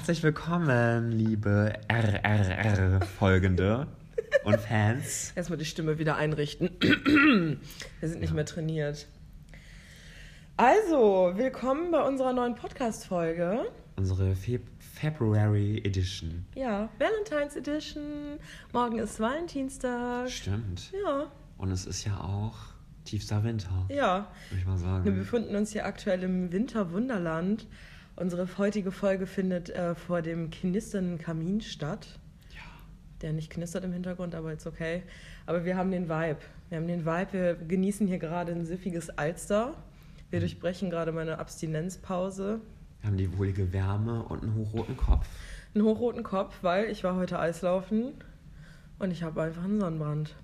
[0.00, 3.86] Herzlich willkommen, liebe RRR-Folgende
[4.44, 5.32] und Fans.
[5.36, 6.70] Erstmal die Stimme wieder einrichten.
[6.80, 8.34] Wir sind nicht Ja.
[8.34, 9.06] mehr trainiert.
[10.56, 13.66] Also, willkommen bei unserer neuen Podcast-Folge.
[13.96, 16.46] Unsere Feb February Edition.
[16.54, 18.38] Ja, Valentine's Edition.
[18.72, 20.30] Morgen ist Valentinstag.
[20.30, 20.92] Stimmt.
[21.04, 22.56] Ja, Und es ist ja auch
[23.04, 24.28] tiefster Winter, ja.
[24.48, 25.14] würde ich mal Wir sagen.
[25.18, 27.66] befinden uns hier aktuell im Winterwunderland.
[28.20, 32.18] Unsere heutige Folge findet äh, vor dem knisternden Kamin statt.
[32.50, 32.60] Ja.
[33.22, 35.04] Der nicht knistert im Hintergrund, aber ist okay.
[35.46, 36.36] Aber wir haben den Vibe.
[36.68, 37.32] Wir haben den Vibe.
[37.32, 39.72] Wir genießen hier gerade ein süffiges Alster.
[40.28, 42.60] Wir durchbrechen gerade meine Abstinenzpause.
[43.00, 45.26] Wir haben die wohlige Wärme und einen hochroten Kopf.
[45.74, 48.12] Einen hochroten Kopf, weil ich war heute Eislaufen
[48.98, 50.36] und ich habe einfach einen Sonnenbrand.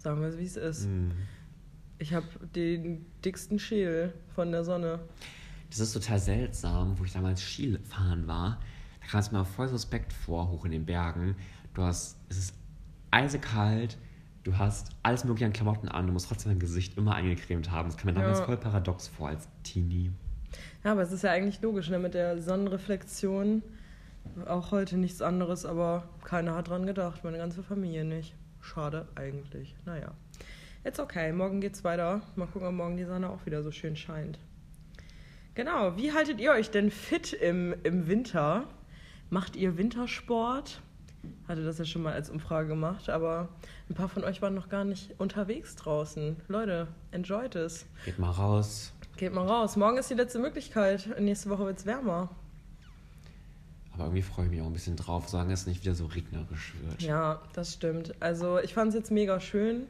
[0.00, 0.86] Sagen wir es, wie es ist.
[0.86, 1.12] Mhm.
[1.98, 5.00] Ich habe den dicksten Schädel von der Sonne.
[5.70, 8.58] Das ist total seltsam, wo ich damals Skifahren war.
[9.00, 11.36] Da kam es mir voll suspekt vor, hoch in den Bergen.
[11.74, 12.54] Du hast, es ist
[13.10, 13.98] eisekalt,
[14.44, 17.88] du hast alles mögliche an Klamotten an, du musst trotzdem dein Gesicht immer eingecremt haben.
[17.88, 18.44] Das kam mir damals Ja.
[18.44, 20.12] voll paradox vor als Teenie.
[20.84, 21.98] Ja, aber es ist ja eigentlich logisch, ne?
[21.98, 23.62] mit der Sonnenreflexion.
[24.46, 28.34] Auch heute nichts anderes, aber keiner hat dran gedacht, meine ganze Familie nicht.
[28.60, 29.74] Schade eigentlich.
[29.84, 30.12] Naja.
[30.84, 32.22] Jetzt okay, morgen geht's weiter.
[32.36, 34.38] Mal gucken, ob morgen die Sonne auch wieder so schön scheint.
[35.56, 38.64] Genau, wie haltet ihr euch denn fit im, im Winter?
[39.30, 40.82] Macht ihr Wintersport?
[41.48, 43.48] Hatte das ja schon mal als Umfrage gemacht, aber
[43.88, 46.36] ein paar von euch waren noch gar nicht unterwegs draußen.
[46.48, 47.86] Leute, enjoyt es.
[48.04, 48.92] Geht mal raus.
[49.16, 49.76] Geht mal raus.
[49.76, 51.18] Morgen ist die letzte Möglichkeit.
[51.18, 52.28] Nächste Woche wird es wärmer.
[53.94, 56.74] Aber irgendwie freue ich mich auch ein bisschen drauf, solange es nicht wieder so regnerisch
[56.82, 57.00] wird.
[57.00, 58.12] Ja, das stimmt.
[58.20, 59.86] Also ich fand es jetzt mega schön,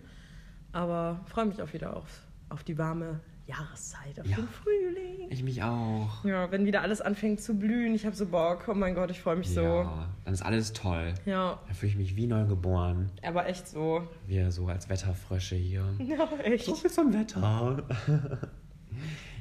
[0.70, 2.06] aber freue mich auch wieder auf,
[2.50, 4.36] auf die warme Jahreszeit, auf Ja.
[4.36, 5.28] den Frühling.
[5.30, 6.24] Ich mich auch.
[6.24, 8.66] Ja, wenn wieder alles anfängt zu blühen, ich habe so Bock.
[8.68, 9.62] Oh mein Gott, ich freue mich so.
[9.62, 11.14] Ja, dann ist alles toll.
[11.26, 13.10] Ja, Dann fühle ich mich wie neu geboren.
[13.22, 14.06] aber echt so.
[14.26, 15.84] Wir so als Wetterfrösche hier.
[15.98, 16.64] Ja, echt.
[16.66, 17.84] So viel zum Wetter.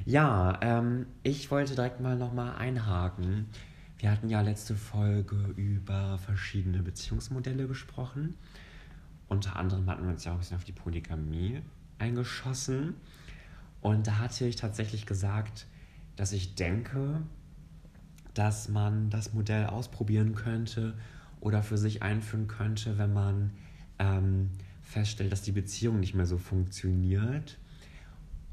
[0.04, 3.46] ja, ähm, ich wollte direkt mal nochmal einhaken.
[3.98, 8.36] Wir hatten ja letzte Folge über verschiedene Beziehungsmodelle gesprochen.
[9.28, 11.62] Unter anderem hatten wir uns ja auch ein bisschen auf die Polygamie
[11.98, 12.94] eingeschossen.
[13.86, 15.68] Und da hatte ich tatsächlich gesagt,
[16.16, 17.22] dass ich denke,
[18.34, 20.98] dass man das Modell ausprobieren könnte
[21.38, 23.52] oder für sich einführen könnte, wenn man
[24.00, 24.50] ähm,
[24.82, 27.58] feststellt, dass die Beziehung nicht mehr so funktioniert.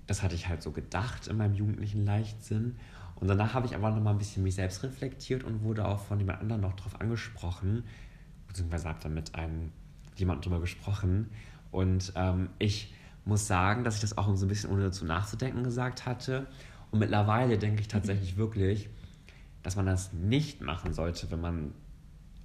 [0.05, 2.75] Das hatte ich halt so gedacht in meinem jugendlichen Leichtsinn.
[3.15, 6.01] Und danach habe ich aber noch mal ein bisschen mich selbst reflektiert und wurde auch
[6.01, 7.85] von jemand anderem noch drauf angesprochen,
[8.47, 9.71] beziehungsweise habe dann mit einem
[10.15, 11.31] jemand drüber gesprochen.
[11.71, 12.93] Und ähm, ich
[13.25, 16.47] muss sagen, dass ich das auch so ein bisschen ohne dazu nachzudenken gesagt hatte.
[16.91, 18.89] Und mittlerweile denke ich tatsächlich wirklich,
[19.63, 21.73] dass man das nicht machen sollte, wenn man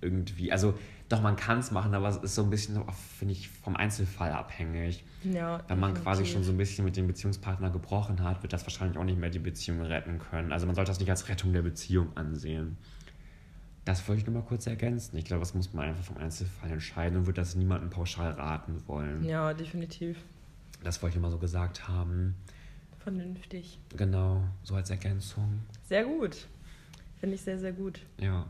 [0.00, 0.75] irgendwie, also
[1.09, 2.83] doch, man kann es machen, aber es ist so ein bisschen,
[3.19, 5.05] finde ich, vom Einzelfall abhängig.
[5.25, 6.33] Ja, Wenn man quasi definitiv.
[6.33, 9.31] schon so ein bisschen mit dem Beziehungspartner gebrochen hat, wird das wahrscheinlich auch nicht mehr
[9.31, 10.53] die Beziehung retten können.
[10.53, 12.77] Also man sollte das nicht als Rettung der Beziehung ansehen.
[13.87, 15.16] Das wollte ich nur mal kurz ergänzen.
[15.16, 18.83] Ich glaube, das muss man einfach vom Einzelfall entscheiden und würde das niemandem pauschal raten
[18.87, 19.25] wollen.
[19.25, 20.19] Ja, definitiv.
[20.84, 22.34] Das wollte ich mal so gesagt haben.
[22.99, 23.78] Vernünftig.
[23.97, 25.61] Genau, so als Ergänzung.
[25.84, 26.47] Sehr gut.
[27.19, 28.00] Finde ich sehr, sehr gut.
[28.21, 28.47] Ja.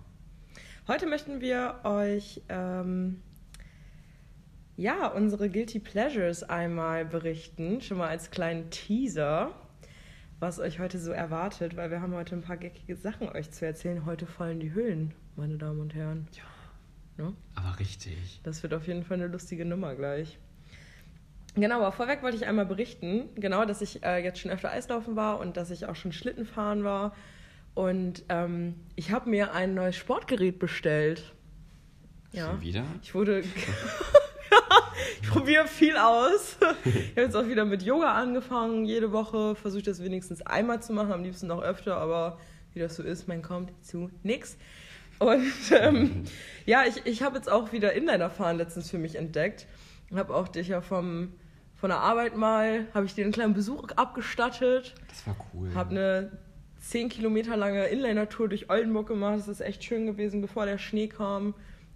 [0.87, 3.21] Heute möchten wir euch ähm,
[4.77, 9.53] ja unsere Guilty Pleasures einmal berichten, schon mal als kleinen Teaser,
[10.41, 13.67] was euch heute so erwartet, weil wir haben heute ein paar geckige Sachen euch zu
[13.67, 14.05] erzählen.
[14.07, 16.29] Heute fallen die Hüllen, meine Damen und Herren.
[16.33, 16.43] Ja,
[17.25, 17.35] Ne?
[17.57, 18.41] aber richtig.
[18.45, 20.39] Das wird auf jeden Fall eine lustige Nummer gleich.
[21.61, 25.17] Genau, aber vorweg wollte ich einmal berichten, genau, dass ich äh, jetzt schon öfter Eislaufen
[25.17, 27.15] war und dass ich auch schon Schlitten fahren war.
[27.75, 31.35] Und ähm, ich habe mir ein neues Sportgerät bestellt.
[32.33, 32.51] Ja.
[32.51, 32.85] Schon wieder?
[33.03, 33.41] Ich wurde.
[35.23, 36.57] ich probiere viel aus.
[36.85, 38.85] Ich habe jetzt auch wieder mit Yoga angefangen.
[38.85, 42.39] Jede Woche versuche ich das wenigstens einmal zu machen, am liebsten noch öfter, aber
[42.75, 44.57] wie das so ist, man kommt zu nix.
[45.19, 46.25] Und ähm,
[46.67, 49.67] ja, ich, ich habe jetzt auch wieder Inlinerfahren letztens für mich entdeckt.
[50.15, 51.35] Habe auch dich ja vom,
[51.79, 54.95] von der Arbeit mal, habe ich dir einen kleinen Besuch abgestattet.
[55.09, 55.75] Das war cool.
[55.75, 56.33] Habe eine
[56.81, 59.39] 10 Kilometer lange Inliner-Tour durch Oldenburg gemacht.
[59.39, 61.55] Das ist echt schön gewesen, bevor der Schnee kam.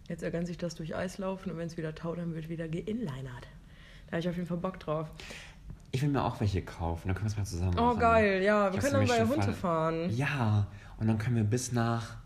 [0.09, 3.47] Jetzt ergänzt sich das durch Eislaufen und wenn es wieder taut, dann wird wieder geinlinert.
[4.07, 5.09] Da habe ich auf jeden Fall Bock drauf.
[5.91, 8.01] Ich will mir auch welche kaufen, dann können wir es mal zusammen Oh, machen.
[8.01, 8.69] geil, ja.
[8.69, 10.11] Ich Wir können dann bei Hunde fahren.
[10.11, 10.67] Ja,
[10.99, 12.17] und dann können wir bis nach,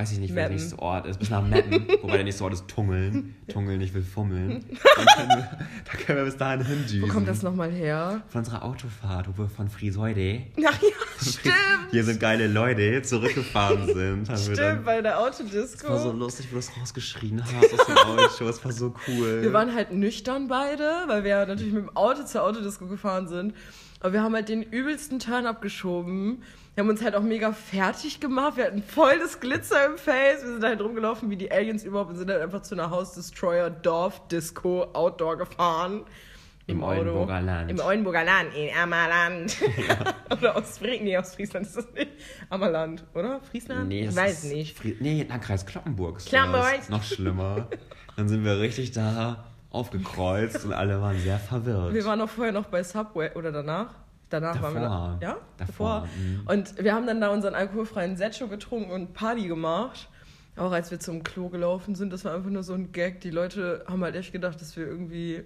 [0.00, 0.50] weiß ich nicht, Meppen.
[0.52, 3.34] der nächste Ort ist, bis nach Meppen, wobei der nächste Ort ist Tungeln.
[3.48, 4.64] Tungeln, ich will fummeln.
[4.96, 7.02] Dann können wir, da können wir bis dahin hindüsen.
[7.02, 8.22] Wo kommt das nochmal her?
[8.28, 10.88] Von unserer Autofahrt, wo wir von Friseute, Ach ja,
[11.22, 11.54] stimmt.
[11.90, 14.38] hier sind geile Leute, zurückgefahren sind.
[14.38, 15.98] Stimmt, dann, bei der das war Autodisco.
[15.98, 18.44] so lustig, wo du das rausgeschrien hast aus dem Auto.
[18.46, 19.42] Das war so cool.
[19.42, 23.54] Wir waren halt nüchtern beide, weil wir natürlich mit dem Auto zur Autodisco gefahren sind.
[24.00, 26.42] Aber wir haben halt den übelsten Turn abgeschoben.
[26.74, 28.56] Wir haben uns halt auch mega fertig gemacht.
[28.56, 30.42] Wir hatten voll das Glitzer im Face.
[30.42, 33.14] Wir sind halt rumgelaufen wie die Aliens überhaupt und sind halt einfach zu einer House
[33.14, 36.04] Destroyer Dorf Disco Outdoor gefahren.
[36.70, 37.70] Im Oldenburger Land.
[37.70, 39.56] Im Oldenburger Land, in Ammerland.
[40.30, 41.04] oder Ostfriesland.
[41.04, 42.10] Nee, Ostfriesland ist das nicht.
[42.48, 43.40] Ammerland, oder?
[43.40, 43.88] Friesland?
[43.88, 44.76] Nee, ich weiß nicht.
[44.76, 46.18] Fri nee, Landkreis Kloppenburg.
[46.18, 46.88] ist Kloppenburg.
[46.88, 47.68] Noch schlimmer.
[48.16, 51.94] Dann sind wir richtig da aufgekreuzt und alle waren sehr verwirrt.
[51.94, 53.94] Wir waren auch vorher noch bei Subway oder danach.
[54.30, 55.18] Danach waren wir Davor.
[55.20, 55.26] da.
[55.26, 55.36] Ja?
[55.58, 56.42] Davor, mhm.
[56.46, 60.08] Und wir haben dann da unseren alkoholfreien Setcho getrunken und Party gemacht.
[60.56, 63.20] Auch als wir zum Klo gelaufen sind, das war einfach nur so ein Gag.
[63.20, 65.42] Die Leute haben halt echt gedacht, dass wir irgendwie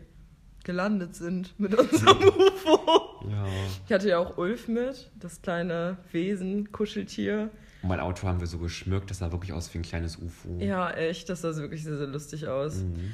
[0.65, 3.29] gelandet sind mit unserem UFO.
[3.29, 3.47] ja.
[3.87, 7.51] Ich hatte ja auch Ulf mit, das kleine Wesen, Kuscheltier.
[7.83, 10.59] Und mein Auto haben wir so geschmückt, das sah wirklich aus wie ein kleines UFO.
[10.59, 12.77] Ja, echt, das sah wirklich sehr, sehr lustig aus.
[12.77, 13.13] Mhm.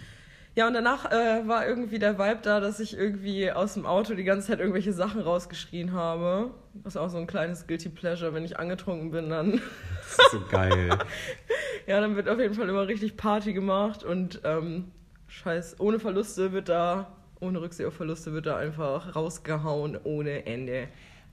[0.61, 4.13] Ja, und danach äh, war irgendwie der Vibe da, dass ich irgendwie aus dem Auto
[4.13, 6.51] die ganze Zeit irgendwelche Sachen rausgeschrien habe.
[6.75, 8.35] Das ist auch so ein kleines Guilty Pleasure.
[8.35, 10.91] Wenn ich angetrunken bin, dann, Das ist so geil.
[11.87, 14.91] ja, dann wird auf jeden Fall immer richtig Party gemacht und ähm,
[15.29, 17.11] scheiß, ohne Verluste wird da,
[17.41, 20.89] ohne Rücksicht auf Verluste wird da einfach rausgehauen ohne Ende.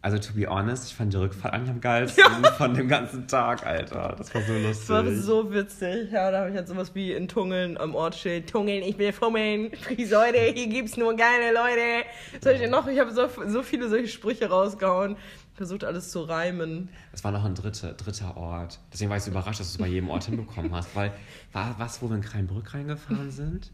[0.07, 2.23] Also, to be honest, ich fand die Rückfahrt eigentlich am geilsten
[2.57, 4.15] von dem ganzen Tag, Alter.
[4.17, 4.87] Das war so lustig.
[4.87, 6.13] Das war so witzig.
[6.13, 8.49] Ja, da habe ich halt sowas wie in Tungeln am Ort steht.
[8.49, 9.69] Tungeln, ich will fummeln.
[9.75, 12.07] Friseute, hier gibt's nur geile Leute.
[12.41, 12.87] Soll ich denn noch?
[12.87, 15.17] Ich habe so, so viele solche Sprüche rausgehauen.
[15.55, 16.87] Versucht alles zu reimen.
[17.11, 18.79] Es war noch ein dritter, dritter Ort.
[18.93, 20.95] Deswegen war ich so überrascht, dass du es bei jedem Ort hinbekommen hast.
[20.95, 21.11] Weil,
[21.51, 23.73] war was, wo wir in Kreinbrück reingefahren sind?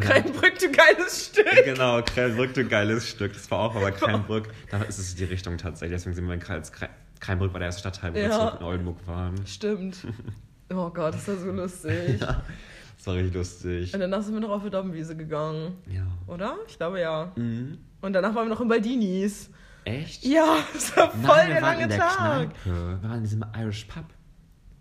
[0.00, 1.64] Kreinbrück, du geiles Stück.
[1.64, 3.32] Genau, Kreinbrück, du geiles Stück.
[3.32, 4.48] Das war auch aber Kreinbrück.
[4.70, 5.96] Da ist es die Richtung tatsächlich.
[5.96, 6.72] Deswegen sind wir in Kreis.
[6.72, 6.88] Krei-
[7.20, 8.30] Kreinbrück war der erste Stadtteil, wo wir Ja.
[8.38, 9.46] zurück in Oldenburg waren.
[9.46, 9.98] Stimmt.
[10.70, 12.20] Oh Gott, das war so lustig.
[12.20, 12.42] Ja,
[12.98, 13.94] das war richtig lustig.
[13.94, 15.78] Und danach sind wir noch auf die Dommenwiese gegangen.
[15.90, 16.02] Ja.
[16.26, 16.56] Oder?
[16.68, 17.32] Ich glaube ja.
[17.36, 17.78] Mhm.
[18.02, 19.48] Und danach waren wir noch in Baldinis.
[19.84, 20.22] Echt?
[20.26, 22.18] Ja, das war voll Nein, der wir lange in der Tag.
[22.18, 22.52] Kneipe.
[22.66, 24.04] Wir waren in diesem Irish Pub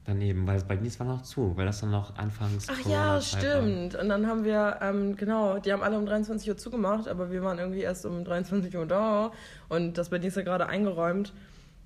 [0.07, 3.44] daneben, weil bei Nies war noch zu, weil das dann noch anfangs Ach ja, Corona-Zeit
[3.44, 3.51] war.
[3.51, 3.95] stimmt.
[3.95, 7.44] Und dann haben wir, ähm, genau, die haben alle um 23 Uhr zugemacht, aber wir
[7.44, 9.31] waren irgendwie erst um 23 Uhr da
[9.69, 11.33] und das bei ist ja gerade eingeräumt.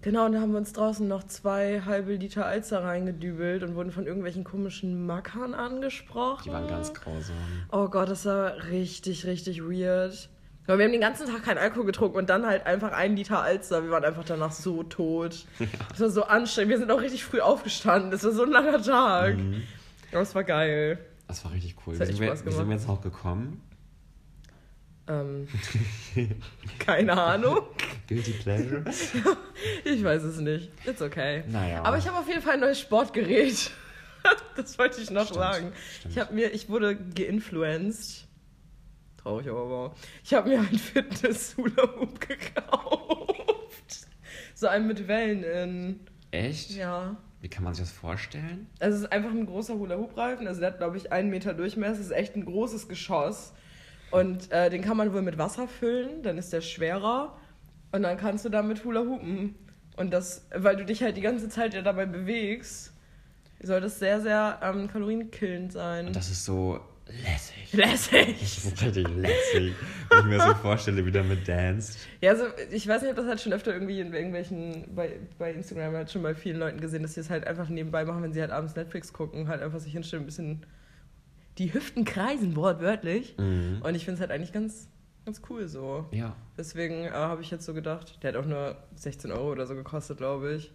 [0.04, 3.92] Genau, und da haben wir uns draußen noch zwei halbe Liter Alster reingedübelt und wurden
[3.92, 6.44] von irgendwelchen komischen Mackern angesprochen.
[6.46, 7.36] Die waren ganz grausam.
[7.72, 10.30] Oh Gott, das war richtig, richtig weird.
[10.72, 13.42] Aber wir haben den ganzen Tag keinen Alkohol getrunken und dann halt einfach einen Liter
[13.42, 13.84] Alster.
[13.84, 15.46] Wir waren einfach danach so tot.
[15.90, 16.70] Das war so anstrengend.
[16.70, 18.10] Wir sind auch richtig früh aufgestanden.
[18.10, 19.36] Das war so ein langer Tag.
[19.36, 19.64] Mhm.
[20.14, 20.98] Aber es war geil.
[21.28, 21.98] Das war richtig cool.
[21.98, 23.62] Das Wie sind, wir, wie sind wir jetzt noch gekommen?
[25.10, 25.50] Ähm,
[26.80, 27.64] keine Ahnung.
[28.08, 28.86] Guilty Pleasure?
[29.84, 30.72] Ich weiß es nicht.
[30.86, 31.44] It's okay.
[31.50, 31.84] Naja.
[31.84, 33.72] Aber ich habe auf jeden Fall ein neues Sportgerät.
[34.56, 35.74] Das wollte ich noch Stimmt, sagen.
[36.00, 36.18] stimmt.
[36.18, 38.28] Ich mir, ich wurde geinfluenced.
[39.22, 39.96] Traurig, aber wahr.
[40.24, 44.08] Ich habe mir einen Fitness Hula Hoop gekauft.
[44.56, 46.00] So einen mit Wellen in.
[46.32, 46.72] Echt?
[46.72, 47.18] Ja.
[47.42, 48.68] Wie kann man sich das vorstellen?
[48.80, 50.48] Also es ist einfach ein großer Hula Hoop Reifen.
[50.48, 51.98] Also der hat glaube ich einen Meter Durchmesser.
[51.98, 53.54] Das ist echt ein großes Geschoss.
[54.12, 56.24] Und äh, den kann man wohl mit Wasser füllen.
[56.24, 57.38] Dann ist der schwerer.
[57.92, 59.56] Und dann kannst du damit Hula Hoopen.
[59.98, 62.94] Und das, weil du dich halt die ganze Zeit ja dabei bewegst,
[63.62, 66.08] soll das sehr, sehr ähm, kalorienkillend sein.
[66.08, 66.80] Und das ist so
[67.24, 67.74] lässig.
[67.74, 68.40] lässig.
[68.40, 69.74] Das ist richtig lässig.
[70.10, 71.98] Wenn ich mir so vorstelle, wie der mit danced.
[72.22, 75.54] Ja, also ich weiß nicht, ob das halt schon öfter irgendwie in irgendwelchen, bei, bei
[75.54, 78.34] Instagram halt schon bei vielen Leuten gesehen, dass sie es halt einfach nebenbei machen, wenn
[78.34, 80.66] sie halt abends Netflix gucken, halt einfach sich hinstellen, ein bisschen
[81.58, 83.36] die Hüften kreisen, wortwörtlich.
[83.38, 83.82] Mhm.
[83.84, 84.90] Und ich finde es halt eigentlich ganz,
[85.26, 86.06] ganz cool so.
[86.12, 86.36] Ja.
[86.58, 89.76] Deswegen äh, habe ich jetzt so gedacht, der hat auch nur 16 Euro oder so
[89.76, 90.72] gekostet, glaube ich.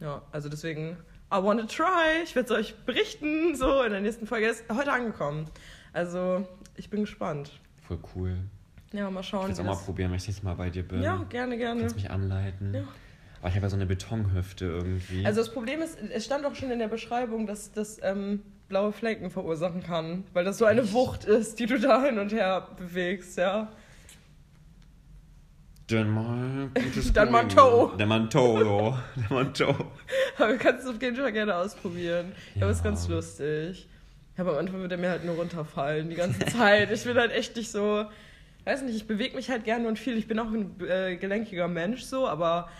[0.00, 0.96] Ja, also deswegen,
[1.32, 2.22] I wanna try.
[2.24, 4.46] Ich werde es euch berichten, so in der nächsten Folge.
[4.48, 5.46] Ist heute angekommen.
[5.92, 6.46] Also,
[6.76, 7.58] ich bin gespannt.
[7.86, 8.36] Voll cool.
[8.92, 9.44] Ja, mal Ich schauen.
[9.46, 11.02] will es wie auch mal probieren, wenn ich nächstes Mal bei dir bin.
[11.02, 11.80] Ja, gerne, gerne.
[11.80, 12.74] Kannst mich anleiten.
[12.74, 12.82] Ja.
[13.40, 15.24] Aber ich habe ja so eine Betonhüfte irgendwie.
[15.26, 18.92] Also das Problem ist, es stand auch schon in der Beschreibung, dass das ähm, blaue
[18.92, 22.68] Flecken verursachen kann, weil das so eine Wucht ist, die du da hin und her
[22.76, 23.72] bewegst, ja.
[25.92, 27.46] Dann mal gutes Dann mal.
[27.48, 27.92] Toe.
[27.98, 28.98] Dann mal Toe.
[29.16, 29.74] Dann mal Toe.
[30.38, 32.32] Aber du kannst es auf jeden Fall gerne ausprobieren.
[32.54, 33.86] Ja, aber ist ganz lustig.
[34.36, 36.90] Ja, aber am Anfang wird er mir halt nur runterfallen, die ganze Zeit.
[36.90, 38.06] Ich bin halt echt nicht so,
[38.64, 40.16] weiß nicht, ich bewege mich halt gerne und viel.
[40.16, 42.70] Ich bin auch ein äh, gelenkiger Mensch so, aber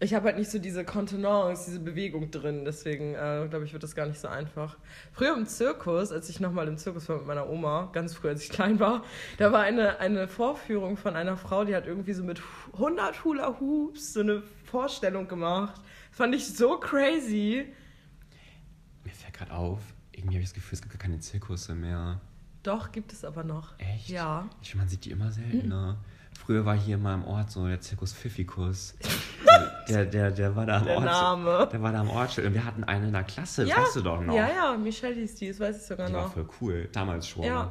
[0.00, 2.64] ich habe halt nicht so diese Kontenance, diese Bewegung drin.
[2.64, 4.76] Deswegen äh, glaube ich, wird das gar nicht so einfach.
[5.12, 8.42] Früher im Zirkus, als ich nochmal im Zirkus war mit meiner Oma, ganz früh, als
[8.42, 9.02] ich klein war,
[9.38, 12.40] da war eine, eine Vorführung von einer Frau, die hat irgendwie so mit
[12.74, 15.80] 100 Hula Hoops so eine Vorstellung gemacht.
[16.12, 17.66] fand ich so crazy.
[19.04, 19.80] Mir fällt gerade auf,
[20.12, 22.20] irgendwie habe ich das Gefühl, es gibt gar keine Zirkusse mehr.
[22.62, 23.76] Doch, gibt es aber noch.
[23.78, 24.10] Echt?
[24.10, 24.48] Ja.
[24.62, 25.98] Ich man sieht die immer seltener.
[26.48, 28.94] Früher war hier mal im Ort so der Zirkus Pfiffikus.
[29.90, 31.04] der, der, der war da am Der Ort.
[31.04, 31.68] Name.
[31.70, 32.46] Der war da am Ortsschild.
[32.46, 33.76] Und wir hatten einen in der Klasse, Ja.
[33.76, 34.34] weißt du doch noch.
[34.34, 36.32] Ja, ja, Michelle hieß die, das weiß ich sogar Die war noch.
[36.32, 37.42] voll cool, damals schon.
[37.44, 37.70] Ja.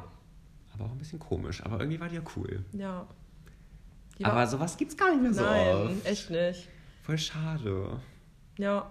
[0.74, 1.60] Aber auch ein bisschen komisch.
[1.64, 2.64] Aber irgendwie war die ja cool.
[2.72, 3.04] Ja.
[4.16, 6.06] Die war- Aber sowas gibt's gar nicht mehr so Nein, oft.
[6.06, 6.68] echt nicht.
[7.02, 7.98] Voll schade.
[8.58, 8.88] Ja.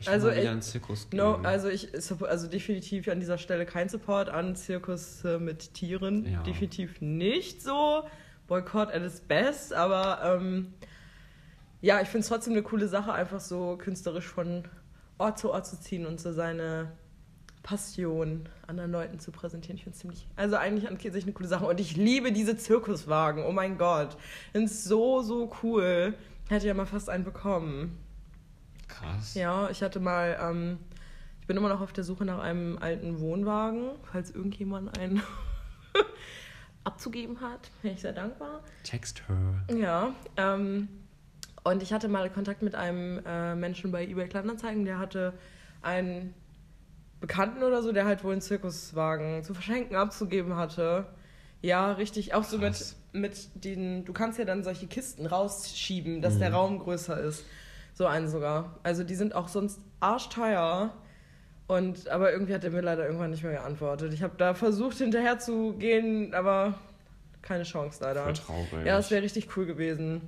[0.00, 1.16] Ich Also, mal wieder in den Zirkus gehen.
[1.16, 6.26] No, also ich also definitiv an dieser Stelle kein Support an Zirkus äh, mit Tieren.
[6.30, 6.42] Ja.
[6.42, 8.02] Definitiv nicht so.
[8.46, 10.74] Boykott at its best, aber ähm,
[11.80, 14.64] ja, ich finde es trotzdem eine coole Sache, einfach so künstlerisch von
[15.18, 16.92] Ort zu Ort zu ziehen und so seine
[17.62, 19.76] Passion anderen Leuten zu präsentieren.
[19.76, 21.64] Ich finde es ziemlich, also eigentlich an sich eine coole Sache.
[21.64, 23.44] Und ich liebe diese Zirkuswagen.
[23.44, 24.16] Oh mein Gott.
[24.52, 26.14] Es so, so cool.
[26.48, 27.98] Hätte ja mal fast einen bekommen.
[28.88, 29.34] Krass.
[29.34, 30.78] Ja, ich hatte mal, ähm,
[31.40, 35.22] ich bin immer noch auf der Suche nach einem alten Wohnwagen, falls irgendjemand einen
[36.84, 38.60] abzugeben hat, wäre ich sehr dankbar.
[38.82, 39.76] Text her.
[39.76, 40.88] Ja, ähm,
[41.64, 45.32] und ich hatte mal Kontakt mit einem äh, Menschen bei eBay Kleinanzeigen, der hatte
[45.80, 46.34] einen
[47.20, 51.06] Bekannten oder so, der halt wohl einen Zirkuswagen zu verschenken abzugeben hatte.
[51.60, 52.96] Ja, richtig, auch so mit, Krass.
[53.12, 57.44] mit den, du kannst ja dann solche Kisten rausschieben, dass der Raum größer ist.
[57.94, 58.80] So einen sogar.
[58.82, 60.92] Also die sind auch sonst arschteuer.
[61.76, 64.12] Und, aber irgendwie hat er mir leider irgendwann nicht mehr geantwortet.
[64.12, 66.74] Ich habe da versucht hinterher zu gehen, aber
[67.40, 68.24] keine Chance leider.
[68.24, 68.86] Voll traurig.
[68.86, 70.22] Ja, es wäre richtig cool gewesen.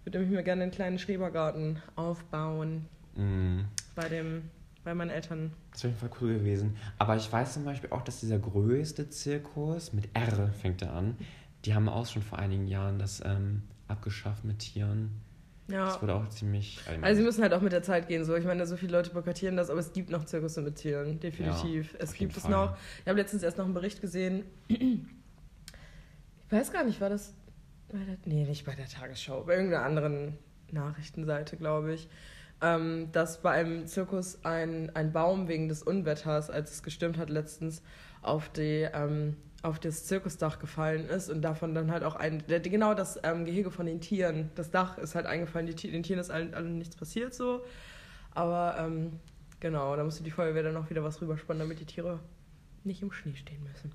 [0.00, 3.66] Ich würde nämlich mir gerne einen kleinen Schrebergarten aufbauen Mhm.
[3.94, 4.50] bei dem,
[4.84, 5.52] bei meinen Eltern.
[5.72, 6.76] Das wäre auf jeden Fall cool gewesen.
[6.98, 11.16] Aber ich weiß zum Beispiel auch, dass dieser größte Zirkus, mit R fängt er an,
[11.64, 15.10] die haben auch schon vor einigen Jahren das ähm, abgeschafft mit Tieren.
[15.72, 15.86] Ja.
[15.86, 16.78] Das wurde auch ziemlich.
[17.00, 18.24] Also sie müssen halt auch mit der Zeit gehen.
[18.24, 21.18] So, ich meine, so viele Leute boykottieren das, aber es gibt noch Zirkusse mit Tieren,
[21.18, 21.94] definitiv.
[21.94, 22.50] Ja, es gibt es Fall.
[22.50, 22.76] noch.
[23.00, 24.44] Ich habe letztens erst noch einen Bericht gesehen.
[24.68, 24.98] Ich
[26.50, 27.32] weiß gar nicht, war das
[27.90, 30.38] bei der, nee, nicht bei der Tagesschau, bei irgendeiner anderen
[30.70, 32.08] Nachrichtenseite, glaube ich,
[32.60, 37.30] ähm, dass bei einem Zirkus ein, ein Baum wegen des Unwetters, als es gestürmt hat
[37.30, 37.82] letztens,
[38.20, 42.94] auf die ähm, auf das Zirkusdach gefallen ist und davon dann halt auch ein, genau
[42.94, 46.30] das ähm, Gehege von den Tieren, das Dach ist halt eingefallen, die, den Tieren ist
[46.30, 47.62] allen, allen nichts passiert so,
[48.32, 49.20] aber ähm,
[49.60, 52.18] genau, da musste die Feuerwehr dann auch wieder was rüberspannen, damit die Tiere
[52.84, 53.92] nicht im Schnee stehen müssen.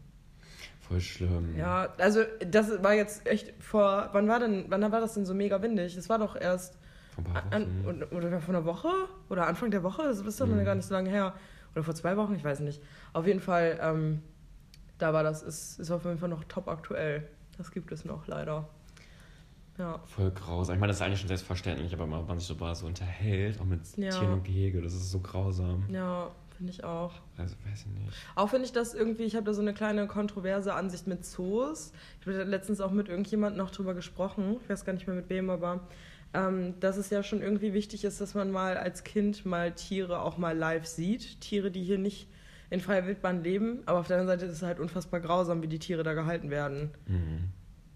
[0.87, 1.57] Voll schlimm.
[1.57, 5.33] Ja, also das war jetzt echt vor, wann war denn, wann war das denn so
[5.33, 5.95] mega windig?
[5.95, 6.77] Das war doch erst
[7.51, 7.89] an, Wochen.
[7.89, 8.87] an, oder vor einer Woche
[9.27, 10.63] oder Anfang der Woche, das ist doch noch Mhm.
[10.63, 11.33] gar nicht so lange her.
[11.75, 12.81] Oder vor zwei Wochen, ich weiß nicht.
[13.11, 14.21] Auf jeden Fall, ähm,
[14.97, 17.27] da war das, ist, ist auf jeden Fall noch top aktuell.
[17.57, 18.67] Das gibt es noch leider.
[19.77, 19.99] Ja.
[20.05, 20.75] Voll grausam.
[20.75, 23.65] Ich meine, das ist eigentlich schon selbstverständlich, aber wenn man sich so, so unterhält, auch
[23.65, 24.09] mit Ja.
[24.09, 25.85] Tieren im Gehege, das ist so grausam.
[25.91, 27.13] Ja, finde ich auch.
[27.37, 28.17] Also, weiß ich nicht.
[28.35, 31.93] Auch finde ich das irgendwie, ich habe da so eine kleine kontroverse Ansicht mit Zoos.
[32.19, 35.15] Ich habe da letztens auch mit irgendjemandem noch drüber gesprochen, ich weiß gar nicht mehr
[35.15, 35.81] mit wem, aber
[36.33, 40.21] ähm, dass es ja schon irgendwie wichtig ist, dass man mal als Kind mal Tiere
[40.21, 41.39] auch mal live sieht.
[41.39, 42.27] Tiere, die hier nicht
[42.69, 45.67] in freier Wildbahn leben, aber auf der anderen Seite ist es halt unfassbar grausam, wie
[45.67, 46.91] die Tiere da gehalten werden.
[47.07, 47.49] Mhm.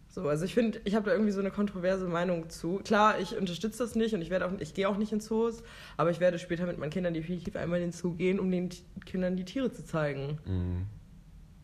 [0.08, 2.82] So, also ich finde, ich habe da irgendwie so eine kontroverse Meinung zu.
[2.84, 5.64] Klar, ich unterstütze das nicht und ich werde auch, ich gehe auch nicht in Zoos,
[5.96, 8.70] aber ich werde später mit meinen Kindern definitiv einmal in den Zoo gehen, um den
[8.70, 10.38] T- Kindern die Tiere zu zeigen.
[10.46, 10.86] Mhm.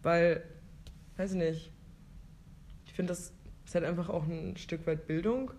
[0.02, 0.44] Weil,
[1.18, 1.72] weiß ich nicht.
[2.86, 3.34] Ich finde, das
[3.66, 5.52] ist halt einfach auch ein Stück weit Bildung.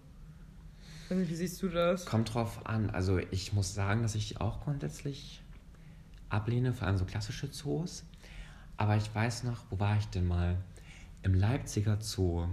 [1.10, 2.06] Wie siehst du das?
[2.06, 2.88] Kommt drauf an.
[2.90, 5.42] Also, ich muss sagen, dass ich auch grundsätzlich
[6.28, 8.04] ablehne, vor allem so klassische Zoos.
[8.76, 10.56] Aber ich weiß noch, wo war ich denn mal?
[11.22, 12.46] Im Leipziger Zoo.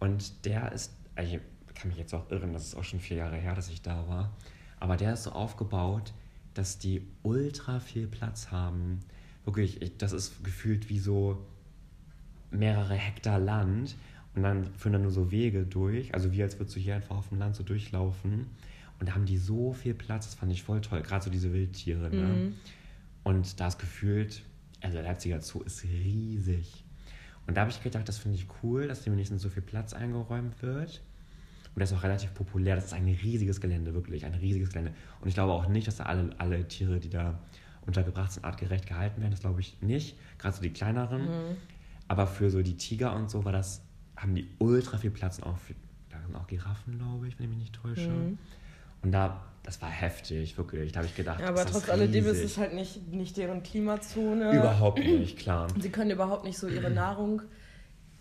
[0.00, 1.40] Und der ist, also ich
[1.74, 4.08] kann mich jetzt auch irren, das ist auch schon vier Jahre her, dass ich da
[4.08, 4.32] war.
[4.80, 6.12] Aber der ist so aufgebaut,
[6.54, 9.00] dass die ultra viel Platz haben.
[9.44, 11.46] Wirklich, ich, das ist gefühlt wie so
[12.50, 13.96] mehrere Hektar Land
[14.34, 17.16] und dann führen da nur so Wege durch, also wie als würdest du hier einfach
[17.16, 18.46] auf dem Land so durchlaufen
[18.98, 21.52] und da haben die so viel Platz, das fand ich voll toll, gerade so diese
[21.52, 22.22] Wildtiere, ne?
[22.22, 22.54] Mhm.
[23.24, 24.42] Und da ist gefühlt,
[24.80, 26.84] also der Leipziger Zoo ist riesig.
[27.46, 29.92] Und da habe ich gedacht, das finde ich cool, dass dem wenigstens so viel Platz
[29.92, 31.02] eingeräumt wird.
[31.74, 32.76] Und das ist auch relativ populär.
[32.76, 34.92] Das ist ein riesiges Gelände, wirklich, ein riesiges Gelände.
[35.20, 37.38] Und ich glaube auch nicht, dass da alle, alle Tiere, die da
[37.86, 39.30] untergebracht sind, artgerecht gehalten werden.
[39.30, 40.16] Das glaube ich nicht.
[40.38, 41.22] Gerade so die kleineren.
[41.22, 41.56] Mhm.
[42.08, 43.82] Aber für so die Tiger und so war das,
[44.16, 45.74] haben die ultra viel Platz und auch für,
[46.08, 48.10] da sind auch Giraffen, glaube ich, wenn ich mich nicht täusche.
[48.10, 48.38] Mhm.
[49.02, 50.92] Und da, das war heftig, wirklich.
[50.92, 54.52] Da habe ich gedacht, Ja, aber trotz alledem ist es halt nicht, nicht deren Klimazone.
[54.52, 55.68] Überhaupt nicht, klar.
[55.78, 57.42] Sie können überhaupt nicht so ihre Nahrung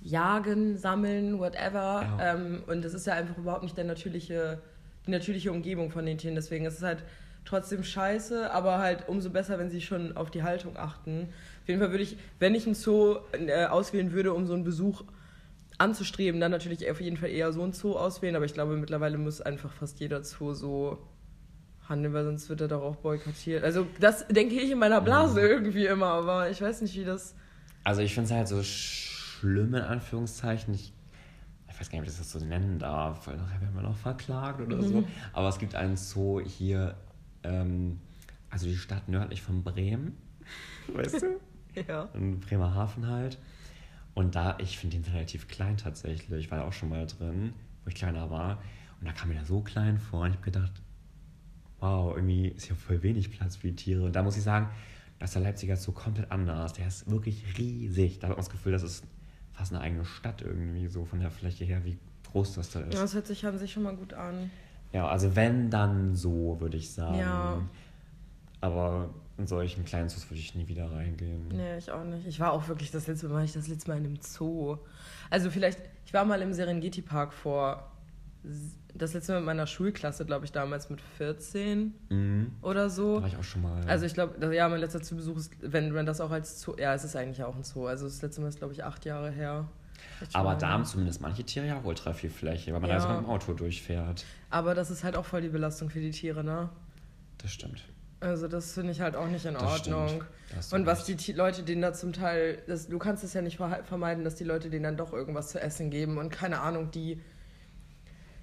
[0.01, 2.03] jagen, sammeln, whatever.
[2.17, 2.33] Ja.
[2.33, 4.61] Ähm, und das ist ja einfach überhaupt nicht der natürliche,
[5.07, 6.35] die natürliche Umgebung von den Tieren.
[6.35, 7.03] Deswegen ist es halt
[7.45, 11.29] trotzdem scheiße, aber halt umso besser, wenn sie schon auf die Haltung achten.
[11.63, 14.63] Auf jeden Fall würde ich, wenn ich ein Zoo äh, auswählen würde, um so einen
[14.63, 15.03] Besuch
[15.77, 18.35] anzustreben, dann natürlich auf jeden Fall eher so ein Zoo auswählen.
[18.35, 20.99] Aber ich glaube, mittlerweile muss einfach fast jeder Zoo so
[21.89, 23.63] weil sonst wird er doch auch boykottiert.
[23.63, 27.35] Also das denke ich in meiner Blase irgendwie immer, aber ich weiß nicht, wie das...
[27.83, 30.73] Also ich finde es halt so schlimm, in Anführungszeichen.
[30.73, 30.93] Ich,
[31.69, 33.97] ich weiß gar nicht, ob ich das so nennen darf, weil nachher werden wir noch
[33.97, 35.03] verklagt oder so.
[35.33, 36.95] Aber es gibt einen Zoo hier,
[37.43, 37.99] ähm,
[38.49, 40.15] also die Stadt nördlich von Bremen,
[40.93, 41.39] weißt du?
[41.87, 42.09] Ja.
[42.13, 43.37] In Bremerhaven halt.
[44.15, 46.45] Und da, ich finde den relativ klein tatsächlich.
[46.45, 47.53] Ich war da auch schon mal drin,
[47.83, 48.57] wo ich kleiner war.
[48.99, 50.21] Und da kam mir da so klein vor.
[50.21, 50.71] Und ich habe gedacht,
[51.79, 54.03] wow, irgendwie ist hier voll wenig Platz für die Tiere.
[54.03, 54.69] Und da muss ich sagen,
[55.19, 56.73] dass der Leipziger Zoo komplett anders.
[56.73, 58.19] Der ist wirklich riesig.
[58.19, 59.03] Da hat man das Gefühl, das ist
[59.53, 61.97] fast eine eigene Stadt irgendwie, so von der Fläche her, wie
[62.31, 62.93] groß das da ist.
[62.93, 64.49] Ja, das hört sich an sich schon mal gut an.
[64.93, 67.19] Ja, also wenn, dann so, würde ich sagen.
[67.19, 67.61] Ja.
[68.61, 71.47] Aber in solchen kleinen Zoos würde ich nie wieder reingehen.
[71.49, 72.27] Nee, ich auch nicht.
[72.27, 74.77] Ich war auch wirklich das letzte Mal, war ich das letzte Mal in einem Zoo.
[75.29, 77.89] Also vielleicht, ich war mal im Serengeti-Park vor,
[78.95, 82.51] das letzte Mal mit meiner Schulklasse, glaube ich, damals mit 14 Mhm.
[82.61, 83.15] oder so.
[83.17, 83.81] Da war ich auch schon mal.
[83.87, 86.93] Also ich glaube, ja, mein letzter Zoobesuch ist, wenn man das auch als Zoo, ja,
[86.93, 87.85] es ist eigentlich auch ein Zoo.
[87.87, 89.67] Also das letzte Mal ist, glaube ich, acht Jahre her.
[90.33, 93.01] Aber da haben zumindest manche Tiere ja auch ultra viel Fläche, weil man da Ja.
[93.01, 94.25] sogar mit dem Auto durchfährt.
[94.49, 96.69] Aber das ist halt auch voll die Belastung für die Tiere, ne?
[97.37, 97.83] Das stimmt.
[98.21, 100.23] Also das finde ich halt auch nicht in Das Ordnung.
[100.69, 101.27] Da Und was recht.
[101.27, 104.43] die Leute denen da zum Teil, das, du kannst es ja nicht vermeiden, dass die
[104.43, 107.21] Leute denen dann doch irgendwas zu essen geben und keine Ahnung, die,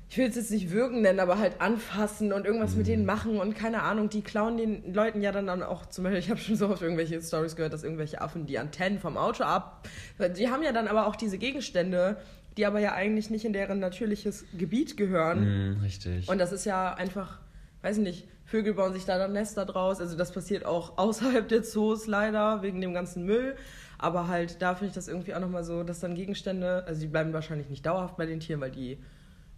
[0.08, 2.90] ich will es jetzt nicht würgen nennen, aber halt anfassen und irgendwas mit Mhm.
[2.90, 6.30] denen machen und keine Ahnung, die klauen den Leuten ja dann auch zum Beispiel, ich
[6.30, 9.88] habe schon so oft irgendwelche Stories gehört, dass irgendwelche Affen die Antennen vom Auto ab,
[10.36, 12.18] die haben ja dann aber auch diese Gegenstände,
[12.56, 15.74] die aber ja eigentlich nicht in deren natürliches Gebiet gehören.
[15.74, 16.28] Mhm, richtig.
[16.28, 17.40] Und das ist ja einfach,
[17.82, 20.00] weiß ich nicht, Vögel bauen sich da dann Nester draus.
[20.00, 23.56] Also das passiert auch außerhalb der Zoos leider, wegen dem ganzen Müll.
[23.98, 27.08] Aber halt, da finde ich das irgendwie auch nochmal so, dass dann Gegenstände, also die
[27.08, 28.98] bleiben wahrscheinlich nicht dauerhaft bei den Tieren, weil die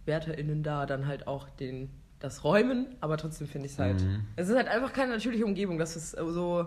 [0.09, 2.87] WärterInnen da dann halt auch den, das räumen.
[2.99, 4.25] Aber trotzdem finde ich es halt, Mhm.
[4.35, 5.77] es ist halt einfach keine natürliche Umgebung.
[5.77, 6.65] Das ist so,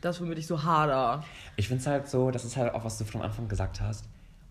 [0.00, 1.24] das, womit ich so hader.
[1.56, 4.04] Ich finde es halt so, das ist halt auch, was du von Anfang gesagt hast,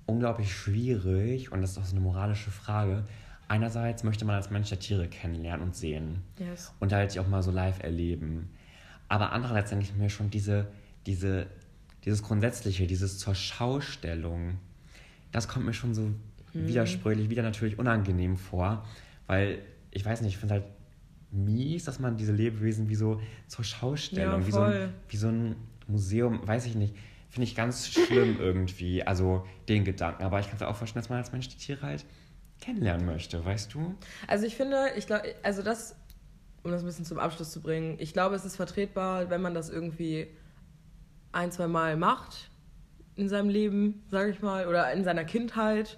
[0.08, 3.04] unglaublich schwierig und das ist auch so eine moralische Frage.
[3.48, 6.74] Einerseits möchte man als Mensch ja Tiere kennenlernen und sehen Yes.
[6.80, 8.50] und halt auch mal so live erleben.
[9.10, 10.68] Aber andererseits denke ich mir schon, diese,
[11.06, 11.46] diese,
[12.04, 14.58] dieses Grundsätzliche, dieses zur Schaustellung,
[15.32, 16.10] das kommt mir schon so
[16.54, 18.86] widersprüchlich, wieder natürlich unangenehm vor,
[19.28, 19.60] weil
[19.92, 20.66] ich weiß nicht, ich finde halt
[21.32, 25.28] mies, dass man diese Lebewesen wie so zur Schaustellung, Ja, wie, so ein, wie so
[25.28, 25.56] ein
[25.88, 26.96] Museum, weiß ich nicht,
[27.30, 30.24] finde ich ganz schlimm irgendwie, also den Gedanken.
[30.24, 32.06] Aber ich kann es auch verstehen, dass man als Mensch die Tiere halt
[32.62, 33.96] kennenlernen möchte, weißt du?
[34.28, 35.96] Also ich finde, ich glaube, also das,
[36.64, 39.54] um das ein bisschen zum Abschluss zu bringen, ich glaube, es ist vertretbar, wenn man
[39.54, 40.28] das irgendwie
[41.32, 42.52] ein, zwei Mal macht
[43.16, 45.98] in seinem Leben, sage ich mal, oder in seiner Kindheit.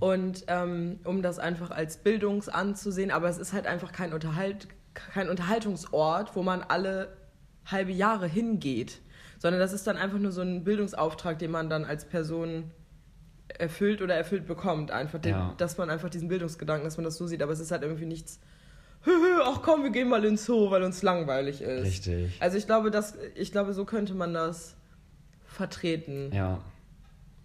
[0.00, 4.66] Und ähm, um das einfach als Bildungs anzusehen, aber es ist halt einfach kein, Unterhalt,
[4.94, 7.16] kein Unterhaltungsort, wo man alle
[7.66, 9.00] halbe Jahre hingeht,
[9.38, 12.70] sondern das ist dann einfach nur so ein Bildungsauftrag, den man dann als Person
[13.58, 14.90] erfüllt oder erfüllt bekommt.
[14.90, 15.54] Einfach, den, Ja.
[15.58, 18.06] dass man einfach diesen Bildungsgedanken, dass man das so sieht, aber es ist halt irgendwie
[18.06, 18.40] nichts.
[19.44, 21.84] Ach komm, wir gehen mal ins Zoo, weil uns langweilig ist.
[21.84, 22.40] Richtig.
[22.40, 24.76] Also ich glaube, dass, ich glaube, so könnte man das
[25.44, 26.30] vertreten.
[26.32, 26.60] Ja.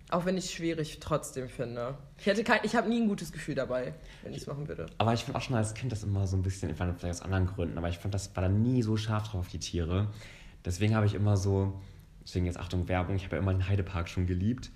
[0.10, 1.98] Auch wenn ich es schwierig trotzdem finde.
[2.18, 3.94] Ich hätte kein, ich habe nie ein gutes Gefühl dabei,
[4.24, 4.86] wenn ich es machen würde.
[4.98, 7.22] Aber ich fand auch schon als Kind das immer so ein bisschen, ich vielleicht aus
[7.22, 10.08] anderen Gründen, aber ich fand das war da nie so scharf drauf auf die Tiere.
[10.64, 11.82] Deswegen habe ich immer so,
[12.24, 14.70] deswegen jetzt Achtung Werbung, ich habe ja immer den Heidepark schon geliebt.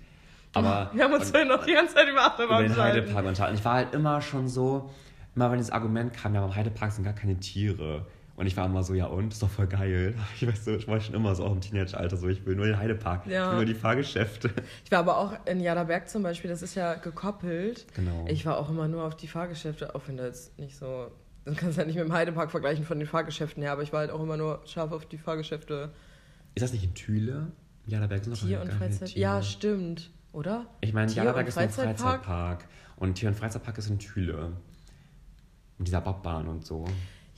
[0.54, 3.00] Aber Wir haben uns vorhin noch die ganze Zeit über über Achterbahn den unterhalten.
[3.06, 3.56] Heidepark unterhalten.
[3.56, 4.90] Ich war halt immer schon so,
[5.34, 8.06] immer wenn das Argument kam, ja, beim Heidepark sind gar keine Tiere.
[8.42, 10.16] Und ich war immer so, ja und, ist doch voll geil.
[10.34, 12.66] Ich weiß so, ich war schon immer so auch im Teenageralter so, ich will nur
[12.66, 13.44] den Heidepark, Ja.
[13.44, 14.50] ich will nur die Fahrgeschäfte.
[14.84, 17.86] Ich war aber auch in Jaderberg zum Beispiel, das ist ja gekoppelt.
[17.94, 18.24] Genau.
[18.26, 21.12] Ich war auch immer nur auf die Fahrgeschäfte, auch wenn da jetzt nicht so.
[21.44, 24.00] Du kannst ja nicht mit dem Heidepark vergleichen von den Fahrgeschäften her, aber ich war
[24.00, 25.92] halt auch immer nur scharf auf die Fahrgeschäfte.
[26.56, 27.46] Ist das nicht in Thüle?
[27.86, 29.10] Ja, da sind noch Tier- und Freizeit.
[29.10, 29.20] Tiere.
[29.20, 30.10] Ja, stimmt.
[30.32, 30.66] Oder?
[30.80, 32.24] Ich meine, Tier- und ist ein Freizeitpark?
[32.24, 32.64] Freizeitpark.
[32.96, 34.50] Und Tier- und Freizeitpark ist in Thüle.
[35.78, 36.86] Mit dieser Bobbahn und so.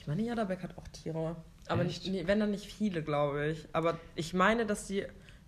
[0.04, 1.34] Ich meine, Jaderberg hat auch Tiere.
[1.66, 3.66] Aber nicht, nee, wenn dann nicht viele, glaube ich.
[3.72, 5.06] Aber ich meine, dass die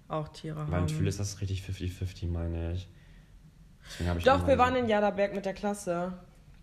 [0.09, 0.87] auch Tiere Weil in haben.
[0.87, 2.89] Thüle ist das richtig 50-50, meine ich.
[4.01, 6.15] Ich Doch, wir waren in Jaderberg mit der Klasse.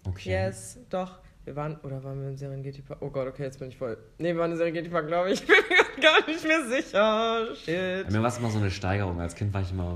[0.05, 0.31] Okay.
[0.31, 1.19] Yes, doch.
[1.45, 2.99] Wir waren, oder waren wir im Serengeti Park?
[3.03, 3.95] Oh Gott, okay, jetzt bin ich voll.
[4.17, 5.41] Nee, wir waren im Serengeti Park, glaube ich.
[5.43, 7.55] Ich bin mir gar nicht mehr sicher.
[7.55, 8.07] Shit.
[8.07, 9.21] Bei mir war es immer so eine Steigerung.
[9.21, 9.95] Als Kind war ich immer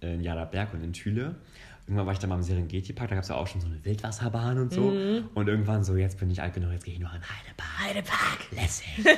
[0.00, 1.36] in Jadaberg und in Thüle.
[1.88, 3.82] Irgendwann war ich dann mal im Serengeti-Park, da gab es ja auch schon so eine
[3.82, 4.90] Wildwasserbahn und so.
[4.90, 5.30] Mhm.
[5.32, 7.78] Und irgendwann so, jetzt bin ich alt genug, jetzt gehe ich nur in Heidepark.
[7.82, 8.86] Heidepark, lässig.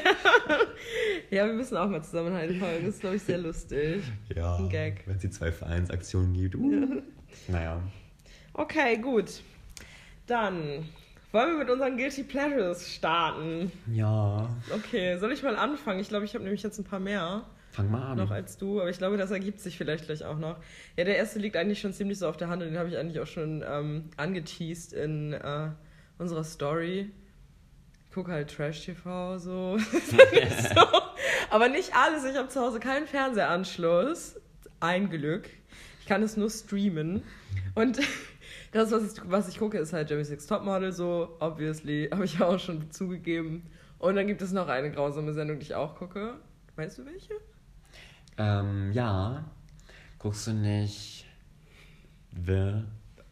[1.31, 2.79] Ja, wir müssen auch mal zusammen in Heidepark.
[2.81, 4.03] Das ist, glaube ich, sehr lustig.
[4.35, 5.03] ja, Ein Gag.
[5.07, 6.55] wenn es die zwei Vereinsaktionen gibt.
[6.55, 7.03] Uh.
[7.49, 7.81] Naja.
[8.53, 9.43] Okay, gut.
[10.27, 10.89] Dann
[11.33, 13.71] wollen wir mit unseren Guilty Pleasures starten.
[13.93, 14.49] Ja.
[14.75, 16.01] Okay, soll ich mal anfangen?
[16.01, 17.45] Ich glaube, ich habe nämlich jetzt ein paar mehr.
[17.71, 18.19] Fang mal an.
[18.19, 20.57] noch als du, aber ich glaube, das ergibt sich vielleicht gleich auch noch.
[20.97, 22.97] Ja, der erste liegt eigentlich schon ziemlich so auf der Hand und den habe ich
[22.97, 25.69] eigentlich auch schon ähm, angeteased in äh,
[26.19, 27.13] unserer Story.
[28.09, 29.79] Ich gucke halt Trash-TV so.
[30.75, 30.81] so.
[31.51, 32.25] Aber nicht alles.
[32.25, 34.41] Ich habe zu Hause keinen Fernsehanschluss.
[34.81, 35.49] Ein Glück.
[36.01, 37.23] Ich kann es nur streamen.
[37.77, 38.01] Und
[38.73, 42.09] das, was ich, was ich gucke, ist halt Jeremy Six Topmodel, so, obviously.
[42.13, 43.71] Habe ich auch schon zugegeben.
[44.01, 46.35] Und dann gibt es noch eine grausame Sendung, die ich auch gucke.
[46.75, 47.35] Weißt du welche?
[48.41, 49.45] Ähm, ja.
[50.19, 51.27] Guckst du nicht
[52.47, 52.83] The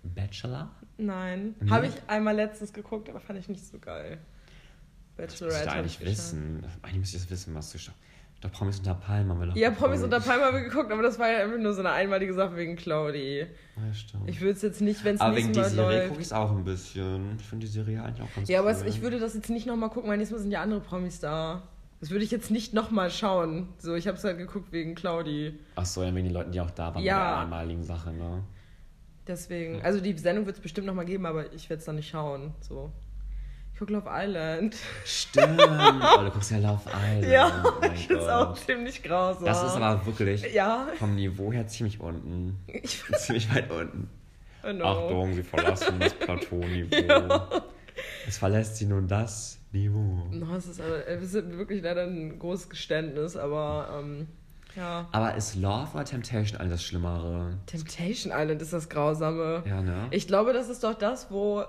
[0.03, 0.71] Bachelor?
[0.97, 1.55] Nein.
[1.61, 1.71] Nee.
[1.71, 4.19] Habe ich einmal letztens geguckt, aber fand ich nicht so geil.
[5.17, 5.45] Das Bachelorette.
[5.65, 6.67] müsste hab eigentlich wissen.
[6.83, 7.97] Eigentlich müsste ich das wissen, was du schaust.
[8.41, 9.85] Doch Promis unter Palmen haben wir noch Ja, geguckt.
[9.87, 12.33] Promis unter Palme haben wir geguckt, aber das war ja einfach nur so eine einmalige
[12.35, 13.41] Sache wegen Claudi.
[13.41, 14.29] Ja, stimmt.
[14.31, 16.21] Ich würde es jetzt nicht, wenn es aber wegen nächstes die Mal Serie gucke läuft.
[16.21, 17.37] ich es auch ein bisschen.
[17.41, 18.77] Ich finde die Serie eigentlich auch ganz Ja, aber cool.
[18.77, 21.19] es, ich würde das jetzt nicht nochmal gucken, weil nächstes Mal sind ja andere Promis
[21.19, 21.63] da.
[22.01, 23.69] Das würde ich jetzt nicht nochmal schauen.
[23.79, 25.59] So, ich habe es halt geguckt wegen Claudi.
[25.75, 27.19] Ach so, ja, wegen den Leuten, die auch da waren Ja.
[27.19, 28.45] bei der einmaligen Sache, ne?
[29.27, 32.09] Deswegen, also die Sendung wird es bestimmt nochmal geben, aber ich werde es dann nicht
[32.09, 32.55] schauen.
[32.61, 32.91] So.
[33.73, 34.77] Ich gucke Love Island.
[35.05, 35.61] Stimmt.
[35.61, 37.33] oh, du guckst ja Love Island.
[37.33, 39.45] ja, Oh ich finde es auch ziemlich grausam.
[39.45, 42.57] Das ist aber wirklich Ja, vom Niveau her ziemlich unten.
[42.69, 44.09] ich ziemlich weit unten.
[44.65, 44.85] I know.
[44.85, 47.41] Achtung, wir verlassen das Plateauniveau.
[48.27, 50.27] Es verlässt sie nun das Niveau.
[50.31, 54.29] No, es ist, es ist wirklich leider ein großes Geständnis, aber ähm,
[54.77, 55.09] ja.
[55.13, 57.59] Aber ist Love oder Temptation all das Schlimmere?
[57.67, 59.63] Temptation Island ist das Grausame.
[59.67, 60.07] Ja, ne?
[60.11, 61.65] Ich glaube, das ist doch das, wo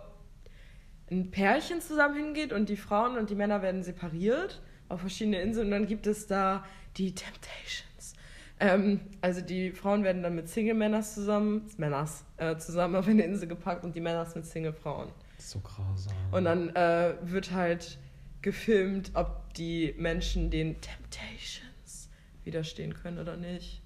[1.11, 5.67] ein Pärchen zusammen hingeht und die Frauen und die Männer werden separiert auf verschiedene Inseln
[5.67, 6.63] und dann gibt es da
[6.97, 8.13] die Temptations.
[8.59, 13.47] Ähm, also die Frauen werden dann mit Single-Männers zusammen, Männers, äh, zusammen auf eine Insel
[13.47, 15.09] gepackt und die Männers mit Single-Frauen.
[15.41, 16.13] So grausam.
[16.31, 17.97] Und dann äh, wird halt
[18.41, 22.09] gefilmt, ob die Menschen den Temptations
[22.43, 23.81] widerstehen können oder nicht.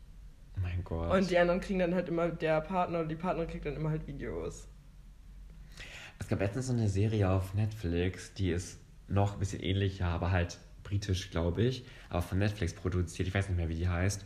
[0.58, 1.12] oh mein Gott.
[1.12, 3.90] Und die anderen kriegen dann halt immer, der Partner oder die Partnerin kriegt dann immer
[3.90, 4.68] halt Videos.
[6.20, 10.32] Es gab letztens so eine Serie auf Netflix, die ist noch ein bisschen ähnlicher, aber
[10.32, 13.28] halt britisch, glaube ich, aber von Netflix produziert.
[13.28, 14.24] Ich weiß nicht mehr, wie die heißt.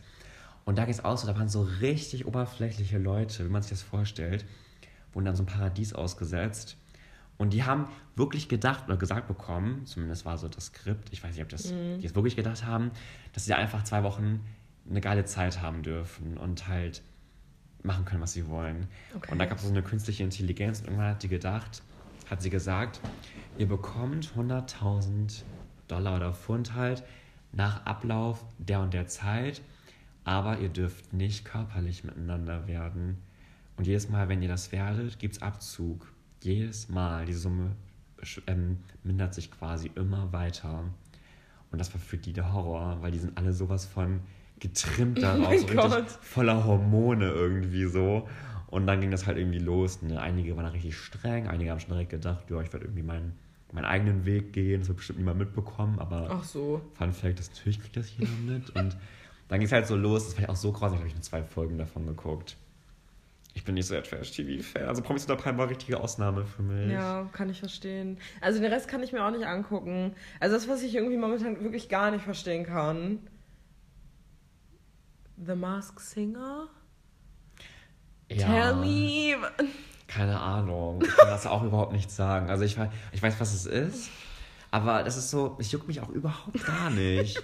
[0.64, 3.70] Und da geht es auch so, da waren so richtig oberflächliche Leute, wie man sich
[3.70, 4.44] das vorstellt,
[5.12, 6.76] wurden dann so ein Paradies ausgesetzt.
[7.38, 11.34] Und die haben wirklich gedacht oder gesagt bekommen, zumindest war so das Skript, ich weiß
[11.34, 12.90] nicht, ob das, die es wirklich gedacht haben,
[13.32, 14.40] dass sie einfach zwei Wochen
[14.90, 17.02] eine geile Zeit haben dürfen und halt
[17.82, 18.88] machen können, was sie wollen.
[19.14, 19.30] Okay.
[19.30, 21.82] Und da gab es so eine künstliche Intelligenz und irgendwann hat die gedacht,
[22.28, 23.00] hat sie gesagt,
[23.56, 25.42] ihr bekommt 100.000
[25.86, 27.04] Dollar oder Pfund halt
[27.52, 29.62] nach Ablauf der und der Zeit,
[30.24, 33.18] aber ihr dürft nicht körperlich miteinander werden.
[33.76, 36.06] Und jedes Mal, wenn ihr das werdet, gibt es Abzug.
[36.42, 37.24] Jedes Mal.
[37.26, 37.76] Die Summe
[38.46, 40.84] ähm, mindert sich quasi immer weiter.
[41.70, 44.20] Und das war für die der Horror, weil die sind alle sowas von
[44.58, 48.28] getrimmt darauf, mein so richtig voller Hormone irgendwie so.
[48.68, 50.02] Und dann ging das halt irgendwie los.
[50.02, 50.20] Ne?
[50.20, 53.32] Einige waren da richtig streng, einige haben schon direkt gedacht, ja, ich werde irgendwie meinen,
[53.72, 56.82] meinen eigenen Weg gehen, das wird bestimmt niemand mitbekommen, aber Ach so.
[56.94, 58.70] Fun Fact ist, natürlich kriegt das jeder mit.
[58.70, 58.96] Und
[59.48, 61.22] dann ging es halt so los, das war ich auch so krass, ich habe nur
[61.22, 62.56] zwei Folgen davon geguckt.
[63.58, 64.86] Ich bin nicht so der Trash-TV-Fan.
[64.86, 66.92] Also Promis unter Palmen war eine richtige Ausnahme für mich.
[66.92, 68.18] Ja, kann ich verstehen.
[68.40, 70.14] Also den Rest kann ich mir auch nicht angucken.
[70.38, 73.18] Also das, was ich irgendwie momentan wirklich gar nicht verstehen kann.
[75.44, 76.68] The Mask Singer?
[78.30, 79.36] Ja, Tell me.
[80.06, 81.02] Keine Ahnung.
[81.02, 82.50] Ich kann das auch überhaupt nicht sagen.
[82.50, 82.78] Also ich,
[83.10, 84.10] ich weiß, was es ist.
[84.70, 87.40] Aber das ist so, es juckt mich auch überhaupt gar nicht.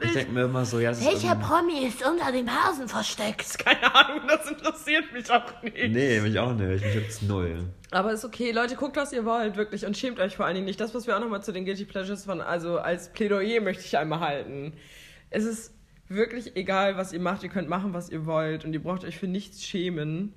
[0.00, 3.58] Ich denke mir immer so, ja, Welcher irgendwie- Promi ist unter dem Hasen versteckt?
[3.64, 5.76] Keine Ahnung, das interessiert mich auch nicht.
[5.92, 6.84] Nee, mich auch nicht.
[6.84, 7.64] Mich juckt's null.
[7.90, 9.86] Aber ist okay, Leute, guckt, was ihr wollt, wirklich.
[9.86, 10.80] Und schämt euch vor allen Dingen nicht.
[10.80, 13.96] Das, was wir auch nochmal zu den Guilty Pleasures von, also als Plädoyer möchte ich
[13.96, 14.72] einmal halten.
[15.30, 15.72] Es ist
[16.08, 17.42] wirklich egal, was ihr macht.
[17.42, 18.64] Ihr könnt machen, was ihr wollt.
[18.64, 20.34] Und ihr braucht euch für nichts schämen.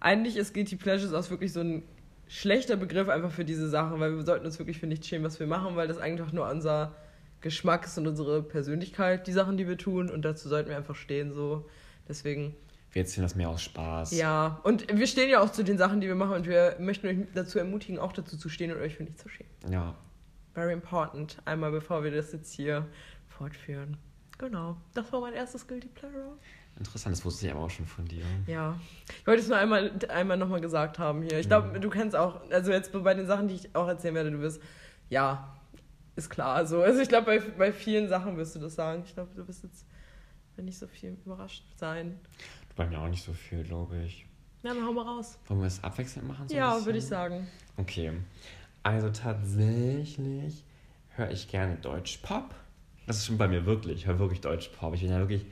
[0.00, 1.82] Eigentlich ist Guilty Pleasures auch wirklich so ein
[2.30, 5.40] schlechter Begriff einfach für diese Sachen, weil wir sollten uns wirklich für nichts schämen, was
[5.40, 6.94] wir machen, weil das eigentlich nur unser
[7.40, 10.08] Geschmack ist und unsere Persönlichkeit, die Sachen, die wir tun.
[10.08, 11.68] Und dazu sollten wir einfach stehen, so.
[12.08, 12.54] Deswegen
[12.92, 14.12] wir erzählen das mehr aus Spaß.
[14.12, 17.06] Ja, und wir stehen ja auch zu den Sachen, die wir machen und wir möchten
[17.06, 19.52] euch dazu ermutigen, auch dazu zu stehen und euch für nichts zu schämen.
[19.70, 19.94] Ja.
[20.54, 21.38] Very important.
[21.44, 22.86] Einmal bevor wir das jetzt hier
[23.28, 23.96] fortführen.
[24.38, 24.76] Genau.
[24.94, 26.36] Das war mein erstes Guilty Pleasure.
[26.80, 28.24] Interessant, das wusste ich aber auch schon von dir.
[28.46, 28.74] Ja.
[29.20, 31.38] Ich wollte es nur einmal, einmal nochmal gesagt haben hier.
[31.38, 34.30] Ich glaube, du kennst auch, also jetzt bei den Sachen, die ich auch erzählen werde,
[34.30, 34.62] du wirst,
[35.10, 35.54] ja,
[36.16, 36.82] ist klar so.
[36.82, 39.02] Also ich glaube, bei, bei vielen Sachen wirst du das sagen.
[39.04, 39.84] Ich glaube, du wirst jetzt
[40.56, 42.18] nicht so viel überrascht sein.
[42.76, 44.24] Bei mir auch nicht so viel, glaube ich.
[44.62, 45.38] Ja, dann hau mal raus.
[45.48, 46.48] Wollen wir es abwechselnd machen?
[46.48, 47.46] So ja, würde ich sagen.
[47.76, 48.12] Okay.
[48.82, 50.64] Also tatsächlich
[51.10, 52.54] höre ich gerne Deutschpop.
[53.06, 53.98] Das ist schon bei mir wirklich.
[53.98, 54.94] Ich höre wirklich Deutschpop.
[54.94, 55.44] Ich bin ja wirklich.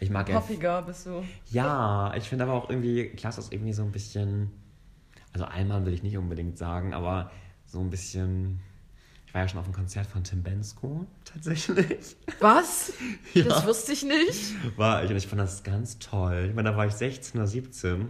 [0.00, 0.30] Ich mag.
[0.30, 1.24] Poppiger bist du.
[1.50, 4.50] Ja, ich finde aber auch irgendwie, klasse ist irgendwie so ein bisschen.
[5.32, 7.30] Also Allmann will ich nicht unbedingt sagen, aber
[7.66, 8.60] so ein bisschen.
[9.26, 12.16] Ich war ja schon auf einem Konzert von Tim Bensko, tatsächlich.
[12.40, 12.92] Was?
[13.34, 13.44] Ja.
[13.44, 14.54] Das wusste ich nicht.
[14.78, 16.46] War ich und ich fand das ganz toll.
[16.48, 18.08] Ich meine, da war ich 16 oder 17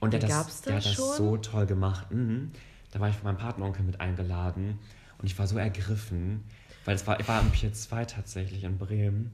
[0.00, 2.12] und der, hat gab's das, da der hat das so toll gemacht.
[2.12, 2.52] Mhm.
[2.92, 4.78] Da war ich von meinem Patenonkel mit eingeladen
[5.18, 6.44] und ich war so ergriffen,
[6.84, 9.32] weil es war, ich war am Pier 2 tatsächlich in Bremen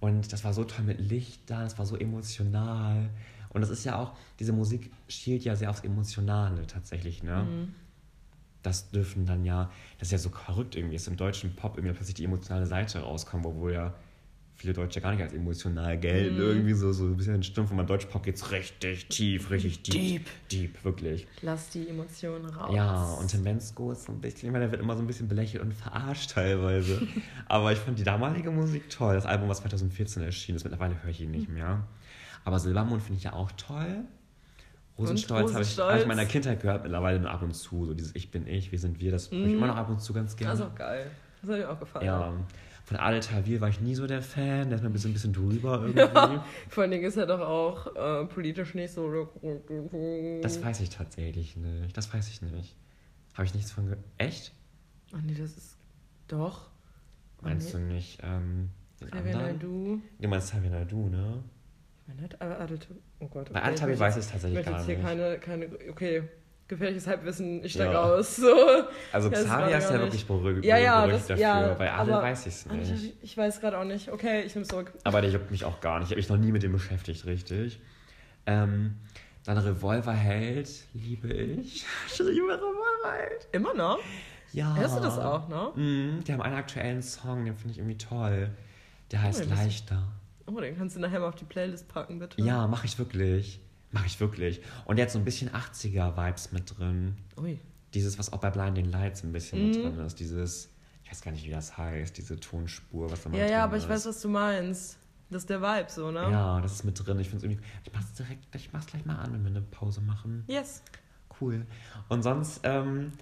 [0.00, 3.10] und das war so toll mit Licht da, es war so emotional
[3.50, 7.44] und das ist ja auch, diese Musik schielt ja sehr aufs Emotionale tatsächlich, ne?
[7.44, 7.74] Mhm.
[8.62, 11.94] Das dürfen dann ja, das ist ja so verrückt irgendwie, dass im deutschen Pop irgendwie
[11.94, 13.94] plötzlich die emotionale Seite rauskommt, obwohl ja
[14.58, 16.34] viele Deutsche gar nicht als emotional gelten.
[16.34, 16.42] Mhm.
[16.42, 17.70] Irgendwie so, so ein bisschen stumpf.
[17.70, 19.94] Und beim Deutschpop geht's richtig tief, richtig deep.
[19.94, 20.26] Deep.
[20.50, 21.26] Deep, wirklich.
[21.42, 22.74] Lass die Emotionen raus.
[22.74, 25.06] Ja, und Tim Bensko ist so ein bisschen, ich meine, der wird immer so ein
[25.06, 27.06] bisschen belächelt und verarscht teilweise.
[27.46, 29.14] Aber ich fand die damalige Musik toll.
[29.14, 31.86] Das Album, was 2014 erschienen ist, mittlerweile höre ich ihn nicht mehr.
[32.44, 34.04] Aber Silbermond finde ich ja auch toll.
[34.98, 35.88] Rosenstolz habe ich, Rosenstolz?
[35.88, 37.86] hab ich in meiner Kindheit gehört, mittlerweile nur ab und zu.
[37.86, 40.00] So dieses Ich bin ich, wir sind wir, das höre ich immer noch ab und
[40.00, 40.50] zu ganz gerne.
[40.50, 41.08] Das ist auch geil.
[41.40, 42.06] Das hat mir auch gefallen.
[42.06, 42.32] Ja,
[42.88, 44.70] von Adel Tawil war ich nie so der Fan.
[44.70, 46.40] Der ist mir ein bisschen, ein bisschen drüber irgendwie.
[46.70, 49.28] Vor allen Dingen ist er doch auch äh, politisch nicht so.
[50.40, 51.94] Das weiß ich tatsächlich nicht.
[51.94, 52.76] Das weiß ich nicht.
[53.34, 54.02] Habe ich nichts von gehört.
[54.16, 54.54] Echt?
[55.12, 55.76] Ach nee, das ist.
[56.28, 56.70] Doch.
[57.42, 58.70] Meinst du nicht ähm,
[59.02, 59.32] den?
[59.32, 60.00] Naidu.
[60.18, 61.44] Du meinst Xavier Naidu, ne?
[62.06, 62.78] Ich meine, aber Adel.
[63.20, 63.52] Oh Gott.
[63.52, 65.26] Bei okay, Adel ich Tawil möchte weiß ich es tatsächlich Ich möchte gar jetzt hier
[65.28, 65.42] nicht.
[65.42, 65.90] keine, keine.
[65.90, 66.22] Okay.
[66.68, 68.02] Gefährliches Halbwissen, ich steig Ja.
[68.02, 68.36] aus.
[68.36, 68.54] So.
[69.12, 71.42] Also Xavier ist ja wirklich berühmt, Ja, ja, berühmt das, dafür.
[71.42, 71.74] ja.
[71.74, 73.14] Bei Adel weiß ich es nicht.
[73.22, 74.10] Ich weiß gerade auch nicht.
[74.12, 74.92] Okay, ich nehme es zurück.
[75.04, 76.06] Aber der juckt mich auch gar nicht.
[76.08, 77.80] Ich habe mich noch nie mit dem beschäftigt, richtig.
[78.46, 78.96] Ähm,
[79.44, 81.86] dann Revolverheld, liebe ich.
[82.12, 83.48] Ich liebe Revolverheld.
[83.52, 83.98] Immer noch?
[84.52, 84.74] Ja.
[84.76, 85.70] Hörst du das auch, ne?
[85.74, 88.50] Mhm, die haben einen aktuellen Song, den finde ich irgendwie toll.
[89.10, 90.02] Der heißt den bist du- Leichter.
[90.46, 92.40] Oh, den kannst du nachher mal auf die Playlist packen, bitte.
[92.42, 93.60] Ja, mache ich wirklich.
[93.90, 94.60] Mache ich wirklich.
[94.84, 97.16] Und hat so ein bisschen 80er-Vibes mit drin.
[97.38, 97.58] Ui.
[97.94, 99.82] Dieses, was auch bei Blinding Lights ein bisschen mit Mhm.
[99.96, 100.20] drin ist.
[100.20, 100.70] Dieses,
[101.04, 103.76] ich weiß gar nicht, wie das heißt, diese Tonspur, was da mal Ja, ja, aber
[103.76, 103.88] ich ist.
[103.88, 104.98] weiß, was du meinst.
[105.30, 106.20] Das ist der Vibe, so, ne?
[106.30, 107.18] Ja, das ist mit drin.
[107.18, 107.66] Ich finde es irgendwie.
[107.84, 110.44] Ich mach's direkt, ich mach's gleich mal an, wenn wir eine Pause machen.
[110.46, 110.82] Yes.
[111.40, 111.66] Cool.
[112.08, 113.12] Und sonst, ähm,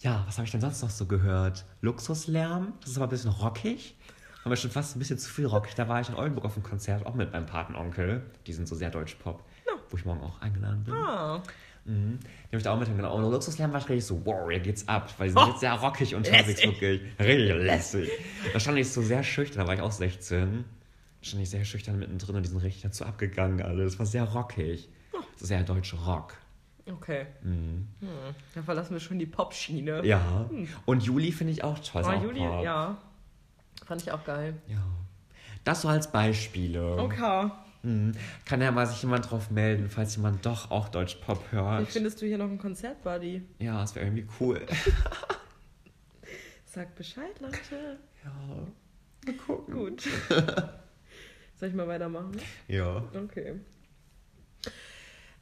[0.00, 1.64] ja, was habe ich denn sonst noch so gehört?
[1.80, 3.96] Luxuslärm, das ist aber ein bisschen rockig.
[4.44, 5.74] Aber schon fast ein bisschen zu viel rockig.
[5.74, 8.22] Da war ich in Oldenburg auf dem Konzert, auch mit meinem Patenonkel.
[8.46, 9.42] Die sind so sehr Deutsch-Pop,
[9.90, 10.94] wo ich morgen auch eingeladen bin.
[10.94, 11.42] Ah.
[11.84, 12.18] Mhm.
[12.20, 13.14] Die habe ich da auch mit genau.
[13.16, 15.12] Und Luxuslärm war ich richtig so, wow, hier geht's ab.
[15.18, 16.64] Weil die sind jetzt sehr rockig unterwegs, lässig.
[16.66, 17.00] wirklich.
[17.18, 18.10] Richtig lässig.
[18.52, 20.64] Da stand ich so sehr schüchtern, da war ich auch 16.
[21.20, 23.92] Da stand ich sehr schüchtern mittendrin und die sind richtig dazu abgegangen, alles.
[23.92, 24.88] Das war sehr rockig.
[25.36, 26.34] So sehr deutsch Rock.
[26.90, 27.26] Okay.
[27.42, 27.86] Mhm.
[28.00, 28.08] Hm.
[28.54, 30.04] Dann verlassen wir schon die Pop-Schiene.
[30.04, 30.48] Ja.
[30.86, 32.02] Und Juli finde ich auch toll.
[32.04, 32.64] Oh, auch Juli, Pop.
[32.64, 32.96] ja.
[33.84, 34.54] Fand ich auch geil.
[34.68, 34.78] ja.
[35.64, 36.96] Das so als Beispiele.
[36.96, 37.50] Okay.
[37.82, 38.12] Mhm.
[38.44, 41.82] Kann ja mal sich jemand drauf melden, falls jemand doch auch Deutsch-Pop hört.
[41.88, 43.42] Wie findest du hier noch einen Konzert-Buddy?
[43.58, 44.66] ja, das wäre irgendwie cool.
[46.64, 47.98] Sag Bescheid, Leute.
[48.24, 48.32] ja.
[49.26, 49.74] Mal gucken.
[49.74, 50.02] Gut.
[51.56, 52.36] Soll ich mal weitermachen?
[52.68, 53.02] Ja.
[53.14, 53.54] Okay.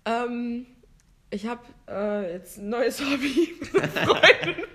[0.06, 0.66] Ähm,
[1.30, 4.66] ich habe äh, jetzt ein neues Hobby mit Freunden von mir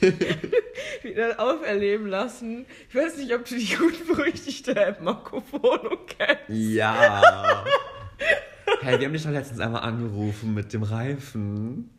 [1.02, 2.66] wieder auferleben lassen.
[2.88, 6.42] Ich weiß nicht, ob du die gut berüchtigte App Marco Polo kennst.
[6.48, 7.64] Ja.
[8.80, 11.90] hey, wir haben dich doch letztens einmal angerufen mit dem Reifen.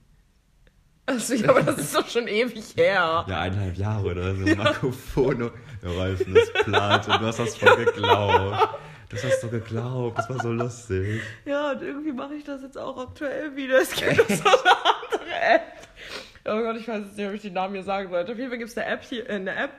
[1.06, 3.26] Also, ja, aber das ist doch schon ewig her.
[3.28, 4.46] Ja, eineinhalb Jahre oder so.
[4.56, 5.52] Marco Polo.
[5.84, 8.80] Der Reifen ist platt und du hast das voll geglaubt.
[9.10, 10.18] Du hast das so geglaubt.
[10.18, 11.22] Das war so lustig.
[11.44, 13.82] Ja, und irgendwie mache ich das jetzt auch aktuell wieder.
[13.82, 14.50] Es gibt noch so.
[16.46, 18.32] Oh Gott, ich weiß jetzt nicht, ob ich den Namen hier sagen sollte.
[18.32, 19.72] Auf jeden Fall gibt es eine App hier, äh, eine App,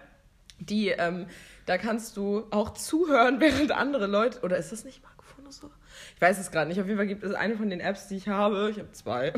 [0.59, 1.27] die, ähm,
[1.67, 5.71] da kannst du auch zuhören, während andere Leute, oder ist das nicht Marco Phono so?
[6.15, 6.81] Ich weiß es gerade nicht.
[6.81, 8.69] Auf jeden Fall gibt es eine von den Apps, die ich habe.
[8.71, 9.33] Ich habe zwei.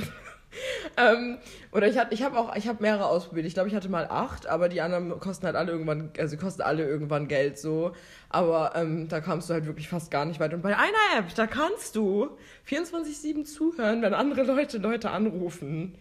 [0.97, 1.39] ähm,
[1.73, 3.47] oder ich hatte, ich habe auch, ich habe mehrere ausprobiert.
[3.47, 6.63] Ich glaube, ich hatte mal acht, aber die anderen kosten halt alle irgendwann, also kosten
[6.63, 7.93] alle irgendwann Geld so.
[8.29, 10.55] Aber ähm, da kamst du halt wirklich fast gar nicht weit.
[10.55, 12.31] Und bei einer App, da kannst du
[12.69, 15.97] 24/7 zuhören, wenn andere Leute Leute anrufen.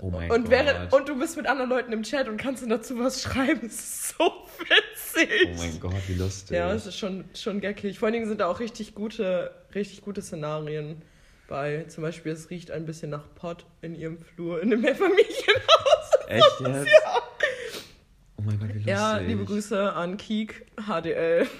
[0.00, 0.50] Oh mein und, Gott.
[0.50, 3.62] während, und du bist mit anderen Leuten im Chat und kannst dann dazu was schreiben.
[3.62, 5.30] Das ist so witzig.
[5.46, 6.56] oh mein Gott, wie lustig.
[6.56, 7.98] Ja, es ist schon, schon geckig.
[7.98, 11.02] Vor allen Dingen sind da auch richtig gute, richtig gute Szenarien
[11.48, 11.84] bei.
[11.88, 16.28] Zum Beispiel, es riecht ein bisschen nach Pott in ihrem Flur in einem Mehrfamilienhaus.
[16.28, 16.88] Echt jetzt?
[18.38, 18.86] Oh mein Gott, wie lustig.
[18.86, 21.46] Ja, liebe Grüße an Kiek, HDL.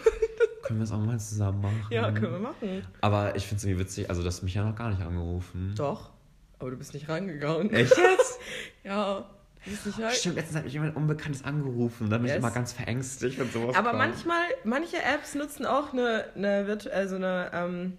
[0.63, 1.87] Können wir es auch mal zusammen machen?
[1.91, 2.85] Ja, können wir machen.
[3.01, 5.75] Aber ich finde es irgendwie witzig, also du hast mich ja noch gar nicht angerufen.
[5.77, 6.11] Doch,
[6.59, 7.73] aber du bist nicht rangegangen.
[7.73, 8.39] Echt jetzt?
[8.85, 9.25] Ja,
[9.67, 10.11] rangegangen.
[10.13, 12.09] Stimmt, letztens hat mich jemand Unbekanntes angerufen.
[12.11, 12.35] Da bin Yes.
[12.35, 13.99] ich immer ganz verängstigt, wenn sowas Aber kommt.
[13.99, 17.99] manchmal, manche Apps nutzen auch eine, eine, virtu- also eine, ähm,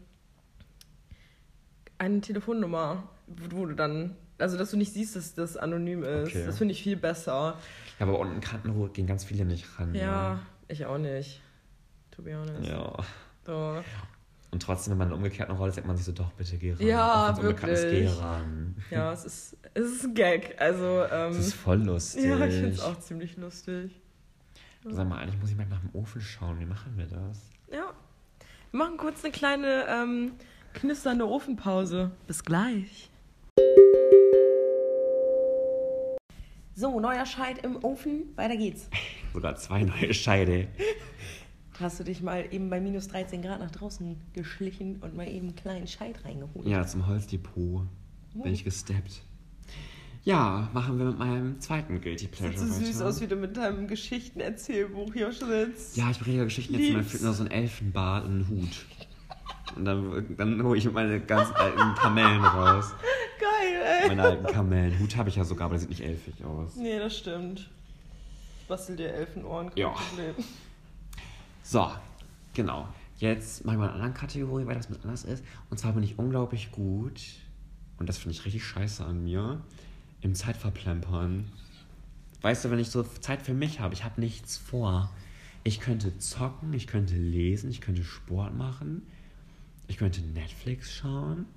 [1.98, 6.30] eine Telefonnummer, wo, du dann, also dass du nicht siehst, dass das anonym ist.
[6.30, 6.46] Okay.
[6.46, 7.58] Das finde ich viel besser.
[8.00, 9.94] Ja, aber unten Kantenruhe gehen ganz viele nicht ran.
[9.96, 11.42] Ja, ich auch nicht.
[12.12, 12.62] To be honest.
[12.62, 12.70] ne?
[12.70, 12.94] Ja.
[13.46, 13.84] So.
[14.52, 16.58] Und trotzdem, wenn man in einer umgekehrten Rolle ist, sagt man sich so, doch, bitte
[16.58, 16.82] geh ran.
[16.88, 17.82] Ja, Auch wirklich.
[17.82, 18.76] geh ran.
[18.90, 20.56] ja, es ist, es ist ein Gag.
[20.60, 22.24] Also, ähm, Das ist voll lustig.
[22.24, 23.92] ja, ich finde es auch ziemlich lustig.
[24.90, 26.60] Sag mal, eigentlich muss ich mal nach dem Ofen schauen.
[26.62, 27.42] Wie machen wir das?
[27.70, 27.92] Ja.
[28.72, 30.32] Wir machen kurz eine kleine ähm,
[30.74, 32.12] knisternde Ofenpause.
[32.26, 33.10] Bis gleich.
[36.74, 38.32] So, neuer Scheit im Ofen.
[38.36, 38.88] Weiter geht's.
[39.34, 40.68] Sogar zwei neue Scheide.
[41.80, 45.48] Hast du dich mal eben bei minus 13 Grad nach draußen geschlichen und mal eben
[45.48, 46.68] einen kleinen Scheit reingeholt?
[46.68, 47.84] Ja, zum Holzdepot
[48.34, 49.22] bin ich gesteppt.
[50.24, 53.56] Ja, machen wir mit meinem zweiten Guilty Pleasure Sieht so süß aus, wie du mit
[53.56, 55.96] deinem Geschichtenerzählbuch hier sitzt.
[55.96, 57.22] Ja, ich bringe ja Geschichten jetzt mal Lieb's.
[57.22, 58.86] noch so ein Elfenbart und einen Hut.
[59.76, 62.94] Und dann, dann hole ich meine ganz alten Kamellen raus.
[63.40, 64.08] Geil, ey.
[64.10, 65.00] Meine alten Kamellen.
[65.00, 66.76] Hut habe ich ja sogar, aber der sieht nicht elfig aus.
[66.76, 67.70] Nee, das stimmt.
[68.68, 69.90] Bastel dir Elfenohren, kein Ja.
[69.92, 70.34] Problem.
[71.70, 71.92] So,
[72.54, 72.88] genau.
[73.18, 75.44] Jetzt mache ich mal eine andere Kategorie, weil das mit anders ist.
[75.70, 77.22] Und zwar bin ich unglaublich gut,
[77.98, 79.60] und das finde ich richtig scheiße an mir,
[80.22, 81.52] im Zeitverplempern.
[82.42, 85.12] Weißt du, wenn ich so Zeit für mich habe, ich habe nichts vor.
[85.66, 89.02] Ich könnte zocken, ich könnte lesen, ich könnte Sport machen,
[89.90, 91.48] ich könnte Netflix schauen,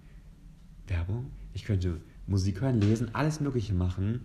[0.89, 4.23] Werbung, ich könnte Musik hören, lesen, alles Mögliche machen.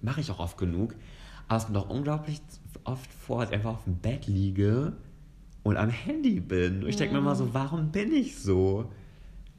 [0.00, 0.94] Mache ich auch oft genug.
[1.48, 2.40] Aber es kommt auch unglaublich
[2.84, 4.92] oft vor, ich einfach auf dem Bett liege
[5.62, 6.82] und am Handy bin.
[6.82, 8.90] Und ich denke mir immer so, warum bin ich so?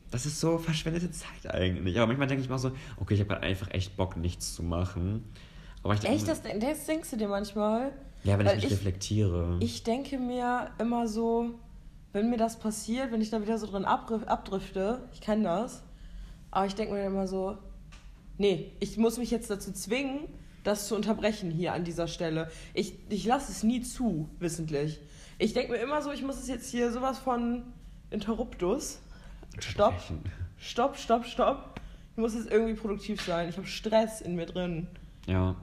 [0.10, 1.97] Das ist so verschwendete Zeit eigentlich.
[1.97, 4.63] Aber manchmal denke ich mal so, okay, ich habe gerade einfach echt Bock, nichts zu
[4.63, 5.24] machen.
[5.84, 7.91] Aber ich denke, Echt, das, das denkst du dir manchmal?
[8.24, 9.58] ja, wenn ich mich ich- reflektiere.
[9.62, 11.52] Ich denke mir immer so,
[12.13, 15.82] wenn mir das passiert, wenn ich da wieder so drin abdrif- abdrifte, ich kenne das,
[16.52, 17.58] aber ich denke mir dann immer so,
[18.38, 20.28] nee, ich muss mich jetzt dazu zwingen,
[20.63, 22.52] das zu unterbrechen hier an dieser Stelle.
[22.74, 25.00] Ich, ich lasse es nie zu, wissentlich.
[25.38, 27.63] Ich denke mir immer so, ich muss es jetzt hier sowas von
[28.12, 29.00] Interruptus.
[29.60, 29.95] Stopp,
[30.58, 31.82] stopp, stopp, stopp.
[32.12, 33.50] Ich muss jetzt irgendwie produktiv sein.
[33.50, 34.88] Ich habe Stress in mir drin.
[35.28, 35.56] Ja.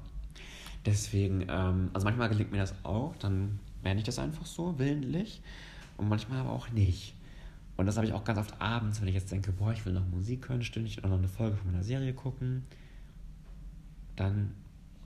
[0.84, 5.42] Deswegen, ähm, also manchmal gelingt mir das auch, dann werde ich das einfach so, willentlich.
[5.96, 7.14] Und manchmal aber auch nicht.
[7.76, 9.92] Und das habe ich auch ganz oft abends, wenn ich jetzt denke, boah, ich will
[9.92, 12.64] noch Musik hören, stündlich oder noch eine Folge von meiner Serie gucken.
[14.16, 14.54] Dann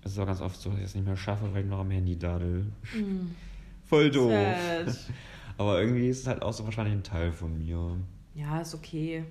[0.04, 1.80] ist es auch ganz oft so, dass ich es nicht mehr schaffe, weil ich noch
[1.80, 2.66] am Handy daddel.
[3.84, 4.30] Voll doof.
[4.30, 4.96] Sad.
[5.58, 7.96] Aber irgendwie ist es halt auch so wahrscheinlich ein Teil von mir.
[8.34, 9.24] Ja, ist okay.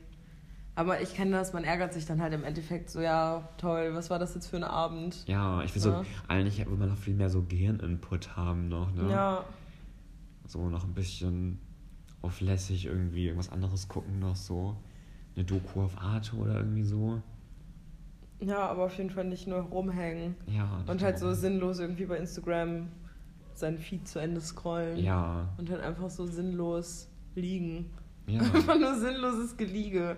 [0.76, 4.10] Aber ich kenne das, man ärgert sich dann halt im Endeffekt so, ja, toll, was
[4.10, 5.28] war das jetzt für ein Abend?
[5.28, 6.04] Ja, ich will Ja.
[6.04, 9.10] so, eigentlich will man noch viel mehr so Gehirninput haben noch, ne?
[9.10, 9.46] Ja,
[10.48, 11.60] so noch ein bisschen
[12.22, 14.76] auf lässig irgendwie irgendwas anderes gucken noch so.
[15.36, 17.22] Eine Doku auf Arte oder irgendwie so.
[18.42, 20.36] Ja, aber auf jeden Fall nicht nur rumhängen.
[20.48, 20.84] Ja.
[20.88, 22.88] Und halt so sinnlos irgendwie bei Instagram
[23.54, 24.98] sein Feed zu Ende scrollen.
[24.98, 27.92] Ja, Und halt einfach so sinnlos liegen.
[28.28, 30.18] ja, Einfach nur sinnloses Geliege.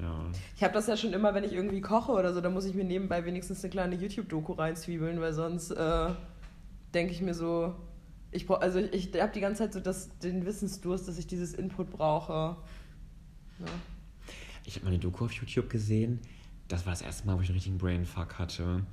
[0.00, 0.24] ja.
[0.56, 2.74] Ich habe das ja schon immer, wenn ich irgendwie koche oder so, da muss ich
[2.74, 6.10] mir nebenbei wenigstens eine kleine YouTube-Doku reinzwiebeln, weil sonst äh,
[6.94, 7.74] denke ich mir so,
[8.32, 11.26] ich brauch, also ich, ich habe die ganze Zeit so das, den Wissensdurst, dass ich
[11.26, 12.56] dieses Input brauche.
[13.58, 13.66] Ja.
[14.64, 16.20] Ich habe mal eine Doku auf YouTube gesehen.
[16.70, 18.84] Das war das erste Mal, wo ich einen richtigen Brainfuck hatte.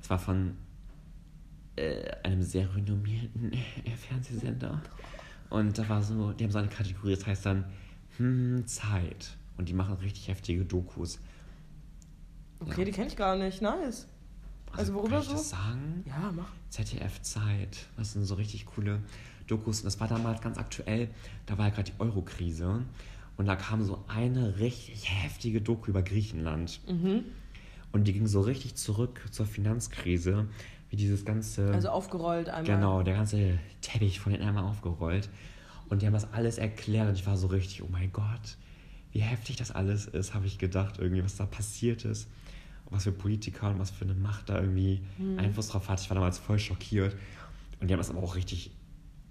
[0.00, 0.56] Es war von
[1.76, 4.80] äh, einem sehr renommierten äh, Fernsehsender.
[5.50, 7.66] Und da war so, die haben so eine Kategorie, das heißt dann,
[8.16, 9.36] hm, Zeit.
[9.58, 11.18] Und die machen richtig heftige Dokus.
[12.60, 12.84] Okay, Ja.
[12.86, 13.60] die kenne ich gar nicht.
[13.60, 14.08] Nice.
[14.72, 15.32] Also worüber kann ich so?
[15.34, 16.04] das sagen?
[16.06, 16.48] Ja, mach.
[16.70, 17.86] ZDF Zeit.
[17.98, 19.02] Das sind so richtig coole
[19.46, 19.80] Dokus.
[19.80, 21.10] Und das war damals ganz aktuell.
[21.44, 22.82] Da war ja gerade die Euro-Krise.
[23.36, 26.80] Und da kam so eine richtig heftige Doku über Griechenland.
[26.88, 27.24] Mhm.
[27.92, 30.46] Und die ging so richtig zurück zur Finanzkrise,
[30.90, 31.72] wie dieses ganze.
[31.72, 32.64] Also aufgerollt einmal.
[32.64, 35.28] Genau, der ganze Teppich von hinten einmal aufgerollt.
[35.88, 38.56] Und die haben das alles erklärt und ich war so richtig, oh mein Gott,
[39.12, 42.28] wie heftig das alles ist, habe ich gedacht, irgendwie, was da passiert ist.
[42.86, 45.00] Und was für Politiker und was für eine Macht da irgendwie
[45.38, 46.00] Einfluss drauf hat.
[46.00, 47.16] Ich war damals voll schockiert.
[47.80, 48.70] Und die haben das aber auch richtig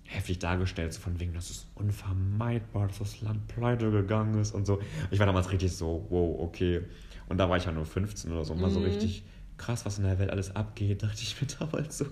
[0.06, 4.66] heftig dargestellt, so von wegen, das ist unvermeidbar, dass das Land pleite gegangen ist und
[4.66, 4.80] so.
[5.12, 6.82] Ich war damals richtig so, wow, okay.
[7.28, 9.24] Und da war ich ja nur 15 oder so, und war so richtig
[9.58, 12.06] krass, was in der Welt alles abgeht, dachte ich mir damals so.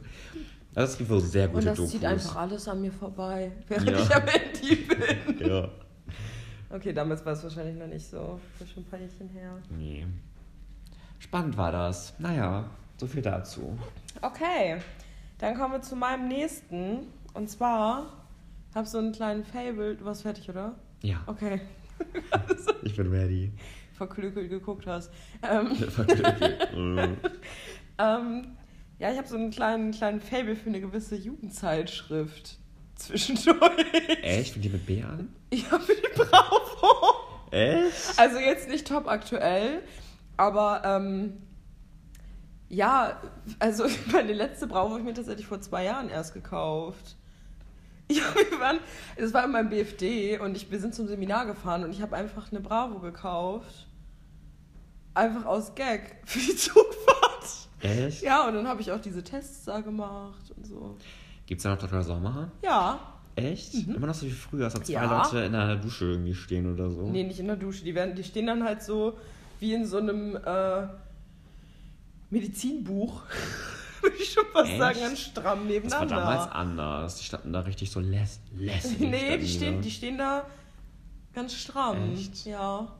[0.73, 1.91] Das ist wohl sehr gute Und das Dokus.
[1.91, 3.99] zieht einfach alles an mir vorbei, während Ja.
[3.99, 5.47] ich am Handy bin.
[5.47, 5.69] Ja.
[6.71, 8.39] Okay, damals war es wahrscheinlich noch nicht so.
[8.57, 9.55] Das ist schon ein paar Jährchen her.
[9.69, 10.07] Nee.
[11.19, 12.15] Spannend war das.
[12.17, 12.67] Naja,
[12.97, 13.77] so viel dazu.
[14.21, 14.77] Okay,
[15.37, 17.01] dann kommen wir zu meinem nächsten.
[17.33, 18.25] Und zwar,
[18.69, 19.95] ich habe so einen kleinen Fable.
[19.95, 20.75] Du warst fertig, oder?
[21.01, 21.59] Ja, Okay,
[22.83, 23.51] ich bin ready.
[23.93, 25.11] verklökelt geguckt hast.
[25.41, 25.71] Ähm,
[27.97, 28.57] ähm,
[28.99, 32.57] ja, ich habe so einen kleinen, kleinen Fable für eine gewisse Jugendzeitschrift
[32.95, 33.59] zwischendurch.
[34.21, 34.53] Echt?
[34.53, 35.29] Fängt die mit B an?
[35.51, 37.15] Ja, für die Bravo.
[37.51, 38.17] Echt?
[38.17, 39.81] Also jetzt nicht top aktuell,
[40.37, 41.33] aber ähm,
[42.69, 43.21] ja,
[43.59, 47.17] also meine letzte Bravo habe ich mir tatsächlich vor zwei Jahren erst gekauft.
[48.11, 48.79] Ja, wir waren,
[49.15, 52.15] es war in meinem BFD und ich, wir sind zum Seminar gefahren und ich habe
[52.15, 53.87] einfach eine Bravo gekauft.
[55.13, 57.69] Einfach aus Gag für die Zugfahrt.
[57.81, 58.21] Echt?
[58.21, 60.97] Ja, und dann habe ich auch diese Tests da gemacht und so.
[61.45, 62.03] Gibt's da noch Dr.
[62.03, 62.51] Sommer?
[62.63, 62.99] Ja,
[63.35, 63.73] Echt?
[63.87, 65.03] Immer noch so wie früher, dass da zwei Mhm.
[65.11, 65.23] Ja.
[65.23, 67.09] Leute in der Dusche irgendwie stehen oder so.
[67.09, 67.83] Nee, nicht in der Dusche.
[67.83, 69.17] Die, werden, die stehen dann halt so
[69.59, 70.87] wie in so einem äh,
[72.29, 73.23] Medizinbuch.
[74.11, 74.77] Würde ich schon fast Echt?
[74.79, 76.15] sagen, ganz stramm das nebeneinander.
[76.15, 77.15] war damals anders.
[77.17, 78.99] Die standen da richtig so läss lässig.
[78.99, 79.81] nee, die stehen, da.
[79.81, 80.45] die stehen da
[81.33, 82.13] ganz stramm.
[82.13, 82.45] Echt?
[82.45, 82.91] Ja,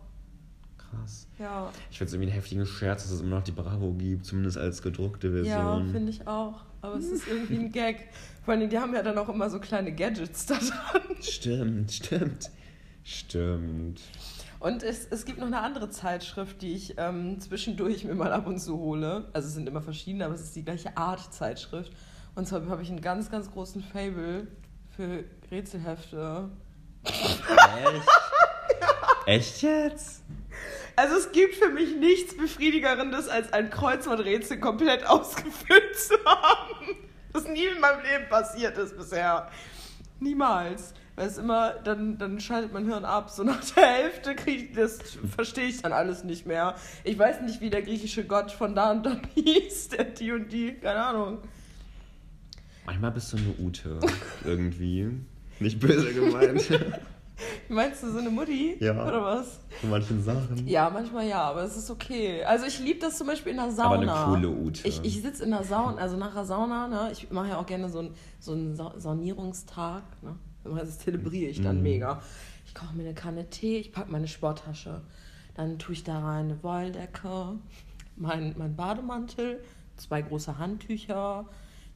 [0.78, 1.28] Krass.
[1.40, 1.70] ja.
[1.92, 4.58] Ich finde es irgendwie einen heftigen Scherz, dass es immer noch die Bravo gibt, zumindest
[4.58, 5.92] als gedruckte Ja, Version.
[5.92, 6.62] finde ich auch.
[6.82, 8.10] Aber es ist irgendwie ein Gag.
[8.44, 11.02] Vor allem, die haben ja dann auch immer so kleine Gadgets da dran.
[11.22, 12.50] stimmt, stimmt.
[13.06, 14.02] Stimmt.
[14.64, 18.48] Und es, es gibt noch eine andere Zeitschrift, die ich ähm, zwischendurch mir mal ab
[18.48, 19.30] und zu hole.
[19.34, 21.92] Also es sind immer verschiedene, aber es ist die gleiche Art Zeitschrift.
[22.34, 24.48] Und zwar habe ich einen ganz, ganz großen Fable
[24.96, 26.50] für Rätselhefte.
[27.04, 28.08] Echt?
[29.26, 30.24] Echt jetzt?
[30.96, 36.96] Also es gibt für mich nichts Befriedigerendes, als ein Kreuzworträtsel komplett ausgefüllt zu haben.
[37.34, 39.52] Das nie in meinem Leben passiert ist bisher.
[40.22, 40.94] Niemals.
[41.16, 43.30] Weil es immer, dann, dann schaltet mein Hirn ab.
[43.30, 45.00] So nach der Hälfte krieg ich das,
[45.36, 46.76] verstehe ich dann alles nicht mehr.
[47.04, 50.52] Ich weiß nicht, wie der griechische Gott von da und dann hieß, der die und
[50.52, 51.38] die, keine Ahnung.
[52.86, 54.00] Manchmal bist du eine Ute.
[54.44, 55.10] Irgendwie.
[55.60, 56.68] Nicht böse gemeint.
[57.70, 58.78] Meinst du so eine Mutti?
[58.80, 59.06] Ja.
[59.06, 59.60] Oder was?
[59.82, 60.68] Von manchen Sachen.
[60.68, 62.44] Ja, manchmal ja, aber es ist okay.
[62.44, 64.14] Also ich liebe das zum Beispiel in der Sauna.
[64.14, 64.88] Aber eine coole Ute.
[64.88, 67.10] Ich, ich sitze in der Sauna, also nach der Sauna, ne?
[67.12, 70.36] Ich mache ja auch gerne so einen so einen Sa Saunierungstag, ne?
[70.64, 71.84] Das zelebriere ich dann Mhm.
[71.84, 72.22] mega.
[72.66, 75.02] Ich koche mir eine Kanne Tee, ich packe meine Sporttasche.
[75.56, 77.56] Dann tue ich da rein eine Wolldecke,
[78.16, 79.64] mein, mein Bademantel,
[79.98, 81.46] zwei große Handtücher,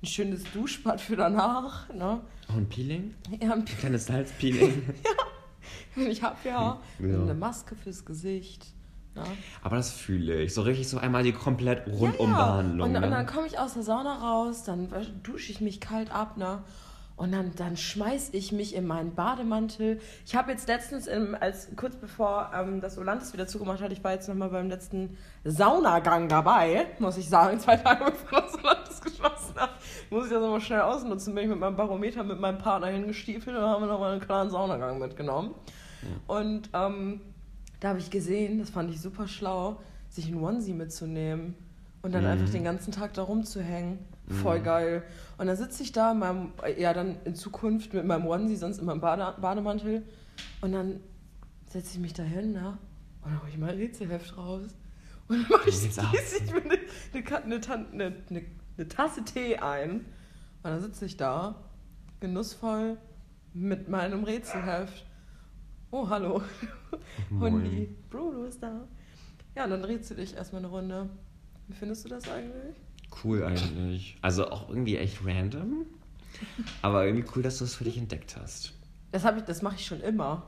[0.01, 2.21] ein schönes Duschbad für danach, ne?
[2.49, 3.15] Auch ein Peeling?
[3.41, 4.83] Ja, ein Ein kleines Salzpeeling.
[5.95, 7.21] ich habe ja, Ja.
[7.21, 8.67] eine Maske fürs Gesicht.
[9.15, 9.23] Ne?
[9.63, 10.53] Aber das fühle ich.
[10.53, 12.89] So richtig so einmal die komplett Ja, Rundumbehandlung.
[12.89, 13.09] Und, und ne?
[13.09, 14.89] dann komme ich aus der Sauna raus, dann
[15.23, 16.63] dusche ich mich kalt ab, ne?
[17.17, 19.99] Und dann, dann schmeiß ich mich in meinen Bademantel.
[20.25, 24.03] Ich habe jetzt letztens, im, als kurz bevor ähm, das Olandes wieder zugemacht hat, ich
[24.03, 29.01] war jetzt nochmal beim letzten Saunagang dabei, muss ich sagen, zwei Tage bevor das Olandes
[29.01, 29.71] geschlossen hat.
[30.11, 33.57] Muss ich das nochmal schnell ausnutzen, bin ich mit meinem Barometer mit meinem Partner hingestiefelt
[33.57, 35.55] und haben wir nochmal einen kleinen Saunagang mitgenommen.
[36.27, 37.21] Und ähm,
[37.79, 39.77] da habe ich gesehen, das fand ich super schlau,
[40.09, 41.55] sich einen Onesie mitzunehmen
[42.03, 42.29] und dann Mhm.
[42.29, 43.97] einfach den ganzen Tag da rumzuhängen.
[44.29, 45.03] Voll geil.
[45.37, 48.79] Und dann sitze ich da in meinem, ja dann in Zukunft mit meinem Onesie, sonst
[48.79, 50.03] in meinem Bade, Bademantel.
[50.61, 50.99] Und dann
[51.67, 52.77] setze ich mich da hin, ne?
[53.21, 54.75] Und dann hole ich mein Rätselheft raus.
[55.29, 56.77] Und dann mache ich, gieße ich mir eine,
[57.43, 58.45] eine, eine,
[58.77, 59.91] eine, Tasse Tee ein.
[59.91, 60.05] Und
[60.63, 61.55] dann sitze ich da,
[62.19, 62.97] genussvoll,
[63.53, 65.05] mit meinem Rätselheft.
[65.91, 66.41] Oh, hallo.
[67.29, 67.95] Hundi.
[68.09, 68.87] Bruno ist da.
[69.55, 71.09] Ja, und dann rätsel ich erstmal eine Runde.
[71.67, 72.75] Wie findest du das eigentlich?
[73.23, 74.17] Cool eigentlich.
[74.21, 75.85] Also auch irgendwie echt random.
[76.81, 78.73] Aber irgendwie cool, dass du es für dich entdeckt hast.
[79.11, 80.43] Das, ich- das mache ich schon immer.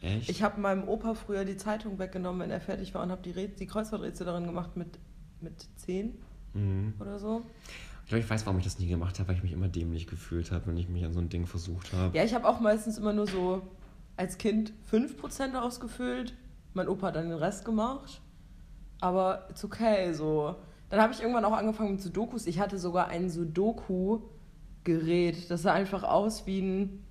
[0.00, 0.28] Echt?
[0.28, 3.32] Ich habe meinem Opa früher die Zeitung weggenommen, wenn er fertig war, und habe die,
[3.32, 4.98] Rät- die Kreuzworträtsel darin gemacht mit,
[5.40, 6.14] mit 10
[6.54, 6.94] Mhm.
[7.00, 7.42] oder so.
[8.04, 10.06] Ich glaube, ich weiß, warum ich das nie gemacht habe, weil ich mich immer dämlich
[10.06, 12.16] gefühlt habe, wenn ich mich an so ein Ding versucht habe.
[12.16, 13.62] Ja, ich habe auch meistens immer nur so
[14.16, 16.34] als Kind 5% ausgefüllt.
[16.72, 18.20] Mein Opa hat dann den Rest gemacht.
[19.00, 20.56] Aber it's okay, so.
[20.88, 22.46] Dann habe ich irgendwann auch angefangen mit Sudokus.
[22.46, 23.28] Ich hatte sogar ein
[24.84, 25.50] Sudoku-Gerät.
[25.50, 27.02] Das sah einfach aus wie ein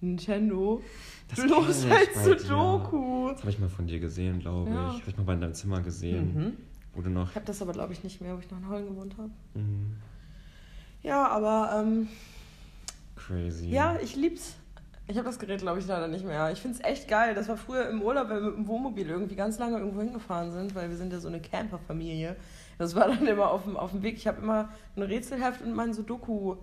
[0.00, 0.82] Nintendo.
[1.28, 2.38] Das Bloß halt dir.
[2.38, 3.28] Sudoku.
[3.30, 4.88] Das habe ich mal von dir gesehen, glaube Ja.
[4.90, 5.00] ich.
[5.00, 6.34] Habe ich mal bei deinem Zimmer gesehen.
[6.34, 6.56] Mhm.
[6.94, 7.30] Wo du noch.
[7.30, 9.30] Ich habe das aber, glaube ich, nicht mehr, wo ich noch in Holland gewohnt habe.
[9.54, 9.96] Mhm.
[11.02, 12.08] Ja, aber ähm,
[13.16, 13.68] Crazy.
[13.68, 14.56] ja, ich lieb's.
[15.06, 16.50] Ich habe das Gerät, glaube ich, leider nicht mehr.
[16.52, 17.34] Ich finde es echt geil.
[17.34, 20.52] Das war früher im Urlaub, wenn wir mit dem Wohnmobil irgendwie ganz lange irgendwo hingefahren
[20.52, 22.36] sind, weil wir sind ja so eine Camperfamilie.
[22.80, 24.16] Das war dann immer auf dem, auf dem Weg.
[24.16, 26.56] Ich habe immer ein Rätselheft und mein Sudoku.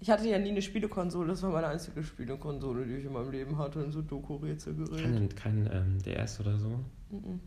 [0.00, 1.28] Ich hatte ja nie eine Spielekonsole.
[1.28, 3.78] Das war meine einzige Spielekonsole, die ich in meinem Leben hatte.
[3.78, 5.00] Ein Sudoku-Rätselgerät.
[5.00, 6.80] Kein, kein ähm, DS oder so?
[7.10, 7.40] Mhm.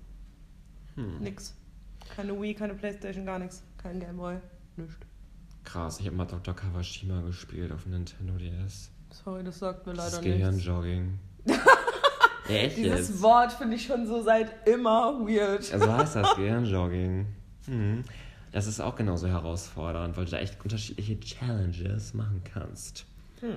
[0.95, 1.19] Hm.
[1.19, 1.53] Nix.
[2.15, 3.61] Keine Wii, keine Playstation, gar nichts.
[3.77, 4.37] Kein Gameboy.
[4.77, 4.95] Nichts.
[5.65, 6.55] Krass, ich habe mal Dr.
[6.55, 8.89] Kawashima gespielt auf Nintendo DS.
[9.11, 10.37] Sorry, das sagt mir leider ist nichts.
[10.37, 11.19] Gehirnjogging.
[12.47, 13.21] echt Dieses jetzt.
[13.21, 15.73] Wort finde ich schon so seit immer weird.
[15.73, 17.42] Also heißt das Gehirnjogging.
[17.65, 18.03] Hm.
[18.51, 23.05] Das ist auch genauso herausfordernd, weil du da echt unterschiedliche Challenges machen kannst.
[23.41, 23.55] Hm.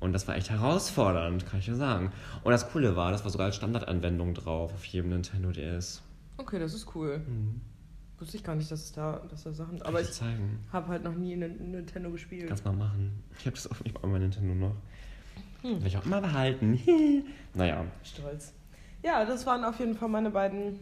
[0.00, 2.12] Und das war echt herausfordernd, kann ich dir sagen.
[2.44, 6.02] Und das Coole war, das war sogar als Standardanwendung drauf auf jedem Nintendo DS.
[6.36, 7.18] Okay, das ist cool.
[7.26, 7.60] Mhm.
[8.18, 9.78] Wusste ich gar nicht, dass es da, dass da Sachen.
[9.78, 10.22] Kann Aber ich ich
[10.72, 12.48] habe halt noch nie einen Nintendo gespielt.
[12.48, 13.22] Kannst mal machen.
[13.38, 14.74] Ich habe das auf ich hab mein Nintendo noch.
[15.62, 15.80] Hm.
[15.80, 16.80] Will ich auch immer behalten.
[17.54, 17.84] naja.
[18.02, 18.52] Stolz.
[19.02, 20.80] Ja, das waren auf jeden Fall meine beiden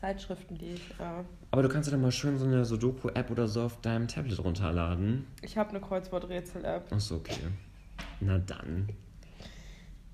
[0.00, 0.90] Zeitschriften, die ich.
[0.98, 4.08] Äh, Aber du kannst dir dann mal schön so eine Sudoku-App oder so auf deinem
[4.08, 5.26] Tablet runterladen.
[5.42, 6.92] ich habe eine Kreuzworträtsel-App.
[6.92, 7.36] Achso, okay.
[8.20, 8.88] Na dann.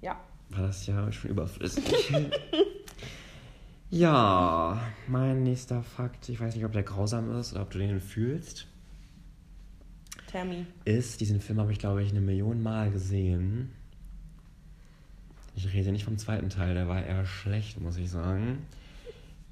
[0.01, 0.20] Ja.
[0.51, 1.85] War das ja schon überflüssig.
[3.91, 8.01] ja, mein nächster Fakt, ich weiß nicht, ob der grausam ist oder ob du den
[8.01, 8.66] fühlst,
[10.30, 10.66] Tammy.
[10.85, 13.72] ist, diesen Film habe ich, glaube ich, eine Million Mal gesehen.
[15.57, 18.66] Ich rede nicht vom zweiten Teil, der war eher schlecht, muss ich sagen.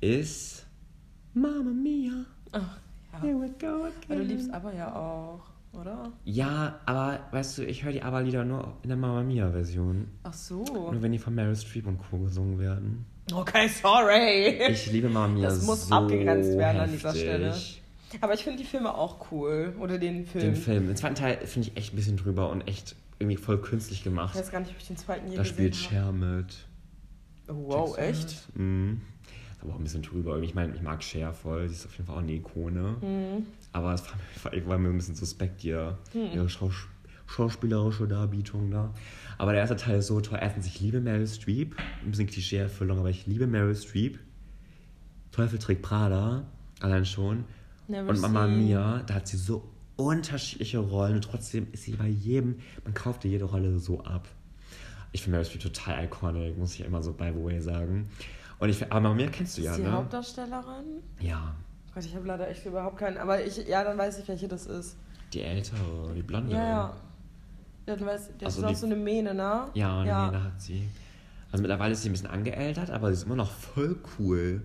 [0.02, 0.66] Ist
[1.32, 2.24] Mamma Mia.
[2.50, 2.76] Ach,
[3.12, 3.20] ja.
[3.22, 4.28] Here we go Aber du again.
[4.28, 5.40] liebst aber ja auch,
[5.72, 6.10] oder?
[6.24, 10.08] Ja, aber weißt du, ich höre die Aber-Lieder nur in der Mamma Mia-Version.
[10.24, 10.64] Ach so.
[10.64, 12.18] Nur wenn die von Meryl Streep und Co.
[12.18, 13.06] gesungen werden.
[13.32, 14.60] Okay, sorry.
[14.72, 17.00] Ich liebe Mamma Mia Das muss so abgegrenzt werden an heftig.
[17.12, 17.54] dieser Stelle.
[18.20, 19.72] Aber ich finde die Filme auch cool.
[19.78, 20.44] Oder den Film.
[20.46, 20.86] Den Film.
[20.88, 24.04] Den zweiten Teil finde ich echt ein bisschen drüber und echt irgendwie voll künstlich Ich
[24.04, 24.34] gemacht.
[24.36, 26.66] weiß gar nicht, ob ich den zweiten je Da spielt gesehen Cher mit.
[27.48, 27.60] habe.
[27.60, 28.48] Oh, wow, du echt?
[28.58, 29.00] Mhm.
[29.62, 30.40] Aber auch ein bisschen drüber.
[30.42, 31.68] Ich meine, ich mag Cher voll.
[31.68, 32.96] Sie ist auf jeden Fall auch eine Ikone.
[33.00, 33.46] Mhm.
[33.72, 34.02] Aber es
[34.44, 36.32] war, war mir ein bisschen suspekt, ihr, Hm.
[36.34, 36.74] ihre Schaus
[37.26, 38.92] schauspielerische Darbietung da.
[39.38, 40.38] Aber der erste Teil ist so toll.
[40.42, 41.76] Erstens, ich liebe Meryl Streep.
[42.04, 44.18] Ein bisschen Klischee-Erfüllung, aber ich liebe Meryl Streep.
[45.30, 46.44] Teufel trägt Prada,
[46.80, 47.44] allein schon.
[47.88, 48.66] Never Und Mama seen.
[48.66, 53.24] Mia, da hat sie so unterschiedliche Rollen und trotzdem ist sie bei jedem, man kauft
[53.24, 54.28] ihr jede Rolle so ab.
[55.12, 58.08] Ich finde Meryl Streep total iconic, muss ich immer so by the way sagen.
[58.62, 59.90] Und ich aber Mia kennst du Ist ja, die ne?
[59.90, 61.02] Hauptdarstellerin?
[61.18, 61.52] Ja,
[61.92, 63.18] Gott, ich habe leider echt überhaupt keinen.
[63.18, 64.96] Aber ich, ja, dann weiß ich, welche das ist.
[65.32, 66.52] die ältere, die blonde.
[66.52, 66.94] Ja, ja.
[67.88, 69.64] Ja, dann weiß, das Also ist auch die- so eine Mähne, ne?
[69.74, 70.26] Ja, eine ja.
[70.26, 70.88] Mähne hat sie.
[71.50, 74.62] Also mittlerweile ist sie ein bisschen angeältert, aber sie ist immer noch voll cool.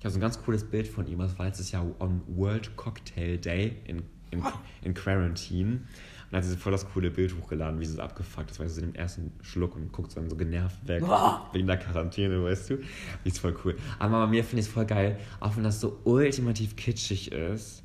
[0.00, 1.20] Ich habe so ein ganz cooles Bild von ihm.
[1.20, 4.42] Das war letztes Jahr on World Cocktail Day in, in,
[4.82, 5.82] in Quarantine.
[6.30, 8.76] Dann hat sie voll das coole Bild hochgeladen, wie sie so abgefuckt ist, weil sie
[8.76, 11.00] so den ersten Schluck und guckt so dann so genervt weg.
[11.00, 11.48] Boah.
[11.52, 12.76] Wegen der Quarantäne, weißt du?
[13.24, 13.76] Die ist voll cool.
[13.98, 17.82] Aber Mama mir finde ich es voll geil, auch wenn das so ultimativ kitschig ist.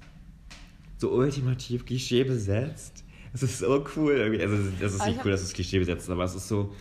[0.97, 3.03] So ultimativ Klischee besetzt.
[3.33, 4.41] Es ist so cool irgendwie.
[4.41, 6.73] Also, das ist nicht ich cool, dass es Klischee besetzt ist, aber es ist so,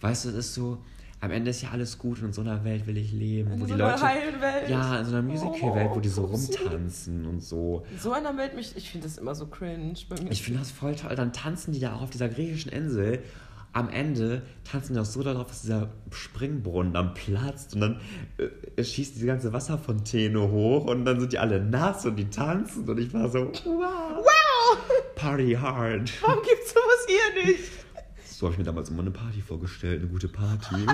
[0.00, 0.78] weißt du, es ist so,
[1.22, 3.52] am Ende ist ja alles gut und in so einer Welt will ich leben.
[3.52, 4.68] In wo so die einer Leute, heilen Welt.
[4.70, 7.84] Ja, in so einer Musical-Welt, wo die so Oh, rumtanzen und so.
[7.92, 10.30] In so einer Welt, mich, ich finde das immer so cringe bei mir.
[10.30, 11.14] Ich finde das voll toll.
[11.16, 13.18] Dann tanzen die da auch auf dieser griechischen Insel.
[13.72, 18.00] Am Ende tanzen die auch so darauf, dass dieser Springbrunnen dann platzt und dann
[18.76, 22.88] äh, schießt diese ganze Wasserfontäne hoch und dann sind die alle nass und die tanzen
[22.88, 24.78] und ich war so, wow, wow!
[25.14, 26.10] Party hard.
[26.22, 27.60] Warum gibt's sowas hier nicht?
[28.40, 30.74] So habe ich mir damals immer eine Party vorgestellt, eine gute Party.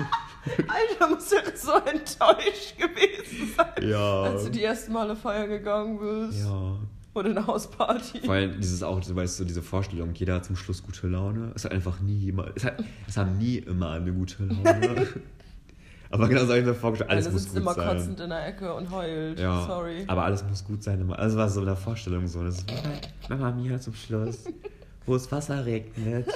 [0.67, 4.23] Alter, musst du so enttäuscht gewesen sein, ja.
[4.23, 6.41] als du die ersten Male feiern gegangen bist.
[6.45, 6.75] Ja.
[7.13, 8.19] Oder eine Hausparty.
[8.25, 11.53] Vor allem dieses auch, du weißt du, diese Vorstellung, jeder hat zum Schluss gute Laune.
[11.55, 15.07] Es hat einfach nie jemand, es, hat, es haben nie immer eine gute Laune.
[16.09, 17.97] Aber genau so habe ich mir vorgestellt, alles muss sitzt gut immer sein.
[17.97, 19.39] kotzend in der Ecke und heult.
[19.39, 20.03] Ja, Sorry.
[20.07, 20.99] aber alles muss gut sein.
[20.99, 21.17] immer.
[21.19, 22.43] Also war so eine Vorstellung so.
[22.43, 22.65] Das ist
[23.29, 24.45] Mama Mia zum Schluss,
[25.05, 26.27] wo es Wasser regnet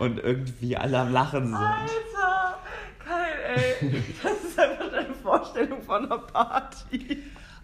[0.00, 1.54] und irgendwie alle am Lachen sind.
[1.54, 2.58] Alter!
[3.06, 4.02] Geil, ey.
[4.22, 7.18] Das ist einfach deine Vorstellung von einer Party.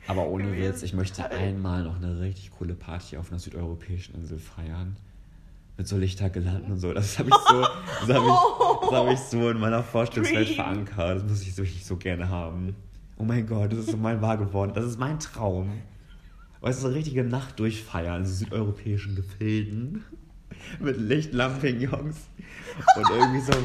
[0.07, 4.39] Aber ohne Witz, ich möchte einmal noch eine richtig coole Party auf einer südeuropäischen Insel
[4.39, 4.97] feiern.
[5.79, 6.93] Mit so Lichtergelanden und so.
[6.93, 7.61] Das habe ich so,
[8.07, 11.17] das habe ich, das hab ich so in meiner Vorstellungswelt verankert.
[11.17, 12.77] Das muss ich so, wirklich so gerne haben.
[13.19, 14.73] Oh mein Gott, das ist so mein wahr geworden.
[14.75, 15.73] Das ist mein Traum.
[16.61, 20.05] Weißt du, so eine richtige Nacht durchfeiern, in so südeuropäischen Gefilden.
[20.81, 22.17] Mit Lichtlampignons.
[22.97, 23.53] Und irgendwie so.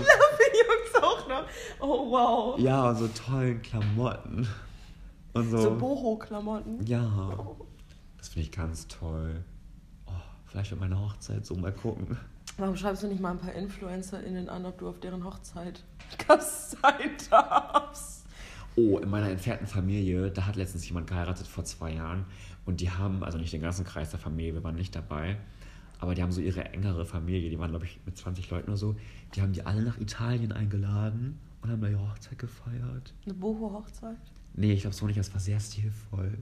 [0.62, 1.43] Jungs auch noch.
[1.80, 2.60] Oh, wow.
[2.60, 4.47] Ja, und so tollen Klamotten.
[5.34, 5.58] Und so.
[5.58, 6.86] So Boho-Klamotten.
[6.86, 7.30] ja.
[8.18, 9.43] Das finde ich ganz toll.
[10.06, 10.12] Oh,
[10.45, 12.18] vielleicht wird meine Hochzeit so mal gucken.
[12.58, 15.84] Warum schreibst du nicht mal ein paar InfluencerInnen an, ob du auf deren Hochzeit
[16.28, 18.26] Gast sein darfst?
[18.76, 22.26] Oh, in meiner entfernten Familie, da hat letztens jemand geheiratet vor zwei Jahren.
[22.66, 25.38] Und die haben, also nicht den ganzen Kreis der Familie, wir waren nicht dabei,
[26.02, 28.78] aber die haben so ihre engere Familie, die waren, glaube ich, mit 20 Leuten oder
[28.78, 28.95] so,
[29.36, 33.14] die haben die alle nach Italien eingeladen und haben da ihre Hochzeit gefeiert.
[33.26, 34.18] Eine Boho-Hochzeit?
[34.56, 36.38] Nee, ich glaube so nicht, das war sehr stilvoll.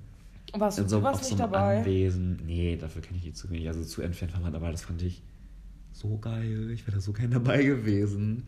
[0.53, 1.77] Warst du, so, du warst auf nicht so einem dabei?
[1.79, 2.39] Anwesen.
[2.45, 3.67] Nee, dafür kenne ich die zu wenig.
[3.67, 5.21] Also zu entfernt war man dabei, das fand ich
[5.91, 6.71] so geil.
[6.71, 8.43] Ich wäre da so gern dabei gewesen.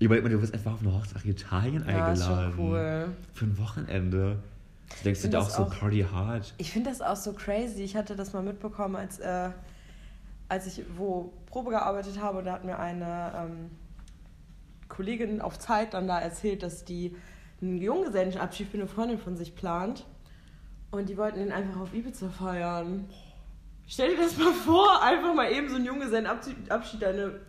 [0.00, 2.54] Überleg mal, du wirst einfach auf eine Hochzeit nach Italien Ja, ist eingeladen.
[2.56, 3.08] schon cool.
[3.34, 4.38] Für ein Wochenende.
[4.88, 6.54] Du denkst dir auch so Party hard.
[6.56, 7.82] Ich finde das auch so crazy.
[7.82, 9.50] Ich hatte das mal mitbekommen, als, äh,
[10.48, 12.38] als ich wo Probe gearbeitet habe.
[12.38, 13.70] Und da hat mir eine ähm,
[14.88, 17.16] Kollegin auf Zeit dann da erzählt, dass die
[17.60, 20.06] einen Junggesellenabschied für eine Freundin von sich plant.
[20.90, 23.08] Und die wollten ihn einfach auf Ibiza feiern.
[23.86, 27.40] Stell dir das mal vor, einfach mal eben so einen Junggesellenabschied, Abschied, deine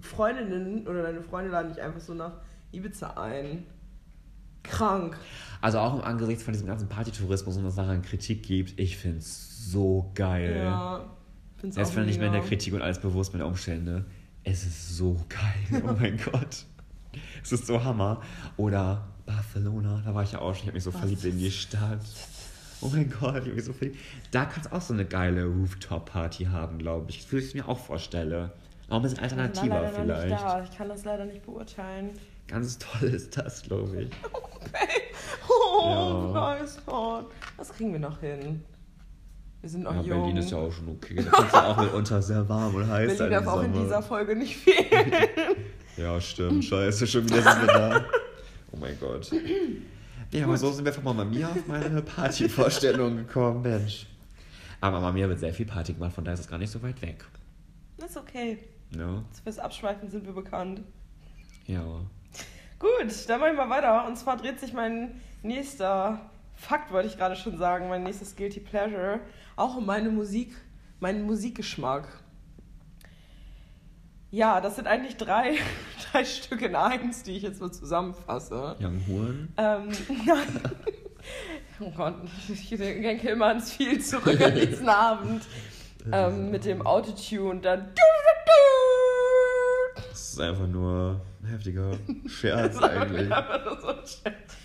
[0.00, 2.32] Freundinnen oder deine Freunde laden dich einfach so nach
[2.72, 3.66] Ibiza ein.
[4.64, 5.16] Krank.
[5.60, 9.18] Also auch im Angesicht von diesem ganzen Partytourismus und was daran Kritik gibt, ich finde
[9.18, 10.62] es so geil.
[10.64, 11.04] Ja.
[11.60, 12.42] Find's auch wenn ich mir in der.
[12.42, 14.04] Kritik und alles bewusst bin der Umstände,
[14.44, 15.82] es ist so geil.
[15.86, 16.64] Oh mein Gott.
[17.42, 18.22] Es ist so Hammer.
[18.56, 20.62] Oder Barcelona, da war ich ja auch schon.
[20.62, 22.00] Ich habe mich so verliebt in die Stadt.
[22.80, 23.98] Oh mein Gott, ich habe mich so verliebt.
[24.30, 27.30] Da kannst du auch so eine geile Rooftop-Party haben, glaube ich.
[27.32, 28.50] Würde ich mir auch vorstellen.
[28.88, 30.42] Auch ein bisschen Ich alternativer leider noch nicht vielleicht.
[30.42, 30.62] da.
[30.62, 32.10] Ich kann das leider nicht beurteilen.
[32.46, 34.10] Ganz toll ist das, glaube ich.
[35.48, 36.58] Oh, Ja.
[36.86, 37.26] Gott.
[37.56, 38.62] Das kriegen wir noch hin.
[39.60, 40.20] Wir sind noch Ja, jung.
[40.20, 41.16] Berlin ist ja auch schon okay.
[41.16, 43.30] Da kannst du auch mitunter sehr warm und heiß sein.
[43.30, 45.12] Berlin darf auch in dieser Folge nicht fehlen.
[45.96, 46.64] Ja, stimmt.
[46.64, 48.04] Scheiße, schon wieder sind wir da.
[48.70, 49.30] Oh mein Gott.
[50.30, 54.06] Ja, aber so sind wir von Mama Mia auf meine Partyvorstellung gekommen, Mensch.
[54.80, 56.82] Aber Mama Mia wird sehr viel Party gemacht, von daher ist es gar nicht so
[56.82, 57.24] weit weg.
[58.04, 58.58] ist okay.
[58.94, 59.24] Ja.
[59.42, 60.82] Fürs Abschweifen sind wir bekannt.
[61.66, 61.82] Ja.
[62.78, 62.90] Gut,
[63.26, 64.06] dann machen wir mal weiter.
[64.06, 66.20] Und zwar dreht sich mein nächster
[66.58, 69.20] Fakt, wollte ich gerade schon sagen, mein nächstes Guilty Pleasure,
[69.54, 70.56] auch um meine Musik,
[70.98, 72.08] meinen Musikgeschmack.
[74.32, 75.54] Ja, das sind eigentlich drei,
[76.12, 78.76] drei Stück in eins, die ich jetzt mal zusammenfasse.
[78.80, 79.54] Young Huren.
[79.56, 79.88] Ähm,
[80.26, 80.60] nein.
[81.78, 82.16] Oh Gott,
[82.48, 85.44] ich denke immer ans viel zurück an diesen Abend.
[86.10, 87.92] Ähm, mit dem Autotune dann.
[90.10, 91.92] Das ist einfach nur ein heftiger
[92.26, 93.28] Scherz eigentlich.
[93.28, 94.56] so Scherz.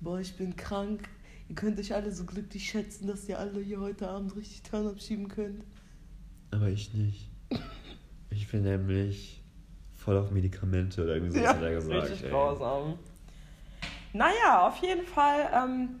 [0.00, 1.08] Boah, ich bin krank.
[1.52, 4.86] Ihr könnt euch alle so glücklich schätzen, dass ihr alle hier heute Abend richtig Turn
[4.86, 5.66] abschieben könnt.
[6.50, 7.28] Aber ich nicht.
[8.30, 9.44] Ich bin nämlich
[9.94, 12.04] voll auf Medikamente oder irgendwie so hat er gesagt.
[12.04, 12.30] richtig ey.
[12.30, 12.98] grausam.
[14.14, 15.50] Naja, auf jeden Fall.
[15.52, 16.00] Ähm,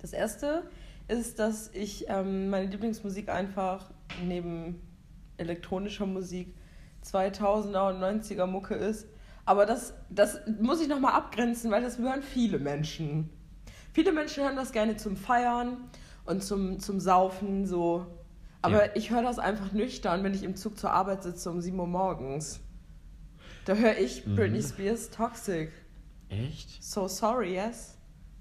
[0.00, 0.62] das erste
[1.06, 3.90] ist, dass ich ähm, meine Lieblingsmusik einfach
[4.24, 4.80] neben
[5.36, 6.54] elektronischer Musik
[7.04, 9.06] 2000er und 90er Mucke ist.
[9.44, 13.28] Aber das, das muss ich nochmal abgrenzen, weil das hören viele Menschen.
[13.92, 15.76] Viele Menschen hören das gerne zum Feiern
[16.24, 18.06] und zum, zum Saufen, so.
[18.62, 18.92] Aber Ja.
[18.94, 21.86] ich höre das einfach nüchtern, wenn ich im Zug zur Arbeit sitze um 7 Uhr
[21.86, 22.60] morgens.
[23.64, 24.36] Da höre ich Mhm.
[24.36, 25.72] Britney Spears Toxic.
[26.28, 26.82] Echt?
[26.82, 27.98] So sorry, yes.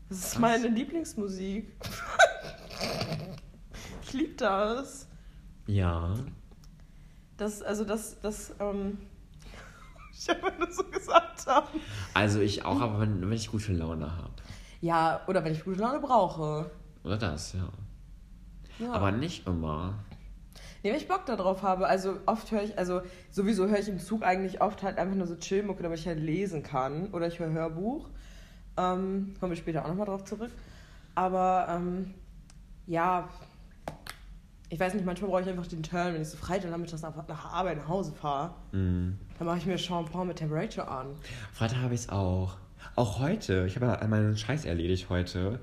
[0.09, 0.39] Das ist Krass.
[0.39, 1.71] meine Lieblingsmusik.
[4.03, 5.07] ich liebe das.
[5.67, 6.15] Ja.
[7.37, 8.97] Das, also das, das, ähm.
[10.13, 11.79] Ich habe nur so gesagt haben.
[12.13, 14.29] Also ich auch, aber wenn, wenn ich gute Laune habe.
[14.81, 16.69] Ja, oder wenn ich gute Laune brauche.
[17.03, 17.69] Oder das, ja.
[18.79, 18.93] Ja.
[18.93, 19.93] Aber nicht immer.
[20.83, 21.87] Nee, wenn ich Bock darauf habe.
[21.87, 25.27] Also oft höre ich, also sowieso höre ich im Zug eigentlich oft halt einfach nur
[25.27, 27.11] so Chillmucke, damit ich halt lesen kann.
[27.11, 28.09] Oder ich höre Hörbuch.
[28.77, 30.51] Ähm, kommen wir später auch nochmal drauf zurück.
[31.13, 32.15] Aber ähm,
[32.87, 33.29] ja,
[34.69, 37.53] ich weiß nicht, manchmal brauche ich einfach den Turn, wenn ich so Freitagnachmittags nach, nach
[37.53, 38.55] Arbeit nach Hause fahre.
[38.71, 39.19] Mhm.
[39.37, 39.77] Dann mache ich mir
[40.11, 41.07] Paul mit Temperature an.
[41.53, 42.57] Freitag habe ich es auch.
[42.95, 43.65] Auch heute.
[43.67, 45.59] Ich habe ja meinen Scheiß erledigt heute.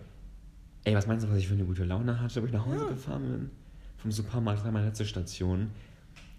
[0.85, 2.85] Ey, was meinst du, was ich für eine gute Laune hatte, wo ich nach Hause
[2.85, 2.89] Ja.
[2.91, 3.51] gefahren bin?
[3.99, 5.71] Vom Supermarkt, war meine letzte Station.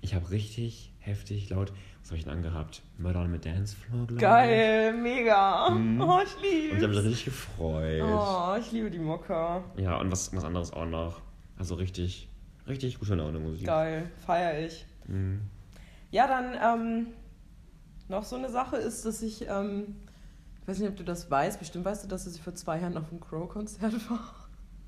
[0.01, 2.81] Ich habe richtig heftig laut, was habe ich denn angehabt?
[2.97, 4.21] Murder on the Dance Floor, glaube ich.
[4.21, 5.69] Geil, mega.
[5.69, 6.01] Mhm.
[6.01, 6.35] Oh, ich
[6.71, 8.01] Und ich habe mich liebe richtig gefreut.
[8.03, 9.61] Oh, ich liebe die Mucke.
[9.77, 11.21] Ja, und was, was anderes auch noch.
[11.57, 12.29] Also richtig,
[12.67, 13.67] richtig gute Laune Musik.
[13.67, 14.85] Geil, feier ich.
[15.07, 15.41] Mhm.
[16.11, 17.07] Ja, dann ähm,
[18.07, 19.97] noch so eine Sache ist, dass ich, ähm,
[20.69, 21.57] ich weiß nicht, ob du das weißt.
[21.57, 24.35] Bestimmt weißt du, dass sie vor zwei Jahren auf dem Crow-Konzert war.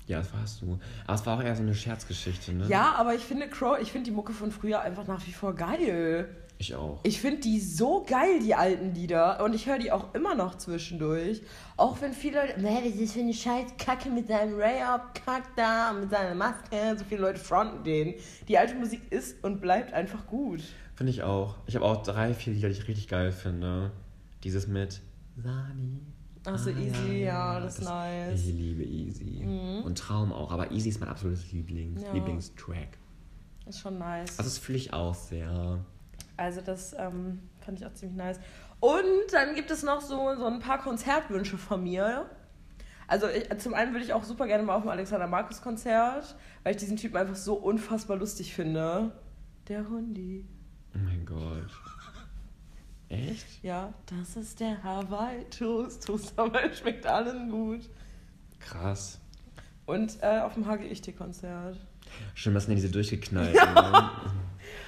[0.06, 0.78] Ja, das warst du.
[1.06, 2.66] Aber es war auch eher so eine Scherzgeschichte, ne?
[2.68, 5.54] Ja, aber ich finde Crow, ich finde die Mucke von früher einfach nach wie vor
[5.54, 6.28] geil.
[6.58, 7.00] Ich auch.
[7.02, 9.42] Ich finde die so geil, die alten Lieder.
[9.42, 11.42] Und ich höre die auch immer noch zwischendurch.
[11.76, 15.92] Auch wenn viele Leute, nee, das ist für eine scheiß Kacke mit seinem Ray-Up-Kack da,
[15.92, 16.96] mit seiner Maske.
[16.96, 18.14] So viele Leute fronten den.
[18.46, 20.62] Die alte Musik ist und bleibt einfach gut.
[20.94, 21.56] Finde ich auch.
[21.66, 23.90] Ich habe auch drei, vier Lieder, die ich richtig geil finde.
[24.44, 25.00] Dieses mit
[25.36, 26.00] Sani.
[26.44, 28.40] Ach so, Easy, ja, das ist nice.
[28.40, 29.44] Ich liebe Easy.
[29.84, 30.50] Und Traum auch.
[30.50, 32.12] Aber Easy ist mein absolutes Lieblings, Ja.
[32.12, 32.98] Lieblingstrack.
[33.66, 34.38] Ist schon nice.
[34.38, 35.84] Also das fühle ich auch sehr.
[36.36, 38.40] Also das ähm, fand ich auch ziemlich nice.
[38.80, 42.28] Und dann gibt es noch so, so ein paar Konzertwünsche von mir.
[43.06, 46.34] Also ich, zum einen würde ich auch super gerne mal auf dem Alexander Markus Konzert,
[46.64, 49.12] weil ich diesen Typen einfach so unfassbar lustig finde.
[49.68, 50.44] Der Hundi.
[50.94, 51.68] Oh mein Gott.
[53.12, 53.62] Echt?
[53.62, 56.02] Ja, das ist der Hawaii Toast.
[56.06, 57.88] Toast Hawaii schmeckt allen gut.
[58.58, 59.20] Krass.
[59.84, 61.76] Und äh, auf dem HGIT-Konzert.
[62.34, 63.74] Stimmt, das sind ja diese durchgeknallten.
[63.74, 64.10] Ne?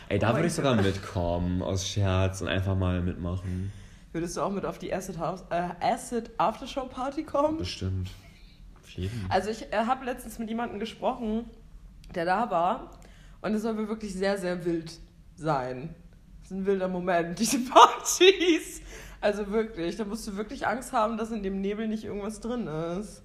[0.08, 3.72] Ey, da Oh würde ich sogar mitkommen, aus Scherz und einfach mal mitmachen.
[4.12, 7.58] Würdest du auch mit auf die Acid, House, äh, Acid Aftershow Party kommen?
[7.58, 8.10] Bestimmt.
[8.80, 9.26] Auf jeden.
[9.28, 11.44] Also ich äh, habe letztens mit jemandem gesprochen,
[12.14, 12.90] der da war.
[13.42, 14.98] Und es soll wirklich sehr, sehr wild
[15.36, 15.94] sein.
[16.44, 18.82] Das ist ein wilder Moment, diese Partys.
[19.20, 22.66] Also wirklich, da musst du wirklich Angst haben, dass in dem Nebel nicht irgendwas drin
[22.66, 23.22] ist.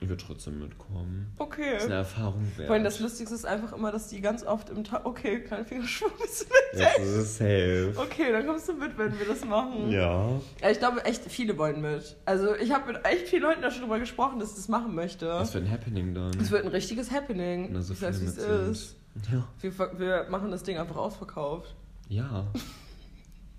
[0.00, 1.32] Ich würde trotzdem mitkommen.
[1.38, 1.74] Okay.
[1.74, 2.66] Das ist eine Erfahrung wert.
[2.66, 5.04] Vor allem das Lustigste ist einfach immer, dass die ganz oft im Tag.
[5.04, 6.80] Okay, kein Fingerschwung ist mit.
[6.80, 7.92] Jetzt ist es safe.
[7.96, 9.90] Okay, dann kommst du mit, wenn wir das machen.
[9.90, 10.40] Ja.
[10.60, 12.16] Ja, ich glaube, echt viele wollen mit.
[12.24, 14.94] Also ich habe mit echt vielen Leuten da schon drüber gesprochen, dass ich das machen
[14.94, 15.28] möchte.
[15.28, 16.32] Was für ein Happening dann?
[16.40, 17.68] Es wird ein richtiges Happening.
[17.70, 18.96] Na, so ich weiß, wie es ist.
[19.30, 19.46] Ja.
[19.60, 21.76] Wir, wir machen das Ding einfach ausverkauft.
[22.08, 22.46] Ja.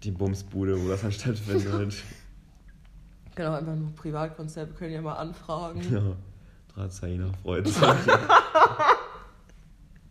[0.04, 1.96] Die Bumsbude, wo das dann stattfindet.
[3.36, 4.70] Genau, einfach nur Privatkonzert.
[4.70, 5.82] Wir können ja mal anfragen.
[5.92, 6.16] ja.
[6.76, 7.78] Drahtzaina freut sich.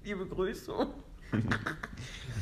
[0.03, 0.73] Liebe Grüße.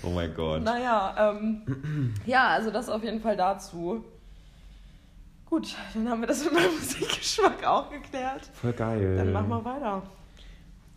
[0.03, 0.63] oh mein Gott.
[0.63, 4.03] Naja, ähm, ja, also das auf jeden Fall dazu.
[5.45, 8.49] Gut, dann haben wir das mit meinem Musikgeschmack auch geklärt.
[8.55, 9.17] Voll geil.
[9.17, 10.03] Dann machen wir weiter.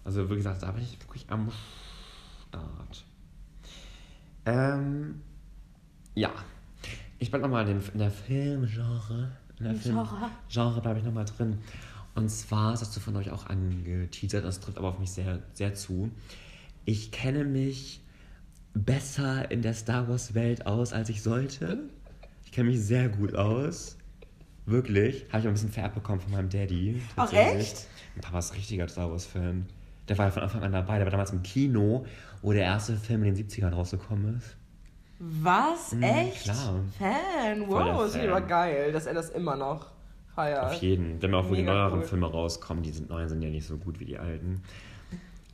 [0.05, 1.51] Also wie gesagt, da bin ich wirklich am
[2.47, 3.03] Start.
[4.45, 5.21] Ähm,
[6.15, 6.31] ja.
[7.19, 9.31] Ich bleib nochmal in, in der Filmgenre.
[9.59, 10.29] In der Im Genre.
[10.49, 11.59] Filmgenre bleibe ich nochmal drin.
[12.15, 15.39] Und zwar, das hast du von euch auch angeteasert, das trifft aber auf mich sehr,
[15.53, 16.11] sehr zu.
[16.85, 18.01] Ich kenne mich
[18.73, 21.89] besser in der Star Wars Welt aus, als ich sollte.
[22.45, 23.97] Ich kenne mich sehr gut aus.
[24.65, 25.25] Wirklich.
[25.29, 27.01] Habe ich auch ein bisschen vererbt bekommen von meinem Daddy.
[27.15, 27.61] Ach, tatsächlich.
[27.61, 27.87] echt?
[28.15, 29.65] Mein Papa ist richtiger Star Wars-Fan.
[30.07, 30.97] Der war ja von Anfang an dabei.
[30.97, 32.05] Der war damals im Kino,
[32.43, 34.55] wo der erste Film in den 70ern rausgekommen ist.
[35.17, 35.93] Was?
[35.93, 36.43] Mhm, Echt?
[36.43, 36.75] klar.
[36.99, 37.67] Fan?
[37.67, 39.87] Wow, ist aber geil, dass er das immer noch
[40.35, 40.65] feiert.
[40.65, 41.21] Auf jeden.
[41.21, 42.05] Wenn auch wo die neueren cool.
[42.05, 44.61] Filme rauskommen, die sind, neuen sind ja nicht so gut wie die alten.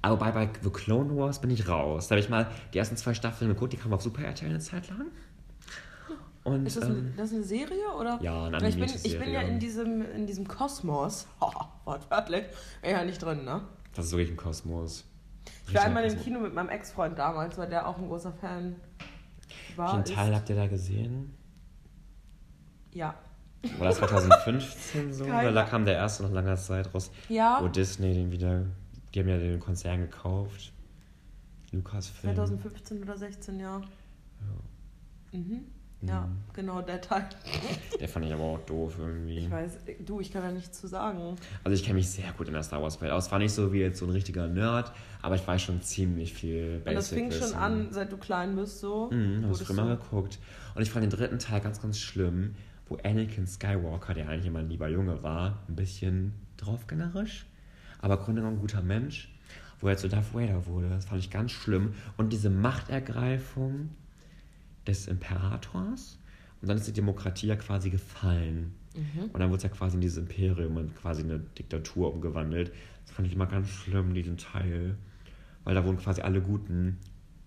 [0.02, 2.08] Aber bei, bei The Clone Wars bin ich raus.
[2.08, 4.60] Da habe ich mal die ersten zwei Staffeln geguckt, die kamen auf Super RTL eine
[4.60, 5.08] Zeit lang.
[6.46, 8.18] Und, Ist das, eine, ähm, das eine Serie oder?
[8.22, 9.54] Ja, eine ich bin, animierte ich bin ja Serie.
[9.54, 11.28] in diesem, in diesem Kosmos,
[11.86, 12.46] wortwörtlich,
[12.82, 13.62] bin ja nicht drin, ne?
[13.94, 15.04] das ist wirklich ein Kosmos.
[15.68, 16.20] Ich war einmal im.
[16.20, 18.76] Kino mit meinem Ex-Freund damals, weil der auch ein großer Fan
[19.76, 19.98] war.
[19.98, 21.34] Welchen Teil habt ihr da gesehen?
[22.94, 23.16] Ja.
[23.78, 25.26] War das 2015 so?
[25.26, 27.12] Keine- Weil da kam der erste nach langer Zeit raus.
[27.28, 28.66] Ja, Wo Disney den wieder,
[29.14, 30.72] die haben ja den Konzern gekauft.
[31.72, 32.34] Lucasfilm.
[32.36, 33.82] 2015 oder 16, ja.
[35.32, 35.66] Mhm.
[36.02, 36.38] Ja, Mhm.
[36.54, 37.28] genau, der Teil.
[38.00, 39.40] Der fand ich aber auch doof irgendwie.
[39.40, 41.36] Ich weiß, du, ich kann da nichts zu sagen.
[41.64, 43.30] Also ich kenne mich sehr gut in der Star Wars Welt aus.
[43.32, 46.80] War nicht so wie jetzt so ein richtiger Nerd, aber ich weiß schon ziemlich viel
[46.80, 49.10] Basic Und das fing schon an, seit du klein bist, so.
[49.12, 50.40] Mhm, habe ich mal du- geguckt.
[50.76, 52.56] Und ich fand den dritten Teil ganz, ganz schlimm,
[52.88, 57.46] wo Anakin Skywalker, der eigentlich immer ein lieber Junge war, ein bisschen draufgängerisch,
[58.00, 59.30] aber genommen ein guter Mensch,
[59.82, 60.90] wo er zu Darth Vader wurde.
[60.90, 61.94] Das fand ich ganz schlimm.
[62.18, 63.90] Und diese Machtergreifung
[64.88, 66.18] des Imperators
[66.62, 68.74] und dann ist die Demokratie ja quasi gefallen.
[68.96, 69.30] Mhm.
[69.32, 72.72] Und dann wurde es ja quasi in dieses Imperium und quasi eine Diktatur umgewandelt.
[73.06, 74.96] Das fand ich immer ganz schlimm, diesen Teil.
[75.70, 76.98] Weil da wurden quasi alle Guten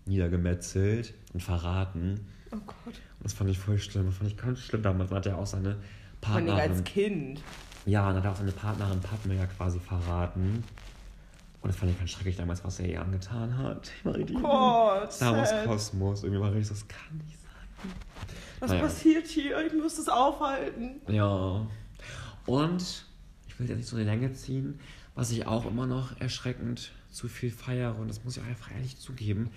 [0.07, 2.29] niedergemetzelt und verraten.
[2.53, 2.77] Oh Gott.
[2.87, 4.07] Und das fand ich voll schlimm.
[4.07, 5.11] Das fand ich ganz schlimm damals.
[5.11, 5.77] Dann hat er auch seine
[6.25, 6.85] Vor allem als Partnerin.
[6.85, 7.41] Kind.
[7.85, 10.63] Ja, dann hat er auch seine Partnerin Padme ja quasi verraten.
[11.63, 13.91] Und das fand ich ganz schrecklich damals, was er ihr angetan hat.
[14.05, 14.37] Ich richtig.
[14.41, 15.67] Gott, Star Wars sad.
[15.67, 16.23] Kosmos.
[16.23, 17.93] Irgendwie war richtig so, das kann nicht sein.
[18.61, 18.83] Was Naja.
[18.85, 19.67] passiert hier?
[19.67, 21.01] Ich muss das aufhalten.
[21.09, 21.67] Ja.
[22.47, 23.05] Und
[23.49, 24.79] ich will jetzt nicht so eine Länge ziehen,
[25.17, 28.73] was ich auch immer noch erschreckend zu viel feiere, und das muss ich auch einfach
[28.73, 29.51] ehrlich zugeben,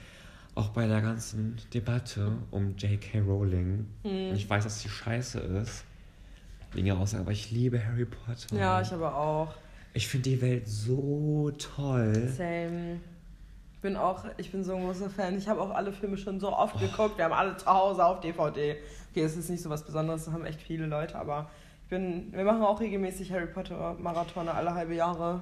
[0.53, 3.19] auch bei der ganzen Debatte um J.K.
[3.19, 3.87] Rowling.
[4.03, 5.83] Und ich weiß, dass sie scheiße ist.
[6.75, 8.55] Dinge aussagen, aber ich liebe Harry Potter.
[8.55, 9.53] Ja, ich aber auch.
[9.93, 12.27] Ich finde die Welt so toll.
[12.35, 12.99] Same.
[13.73, 15.37] Ich bin auch, ich bin so ein großer Fan.
[15.37, 17.17] Ich habe auch alle Filme schon so oft geguckt.
[17.17, 18.75] Wir haben alle zu Hause auf DVD.
[19.11, 21.49] Okay, es ist nicht so was Besonderes, das haben echt viele Leute, aber
[21.83, 25.41] ich bin, wir machen auch regelmäßig Harry Potter Marathone alle halbe Jahre.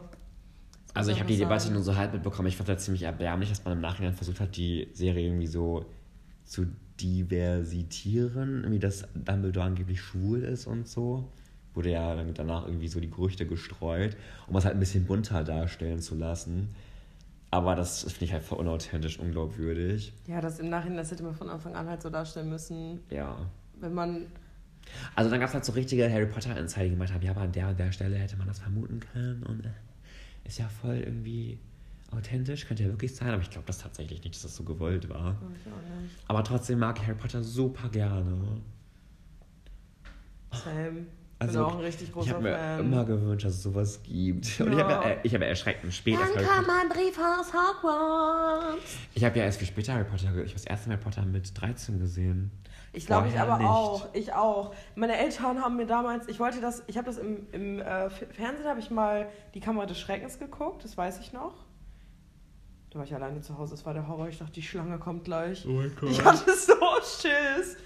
[0.93, 2.47] Also ich habe die Debatte nur so halb mitbekommen.
[2.47, 5.85] Ich fand das ziemlich erbärmlich, dass man im Nachhinein versucht hat, die Serie irgendwie so
[6.43, 6.67] zu
[6.99, 8.61] diversitieren.
[8.61, 11.31] Irgendwie, dass Dumbledore angeblich schwul ist und so.
[11.73, 14.15] Wurde ja dann danach irgendwie so die Gerüchte gestreut,
[14.47, 16.69] um es halt ein bisschen bunter darstellen zu lassen.
[17.49, 20.13] Aber das finde ich halt voll unauthentisch, unglaubwürdig.
[20.27, 22.99] Ja, das im Nachhinein, das hätte man von Anfang an halt so darstellen müssen.
[23.09, 23.35] Ja.
[23.79, 24.27] Wenn man,
[25.15, 27.51] Also dann gab es halt so richtige Harry Potter-Insider, die gemeint haben, ja, aber an
[27.51, 29.69] der und der Stelle hätte man das vermuten können und äh,
[30.45, 31.59] ist ja voll irgendwie
[32.11, 35.09] authentisch, könnte ja wirklich sein, aber ich glaube das tatsächlich nicht, dass das so gewollt
[35.09, 35.33] war.
[35.39, 36.15] Glaub ich auch nicht.
[36.27, 38.61] Aber trotzdem mag ich Harry Potter super gerne.
[40.51, 41.07] Same.
[41.39, 42.79] Also, bin auch ein richtig Ich großer habe mir Fan.
[42.79, 44.45] immer gewünscht, dass es sowas gibt.
[44.61, 44.83] Und ich Ja.
[44.87, 46.81] habe ja, äh, ich habe ja erschreckend spät erst Dann Harry kam Potter.
[46.81, 48.97] ein Brief aus Hogwarts.
[49.15, 51.25] Ich habe ja erst viel später Harry Potter, ich habe das erste Mal Harry Potter
[51.25, 52.51] mit 13 gesehen.
[52.93, 53.67] Ich glaube, ich aber nicht.
[53.67, 54.07] auch.
[54.13, 54.73] Ich auch.
[54.95, 58.67] Meine Eltern haben mir damals, ich wollte das, ich habe das im, im äh, Fernsehen,
[58.67, 61.55] habe ich mal die Kamera des Schreckens geguckt, das weiß ich noch.
[62.91, 64.27] Da war ich alleine zu Hause, das war der Horror.
[64.27, 65.65] Ich dachte, die Schlange kommt gleich.
[65.67, 66.11] Oh mein Gott.
[66.11, 67.77] Ich hatte so Schiss.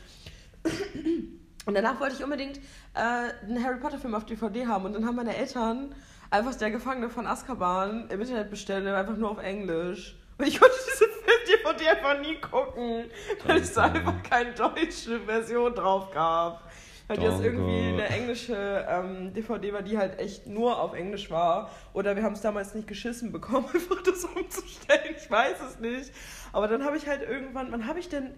[1.65, 2.57] Und danach wollte ich unbedingt
[2.93, 2.99] äh,
[3.45, 4.85] einen Harry Potter Film auf DVD haben.
[4.85, 5.95] Und dann haben meine Eltern
[6.29, 10.17] einfach der Gefangene von Azkaban im Internet bestellt, einfach nur auf Englisch.
[10.38, 13.05] Und ich konnte diese Film-DVD einfach nie gucken,
[13.45, 16.69] weil es da einfach keine deutsche Version drauf gab.
[17.07, 17.45] Weil das Danke.
[17.45, 21.71] irgendwie eine englische ähm, DVD war, die halt echt nur auf Englisch war.
[21.93, 25.15] Oder wir haben es damals nicht geschissen bekommen, einfach das umzustellen.
[25.17, 26.11] Ich weiß es nicht.
[26.51, 28.35] Aber dann habe ich halt irgendwann, wann habe ich denn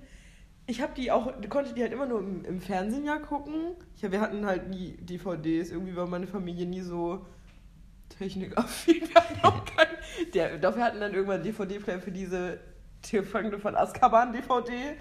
[0.70, 3.76] ich habe die auch, konnte die halt immer nur im, im Fernsehen ja gucken.
[3.96, 5.72] Ich, wir hatten halt nie DVDs.
[5.72, 7.26] Irgendwie war meine Familie nie so
[8.20, 9.02] technikaffin.
[9.08, 9.88] Wir hatten auch kein,
[10.34, 12.60] der, dafür hatten dann irgendwann DVD-Player für diese
[13.06, 14.96] Die Gefangene von Azkaban DVD.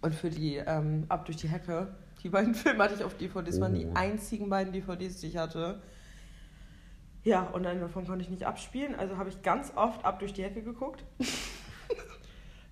[0.00, 1.94] Und für die ähm, Ab durch die Hecke.
[2.22, 3.56] Die beiden Filme hatte ich auf DVDs.
[3.56, 3.92] Das waren die Oh.
[3.94, 5.80] einzigen beiden DVDs, die ich hatte.
[7.24, 8.94] Ja, und einen davon konnte ich nicht abspielen.
[8.94, 11.04] Also habe ich ganz oft Ab durch die Hecke geguckt.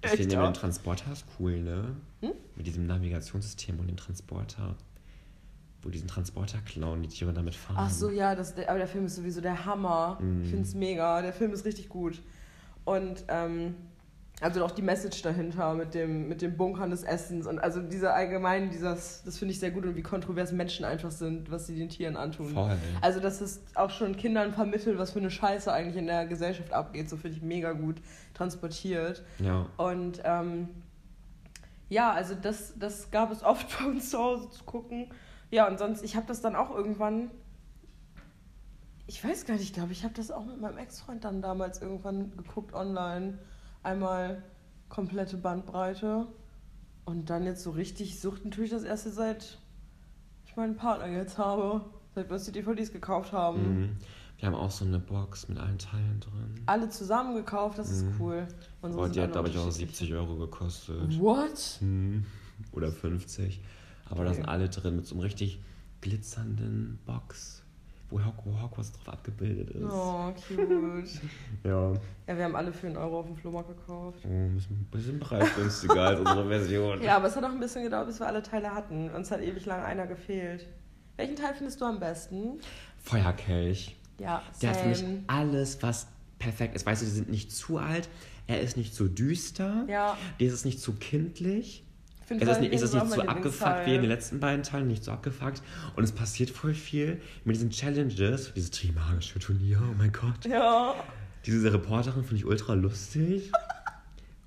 [0.00, 1.06] Das Echt, finde den Transporter
[1.38, 1.96] cool, ne?
[2.20, 2.32] Hm?
[2.56, 4.76] Mit diesem Navigationssystem und dem Transporter.
[5.84, 7.76] Wo diesen Transporter klauen, die Tiere damit fahren.
[7.78, 10.18] Ach so, ja, das, aber der Film ist sowieso der Hammer.
[10.20, 10.42] Mhm.
[10.42, 11.20] Ich finde es mega.
[11.22, 12.22] Der Film ist richtig gut.
[12.84, 13.74] Und ähm,
[14.40, 18.14] also auch die Message dahinter mit dem, mit dem Bunkern des Essens und also dieser
[18.14, 21.76] allgemein, dieses, das finde ich sehr gut und wie kontrovers Menschen einfach sind, was sie
[21.76, 22.52] den Tieren antun.
[22.52, 22.76] Voll.
[23.00, 26.72] Also, dass es auch schon Kindern vermittelt, was für eine Scheiße eigentlich in der Gesellschaft
[26.72, 27.96] abgeht, so finde ich mega gut
[28.34, 29.22] transportiert.
[29.38, 29.66] Ja.
[29.76, 30.68] Und ähm,
[31.88, 35.06] ja, also das, das gab es oft bei uns zu Hause zu gucken.
[35.54, 37.30] Ja, und sonst, ich habe das dann auch irgendwann,
[39.06, 41.80] ich weiß gar nicht, ich glaube, ich habe das auch mit meinem Ex-Freund dann damals
[41.80, 43.38] irgendwann geguckt online.
[43.84, 44.42] Einmal
[44.88, 46.26] komplette Bandbreite.
[47.04, 49.58] Und dann jetzt so richtig suchten tue ich das erste seit
[50.44, 51.82] ich meinen Partner jetzt habe.
[52.16, 53.80] Seit wir uns die DVDs gekauft haben.
[53.80, 53.96] Mhm.
[54.38, 56.62] Wir haben auch so eine Box mit allen Teilen drin.
[56.66, 58.14] Alle zusammen gekauft, das ist Mhm.
[58.18, 58.48] cool.
[58.82, 59.96] Unsere Oh, sind die hat, glaube ich, auch unterschiedlich.
[59.98, 61.20] 70 Euro gekostet.
[61.20, 61.76] What?
[61.78, 62.24] Hm.
[62.72, 63.60] Oder 50.
[64.06, 64.36] Aber da Okay.
[64.40, 65.60] sind alle drin mit so einem richtig
[66.00, 67.62] glitzernden Box,
[68.10, 69.82] wo, Hog wo Hogwarts drauf abgebildet ist.
[69.90, 71.08] Oh, cute.
[71.64, 71.92] Ja,
[72.26, 74.20] Ja, wir haben alle für einen Euro auf dem Flohmarkt gekauft.
[74.24, 77.02] oh, ein bisschen, preisgünstiger als unsere Version.
[77.02, 79.08] Ja, aber es hat auch ein bisschen gedauert, bis wir alle Teile hatten.
[79.10, 80.66] Uns hat ewig lang einer gefehlt.
[81.16, 82.58] Welchen Teil findest du am besten?
[83.02, 83.96] Feuerkelch.
[84.18, 85.22] Ja, Der hat für mich same.
[85.26, 86.06] alles, was
[86.38, 86.84] perfekt ist.
[86.86, 88.08] Weißt du, die sind nicht zu alt,
[88.46, 91.83] er ist nicht zu düster, Ja, der ist nicht zu kindlich.
[92.26, 94.88] Es ist Feuerkelch nicht, ist auch nicht so abgefuckt wie in den letzten beiden Teilen,
[94.88, 95.62] nicht so abgefuckt.
[95.96, 100.44] Und es passiert voll viel mit diesen Challenges, dieses Trimagische Turnier, oh mein Gott.
[100.48, 100.94] Ja.
[101.46, 103.52] Diese Reporterin finde ich ultra lustig.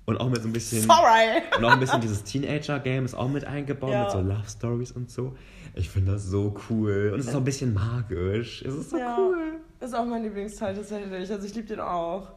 [0.06, 0.82] Und auch mit so ein bisschen.
[0.82, 1.42] Sorry.
[1.58, 4.04] Und auch ein bisschen dieses Teenager-Game ist auch mit eingebaut, Ja.
[4.04, 5.36] mit so Love Stories und so.
[5.74, 7.10] Ich finde das so cool.
[7.12, 8.62] Und es ist auch ein bisschen magisch.
[8.62, 9.16] Es ist so Ja.
[9.18, 9.36] cool.
[9.80, 11.30] Ist auch mein Lieblingsteil tatsächlich.
[11.30, 12.32] Also ich liebe den auch.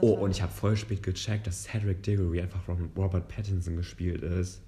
[0.00, 4.22] Oh, und ich habe voll spät gecheckt, dass Cedric Diggory einfach von Robert Pattinson gespielt
[4.22, 4.60] ist.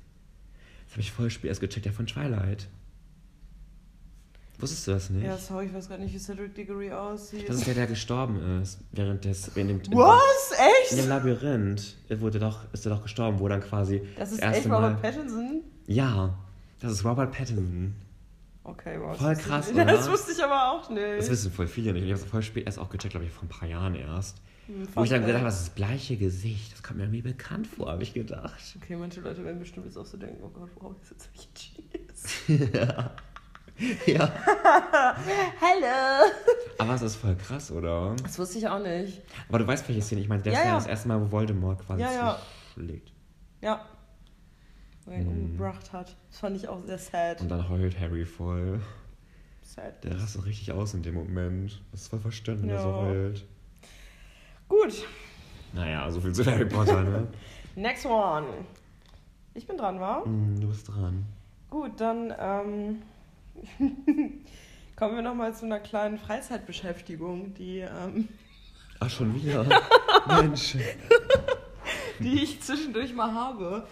[0.84, 2.68] Das habe ich voll spät erst gecheckt, der von Twilight.
[4.59, 5.24] Wusstest du das nicht?
[5.24, 7.49] Ja, sorry, ich weiß gerade nicht, wie Cedric Diggory aussieht.
[7.49, 8.78] Das ist der, der gestorben ist.
[8.93, 9.49] Während des.
[9.57, 10.53] In dem, in Was?
[10.90, 11.09] In dem Echt?
[11.09, 14.80] Labyrinth wurde doch, ist er doch gestorben, wo dann quasi Das ist erste echt Robert
[14.80, 14.95] Mal.
[15.01, 15.62] Pattinson?
[15.88, 16.38] Ja,
[16.78, 17.95] das ist Robert Pattinson.
[18.64, 19.11] Okay, wow.
[19.11, 19.78] das Voll wusste ich krass, nicht.
[19.88, 20.12] Das oder?
[20.12, 21.18] wusste ich aber auch nicht.
[21.18, 22.05] Das wissen voll viele nicht.
[22.05, 24.36] Ich habe es voll spät erst auch gecheckt, glaube ich, vor ein paar Jahren erst.
[24.94, 26.72] Wo ich dann gedacht habe, das ist das gleiche Gesicht.
[26.72, 28.76] Das kommt mir irgendwie bekannt vor, habe ich gedacht.
[28.80, 31.48] Okay, manche Leute werden bestimmt jetzt auch so denken, oh Gott, worauf ist jetzt welche
[32.48, 33.10] Genius?
[34.06, 34.30] Ja.
[35.58, 36.30] Hello.
[36.78, 38.14] Aber es ist voll krass, oder?
[38.22, 39.22] Das wusste ich auch nicht.
[39.48, 40.42] Aber du weißt, welche Szene ich meine.
[40.42, 40.76] Der Ja, ist ja ja.
[40.76, 42.38] das erste Mal, wo Voldemort quasi Ja, ja.
[42.74, 43.12] zuschlägt.
[43.60, 43.84] Ja.
[45.04, 46.14] Wo er ihn umgebracht hat.
[46.30, 47.40] Das fand ich auch sehr sad.
[47.40, 48.80] Und dann heult Harry voll.
[49.62, 50.04] sad.
[50.04, 51.82] Der rastet richtig aus in dem Moment.
[51.90, 52.96] Das ist voll verstanden, wenn er so Ja.
[52.96, 53.44] heult.
[54.72, 55.06] Gut.
[55.74, 57.28] Naja, so viel zu Harry Potter, ne?
[57.76, 58.46] Next one.
[59.52, 60.24] Ich bin dran, wa?
[60.24, 61.26] Hm, du bist dran.
[61.68, 63.02] Gut, dann ähm,
[64.96, 68.28] kommen wir nochmal zu einer kleinen Freizeitbeschäftigung, die, ähm,
[68.98, 69.66] Ach, schon wieder?
[70.26, 70.78] Mensch.
[72.18, 73.86] die ich zwischendurch mal habe.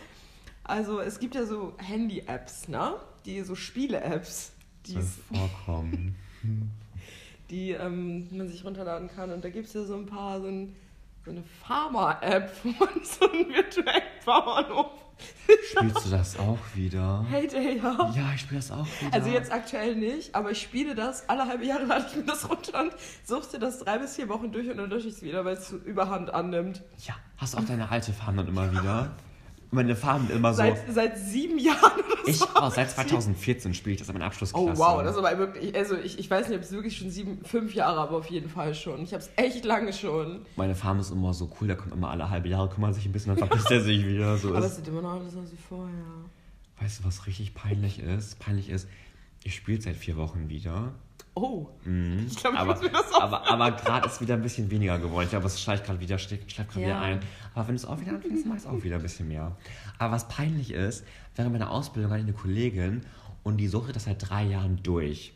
[0.65, 2.95] Also es gibt ja so Handy-Apps, ne?
[3.27, 4.53] Die so Spiele-Apps,
[4.87, 4.99] die,
[5.31, 6.17] vorkommen.
[7.51, 9.33] Die ähm, man sich runterladen kann.
[9.33, 10.77] Und da gibt es ja so ein paar, so, ein,
[11.25, 14.93] so eine Pharma-App, wo man so einen virtuellen Bauernhof.
[15.77, 17.27] Spielst du das auch wieder?
[17.29, 18.13] Hey, der ja.
[18.17, 19.13] Ja, ich spiele das auch wieder.
[19.13, 22.49] Also jetzt aktuell nicht, aber ich spiele das, alle halbe Jahre lade ich mir das
[22.49, 22.93] runter und
[23.25, 25.73] suchte das drei bis vier Wochen durch und dann lösche ich es wieder, weil es
[25.73, 26.83] überhand annimmt.
[27.07, 29.15] Ja, hast du auch deine alte Farm dann immer wieder?
[29.73, 30.59] Meine Farm immer so.
[30.63, 32.47] Seit, seit sieben Jahren oder Ich, so.
[32.61, 34.67] oh, seit 2014 spiele ich das in meiner Abschlussklasse.
[34.67, 37.11] Oh wow, das ist aber wirklich, also ich, ich weiß nicht, ob es wirklich schon
[37.11, 39.01] sieben, fünf Jahre, aber auf jeden Fall schon.
[39.03, 40.41] Ich habe es echt lange schon.
[40.57, 43.13] Meine Farm ist immer so cool, da kommt immer alle halbe Jahre, kümmert sich ein
[43.13, 44.37] bisschen, dann verpisst er sich wieder.
[44.39, 45.95] So Aber es sieht immer noch alles aus wie vorher.
[46.81, 48.39] Weißt du, was richtig peinlich ist?
[48.41, 48.89] Peinlich ist,
[49.45, 50.93] ich spiele seit vier Wochen wieder.
[51.43, 52.27] Oh, Mhm.
[52.29, 54.71] Ich glaub, ich aber, muss mir das auch aber, aber gerade ist wieder ein bisschen
[54.71, 55.25] weniger geworden.
[55.25, 56.77] Ich glaube, es schleicht gerade wieder, gerade Ja.
[56.79, 57.21] wieder ein.
[57.55, 59.57] Aber wenn du es auch wieder anfängst, mach ich es auch wieder ein bisschen mehr.
[59.99, 61.05] Aber was peinlich ist,
[61.37, 63.03] während meiner Ausbildung hatte ich eine Kollegin
[63.43, 65.33] und die suchte das seit drei Jahren durch.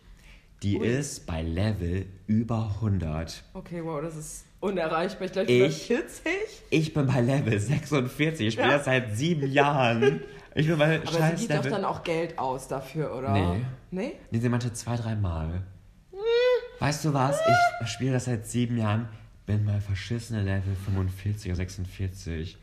[0.63, 0.87] Die Ui.
[0.87, 3.43] ist bei Level über 100.
[3.55, 5.27] okay, wow, das ist unerreichbar.
[5.27, 6.33] Ich glaube, ich bin Ich- 40.
[6.71, 8.47] Ich bin bei Level 46.
[8.49, 8.77] Ich spiele Ja.
[8.77, 10.23] das seit sieben Jahren.
[10.55, 11.71] Ich bin bei Aber sie gibt doch Level.
[11.73, 13.33] dann auch Geld aus dafür, oder?
[13.33, 13.65] Nee.
[13.91, 14.13] Nee?
[14.31, 15.63] Nee, sie meinte zwei, dreimal.
[16.81, 17.39] Weißt du was?
[17.83, 19.09] Ich spiele das seit sieben Jahren,
[19.47, 22.59] bin mal verschissene Level 45 oder 46.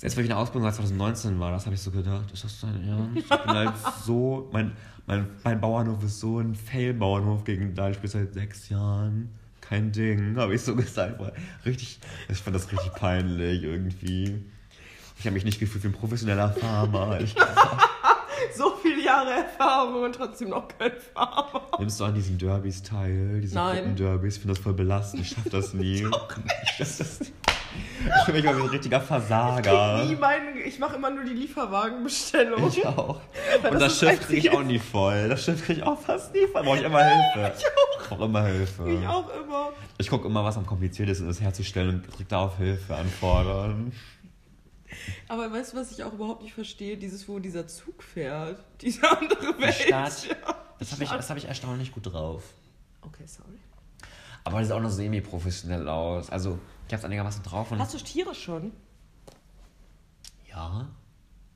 [0.00, 2.44] Jetzt, wo ich in der Ausbildung war, 2019 war, das habe ich so gedacht, ist
[2.44, 3.16] das dein Ernst?
[3.16, 3.72] Ich bin halt
[4.04, 4.72] so, mein,
[5.06, 9.30] mein, mein Bauernhof ist so ein Fail-Bauernhof gegen da, ich spiele seit sechs Jahren.
[9.60, 11.20] Kein Ding, habe ich so gesagt.
[11.66, 14.42] Richtig, ich fand das richtig peinlich irgendwie.
[15.18, 17.18] Ich habe mich nicht gefühlt wie ein professioneller Farmer.
[17.18, 17.88] gesagt.
[18.56, 21.62] So viele Jahre Erfahrung und trotzdem noch kein Farmer.
[21.78, 23.40] Nimmst du an diesen Derbys teil?
[23.40, 23.76] Diese Nein.
[23.76, 24.34] Gruppenderbys?
[24.36, 25.22] Ich finde das voll belastend.
[25.22, 26.06] Ich schaff das nie.
[26.62, 27.32] Ich schaff das nie.
[28.06, 30.04] Ich fühle mich mal wie ein richtiger Versager.
[30.04, 32.68] Nie meinen, ich mache immer nur die Lieferwagenbestellung.
[32.68, 33.20] Ich auch.
[33.70, 35.28] Und das Schiff kriege ich auch nie voll.
[35.28, 36.62] Das Schiff kriege ich auch fast nie voll.
[36.62, 37.52] Brauche ich immer Hilfe.
[37.58, 38.08] Ich auch.
[38.08, 38.90] Brauche immer Hilfe.
[38.90, 39.72] Ich auch immer.
[39.98, 43.92] Ich gucke immer, was am kompliziertesten ist herzustellen und drück da auf Hilfe anfordern.
[45.28, 46.96] Aber weißt du, was ich auch überhaupt nicht verstehe?
[46.96, 48.64] Dieses, wo dieser Zug fährt.
[48.80, 49.74] Diese andere Welt.
[49.74, 50.28] Stadt.
[50.46, 50.56] Ja.
[50.78, 52.44] Das habe ich, das hab ich erstaunlich gut drauf.
[53.02, 53.58] Okay, sorry.
[54.44, 56.30] Aber das sieht auch noch semi-professionell aus.
[56.30, 57.72] Also, ich habe es einigermaßen drauf.
[57.72, 58.70] Und Hast du Tiere schon?
[60.48, 60.88] ja.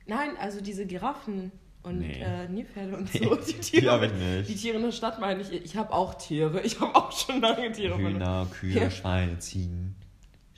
[0.05, 1.51] Nein, also diese Giraffen
[1.83, 2.19] und Nee.
[2.21, 3.35] äh, Nilpferde und so.
[3.35, 4.49] Die die Tiere, hab ich nicht.
[4.49, 5.51] Die Tiere in der Stadt meine ich.
[5.53, 6.61] Ich habe auch Tiere.
[6.61, 7.97] Ich habe auch schon lange Tiere.
[7.97, 8.91] Hühner, Kühe, Ja.
[8.91, 9.95] Schweine, Ziegen.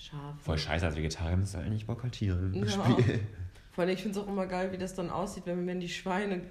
[0.06, 0.38] Schafe.
[0.40, 2.62] Voll scheiße, als Vegetarier müsst ihr eigentlich boykottieren.
[2.62, 2.86] Das Ja.
[2.86, 3.20] Spiel.
[3.72, 5.90] Vor allem, ich finde es auch immer geil, wie das dann aussieht, wenn, wenn die
[5.90, 6.42] Schweine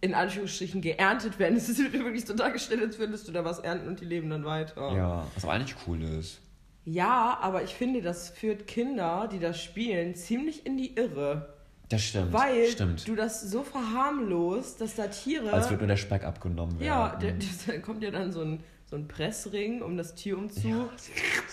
[0.00, 1.56] in Anführungsstrichen geerntet werden.
[1.56, 4.44] Es ist wirklich so dargestellt, als würdest du da was ernten und die leben dann
[4.44, 4.92] weiter.
[4.94, 6.40] Ja, was aber eigentlich cool ist.
[6.84, 11.54] Ja, aber ich finde, das führt Kinder, die das spielen, ziemlich in die Irre.
[11.88, 12.32] Das stimmt.
[12.32, 13.06] Weil stimmt.
[13.08, 15.52] du das so verharmlost, dass da Tiere.
[15.52, 17.20] Als würde nur der Speck abgenommen ja, werden.
[17.20, 20.68] der, der, da kommt ja dann so ein, so ein Pressring um das Tier umzu.
[20.68, 20.88] ja,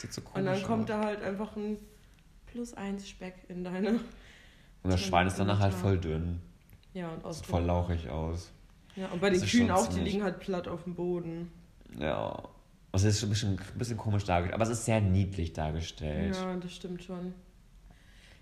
[0.09, 1.77] so und dann kommt da halt einfach ein
[2.45, 3.99] plus eins Speck in deine.
[4.83, 6.39] Und das Schwein ist danach halt voll dünn.
[6.93, 8.51] Ja, und aus Sieht voll lauchig aus.
[8.95, 11.51] Ja, und bei den Das ist Kühen auch, die liegen halt platt auf dem Boden.
[11.99, 12.41] Ja.
[12.93, 15.51] Also es ist schon ein bisschen, ein bisschen komisch dargestellt, aber es ist sehr niedlich
[15.51, 16.35] dargestellt.
[16.35, 17.33] Ja, das stimmt schon.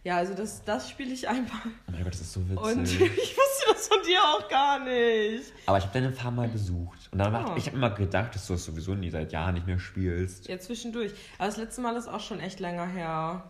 [0.03, 1.65] Ja, also das, das spiele ich einfach.
[1.65, 2.59] Oh mein Gott, das ist so witzig.
[2.59, 3.52] Und ich wusste
[3.89, 5.51] das von dir auch gar nicht.
[5.65, 7.09] aber ich habe deine Farm mal besucht.
[7.11, 7.55] Und dann Ah.
[7.57, 10.47] ich habe immer gedacht, dass du das sowieso nie seit Jahren nicht mehr spielst.
[10.47, 11.11] Ja, zwischendurch.
[11.37, 13.49] Aber das letzte Mal ist auch schon echt länger her.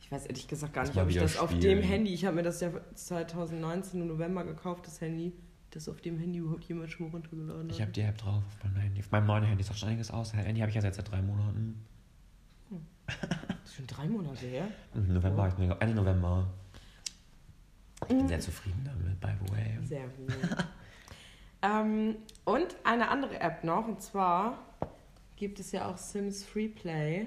[0.00, 1.78] Ich weiß ehrlich gesagt gar nicht, ob ich das auf spielen.
[1.78, 5.32] dem Handy, ich habe mir das ja 2019 im November gekauft, das Handy,
[5.70, 7.70] das auf dem Handy überhaupt jemand schon mal runtergeladen hat.
[7.76, 9.00] Ich habe die App drauf auf meinem Handy.
[9.00, 10.32] Auf meinem neuen Handy ist auch schon einiges aus.
[10.32, 11.84] Das Handy habe ich ja seit, seit drei Monaten.
[13.06, 14.68] Das ist schon drei Monate her.
[14.94, 16.46] November, mir, Ende November.
[18.08, 18.18] Ich Mhm.
[18.18, 19.78] bin sehr zufrieden damit, by the way.
[19.86, 20.28] Sehr gut.
[21.62, 24.58] ähm, und eine andere App noch, und zwar
[25.36, 27.26] gibt es ja auch Sims Freeplay.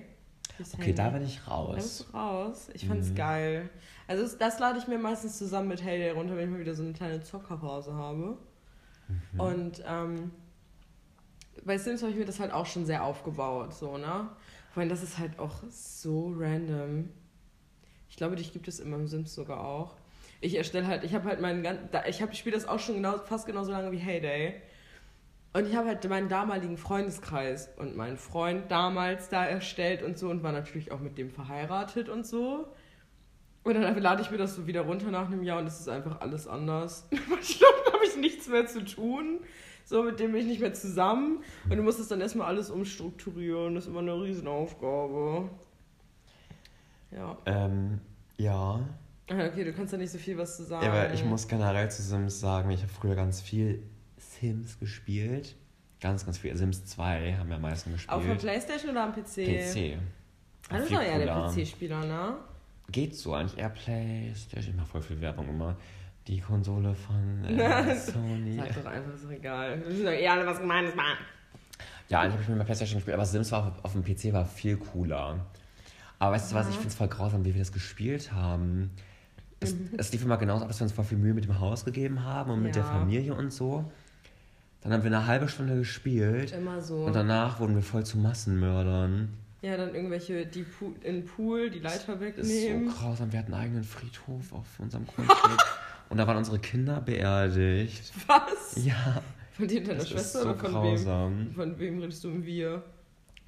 [0.57, 0.93] Okay, Handy.
[0.95, 2.07] da bin ich Da bist raus.
[2.11, 2.69] du raus.
[2.73, 3.15] Ich fand's Mhm.
[3.15, 3.69] geil.
[4.07, 6.75] Also das, das lade ich mir meistens zusammen mit Heyday runter, wenn ich mal wieder
[6.75, 8.37] so eine kleine Zockerpause habe.
[9.33, 9.39] Mhm.
[9.39, 10.31] Und ähm,
[11.65, 14.29] bei Sims habe ich mir das halt auch schon sehr aufgebaut, so, ne?
[14.71, 17.09] Vor allem, das ist halt auch so random.
[18.09, 19.95] Ich glaube, dich gibt es immer im Sims sogar auch.
[20.41, 23.17] Ich erstelle halt, ich habe halt meinen ganzen, ich habe, spiele das auch schon genau,
[23.19, 24.61] fast genauso lange wie Heyday.
[25.53, 30.29] Und ich habe halt meinen damaligen Freundeskreis und meinen Freund damals da erstellt und so
[30.29, 32.67] und war natürlich auch mit dem verheiratet und so.
[33.63, 35.87] Und dann lade ich mir das so wieder runter nach einem Jahr und es ist
[35.87, 37.07] einfach alles anders.
[37.11, 39.39] ich glaube, da habe ich nichts mehr zu tun.
[39.85, 41.43] So, mit dem bin ich nicht mehr zusammen.
[41.69, 43.75] Und du musst es dann erstmal alles umstrukturieren.
[43.75, 45.49] Das ist immer eine Riesenaufgabe.
[47.11, 47.37] Ja.
[47.45, 48.01] Ähm,
[48.37, 48.81] ja.
[49.29, 50.85] Ah, Okay, du kannst ja nicht so viel was zu sagen.
[50.85, 53.81] Ja, aber ich muss generell zu Sims sagen, ich habe früher ganz viel
[54.17, 55.55] Sims gespielt.
[56.01, 56.55] Ganz, ganz viel.
[56.55, 58.11] Sims 2 haben wir am meisten gespielt.
[58.15, 59.45] Auf der Playstation oder am PC?
[59.45, 59.97] PC.
[60.69, 61.47] Ah, bist Viel doch eher der.
[61.49, 62.35] PC-Spieler, ne?
[62.91, 64.73] Geht so, eigentlich eher Playstation.
[64.73, 65.75] Ich mache voll viel Werbung immer.
[66.27, 68.57] Die Konsole von äh, Sony.
[68.57, 69.79] Sag doch einfach, ist doch egal.
[69.79, 71.17] Wir müssen doch eher alle was Gemeines machen.
[72.09, 74.33] Ja, eigentlich habe ich mit meiner Playstation gespielt, aber Sims war auf, auf dem PC
[74.33, 75.45] war viel cooler.
[76.19, 78.91] Aber weißt du was, ich finde es voll grausam, wie wir das gespielt haben.
[79.59, 79.89] Es, Mhm.
[79.97, 82.23] es lief immer genauso ab, dass wir uns voll viel Mühe mit dem Haus gegeben
[82.23, 82.89] haben und mit der Ja.
[82.99, 83.89] Familie und so.
[84.81, 87.05] Dann haben wir eine halbe Stunde gespielt Immer so.
[87.05, 89.29] und danach wurden wir voll zu Massenmördern.
[89.61, 92.89] Ja, dann irgendwelche, die Pu in den Pool die Leiter Das ist so wegnehmen.
[92.89, 93.31] grausam.
[93.31, 95.57] Wir hatten einen eigenen Friedhof auf unserem Grundstück.
[96.09, 98.13] und da waren unsere Kinder beerdigt.
[98.27, 98.83] Was?
[98.85, 100.71] Ja, Von dir und deiner das Schwester so oder von wem?
[100.81, 101.51] grausam.
[101.55, 102.83] Von wem redest du im Wir?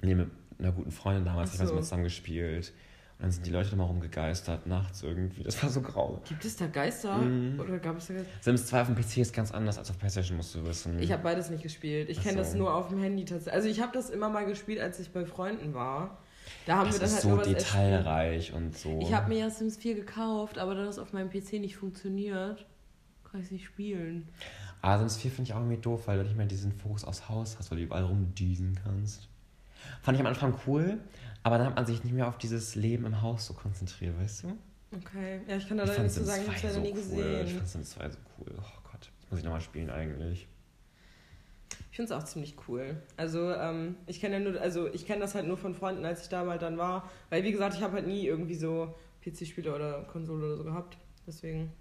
[0.02, 0.28] Nee, mit
[0.58, 1.74] einer guten Freundin damals, Ach ich so.
[1.74, 2.72] nicht, zusammen gespielt.
[3.18, 5.42] Und dann sind die Leute immer rumgegeistert, nachts irgendwie.
[5.42, 6.22] Das war so grau.
[6.28, 7.16] Gibt es da Geister?
[7.16, 7.58] Mhm.
[7.58, 8.30] Oder gab es da Geister?
[8.40, 11.00] Sims 2 auf dem PC ist ganz anders als auf PlayStation, musst du wissen.
[11.00, 12.10] Ich habe beides nicht gespielt.
[12.10, 13.54] Ich kenne das nur auf dem Handy tatsächlich.
[13.54, 16.18] Also ich habe das immer mal gespielt, als ich bei Freunden war.
[16.64, 19.00] Da haben das wir dann ist halt so detailreich und so.
[19.02, 22.66] Ich habe mir ja Sims 4 gekauft, aber da das auf meinem PC nicht funktioniert,
[23.24, 24.28] kann ich es nicht spielen.
[24.80, 27.28] Aber Sims 4 finde ich auch irgendwie doof, weil du nicht mehr diesen Fokus aufs
[27.28, 29.28] Haus hast, weil du überall rumdüsen kannst.
[30.02, 30.98] Fand ich am Anfang cool,
[31.42, 34.44] aber dann hat man sich nicht mehr auf dieses Leben im Haus so konzentriert, weißt
[34.44, 34.58] du?
[34.96, 36.92] Okay, ja, ich kann da leider nicht so sagen, ich habe 2 es leider nie
[36.92, 36.98] cool.
[36.98, 37.48] Ich gesehen.
[37.56, 38.54] fand Sims 2 so cool.
[38.58, 40.48] Oh Gott, das muss ich nochmal spielen eigentlich.
[41.90, 42.96] Ich finde es auch ziemlich cool.
[43.16, 46.22] Also, ähm, ich kenne ja nur, also ich kenne das halt nur von Freunden, als
[46.22, 47.10] ich da mal dann war.
[47.28, 50.96] Weil, wie gesagt, ich habe halt nie irgendwie so PC-Spiele oder Konsole oder so gehabt.
[51.26, 51.72] Deswegen.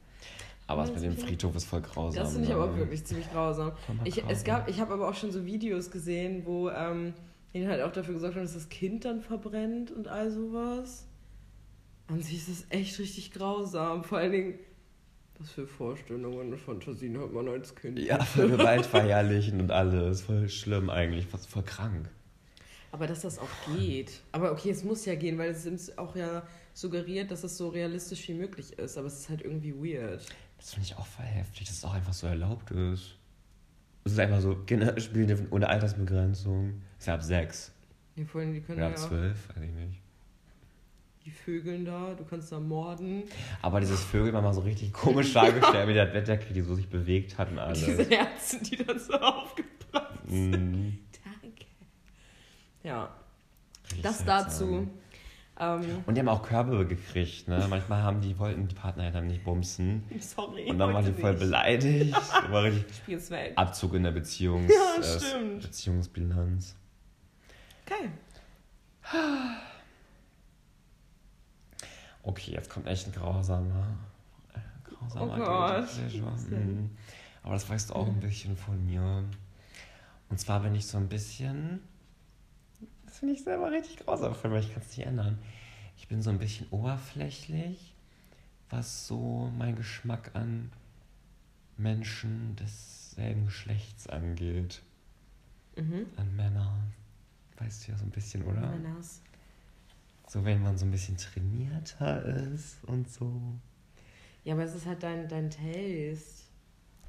[0.66, 2.24] Aber das Ja, mit dem Friedhof ist voll grausam.
[2.24, 2.78] Das finde ich aber auch ne?
[2.78, 3.72] wirklich ziemlich grausam.
[4.04, 7.14] Ich, es gab, ich habe aber auch schon so Videos gesehen, wo ähm,
[7.54, 11.08] die halt auch dafür gesorgt haben, dass das Kind dann verbrennt und all sowas.
[12.08, 14.04] An sich ist das echt richtig grausam.
[14.04, 14.60] Vor allen Dingen,
[15.40, 18.00] was für Vorstellungen und Fantasien hat man als Kind?
[18.00, 20.22] Ja, voll Gewalt verherrlichen und alles.
[20.22, 22.10] Voll schlimm eigentlich, fast voll krank.
[22.92, 24.22] Aber dass das auch geht.
[24.32, 27.70] Aber okay, es muss ja gehen, weil es Sims auch ja suggeriert, dass es so
[27.70, 28.98] realistisch wie möglich ist.
[28.98, 30.26] Aber es ist halt irgendwie weird.
[30.58, 33.17] Das finde ich auch voll heftig, dass es auch einfach so erlaubt ist.
[34.08, 36.82] Es ist einfach so, Kinder spielen dürfen ohne Altersbegrenzung.
[36.98, 37.72] Ist ja ab sechs.
[38.16, 40.02] Hier vorhin, die können Oder ja ab zwölf, weiß ich nicht.
[41.26, 43.24] die Vögeln da, du kannst da morden.
[43.62, 46.88] Aber dieses Vögel war mal so richtig komisch dargestellt, wie der Bettdecke, die so sich
[46.90, 47.80] bewegt hat und alles.
[47.86, 50.52] Diese Herzen, die dann so aufgeplatzt sind.
[50.52, 51.00] Mhm.
[51.24, 51.66] Danke.
[52.84, 53.14] Ja,
[53.84, 54.88] Richtig das dazu.
[55.60, 57.66] Ähm, Und die haben auch Körbe gekriegt, ne?
[57.70, 60.04] Manchmal haben die, wollten die Partner dann nicht bumsen.
[60.20, 60.70] sorry.
[60.70, 61.40] Und dann waren die voll nicht.
[61.40, 62.14] beleidigt.
[62.52, 63.54] War richtig Ich spiel's weg.
[63.56, 65.62] Abzug in der Beziehungs Ja, äh, stimmt.
[65.64, 66.76] Beziehungsbilanz.
[67.86, 68.10] Okay.
[72.24, 73.88] Okay, jetzt kommt echt ein grausamer,
[74.54, 74.60] äh,
[74.90, 76.50] grausamer Oh Gott.
[76.52, 76.90] Mhm.
[77.44, 79.24] Aber das weißt du auch ein bisschen von mir.
[80.30, 81.80] Und zwar bin ich so ein bisschen,
[83.06, 85.40] das finde ich selber richtig grausam für mich, ich kann es nicht ändern.
[85.98, 87.94] Ich bin so ein bisschen oberflächlich,
[88.70, 90.72] was so mein Geschmack an
[91.78, 94.82] Menschen desselben Geschlechts angeht.
[95.76, 96.06] Mhm.
[96.16, 96.74] An Männer.
[97.58, 98.64] Weißt du ja so ein bisschen, oder?
[98.64, 99.22] Ananas.
[100.28, 103.42] So, wenn man so ein bisschen trainierter ist und so.
[104.44, 106.44] Ja, aber es ist halt dein, dein Taste.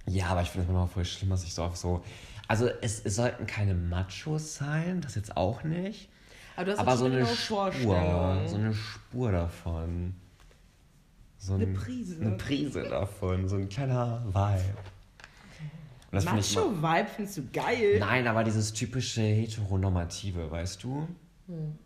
[0.06, 2.02] Ja, aber ich finde es manchmal voll schlimm, dass ich so auf so.
[2.46, 6.08] Also, es, es sollten keine Machos sein, das jetzt auch nicht.
[6.58, 8.42] Aber du hast aber halt so eine genaue Spur.
[8.48, 10.14] So eine Spur davon.
[11.38, 12.20] So Eine ein- Prise.
[12.20, 13.46] Eine Prise davon.
[13.48, 14.74] So ein kleiner Vibe.
[16.10, 17.98] Und das finde ich immer- Macho-Vibe findest du geil.
[18.00, 21.06] Nein, aber dieses typische heteronormative, weißt du?
[21.46, 21.78] Hm.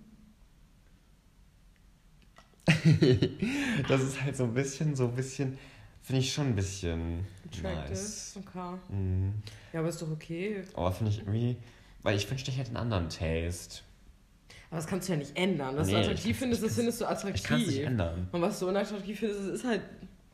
[3.88, 5.58] das ist halt so ein bisschen, so ein bisschen,
[6.00, 7.90] finde ich schon ein bisschen Attractive.
[7.90, 8.38] nice.
[8.38, 8.76] Okay.
[8.88, 9.34] Mhm.
[9.74, 10.62] Ja, aber ist doch okay.
[10.72, 11.56] Aber finde ich irgendwie,
[12.02, 13.82] weil ich wünschte, ich hätte einen anderen Taste.
[14.72, 15.76] Aber das kannst du ja nicht ändern.
[15.76, 17.86] Was Nee, du attraktiv findest, das findest du Ich kann es nicht attraktiv.
[17.86, 18.28] ändern.
[18.32, 19.82] Und was du unattraktiv findest, ist halt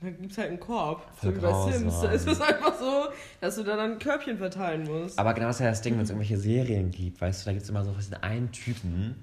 [0.00, 1.02] Dann gibt es halt einen Korb.
[1.16, 1.72] Voll so wie bei.
[1.72, 2.00] Sims.
[2.00, 3.06] Da ist es einfach so,
[3.40, 5.18] dass du da dann ein Körbchen verteilen musst.
[5.18, 7.52] Aber genau das ist ja das Ding, wenn es irgendwelche Serien gibt, weißt du, da
[7.52, 9.16] gibt es immer so diesen einen Typen,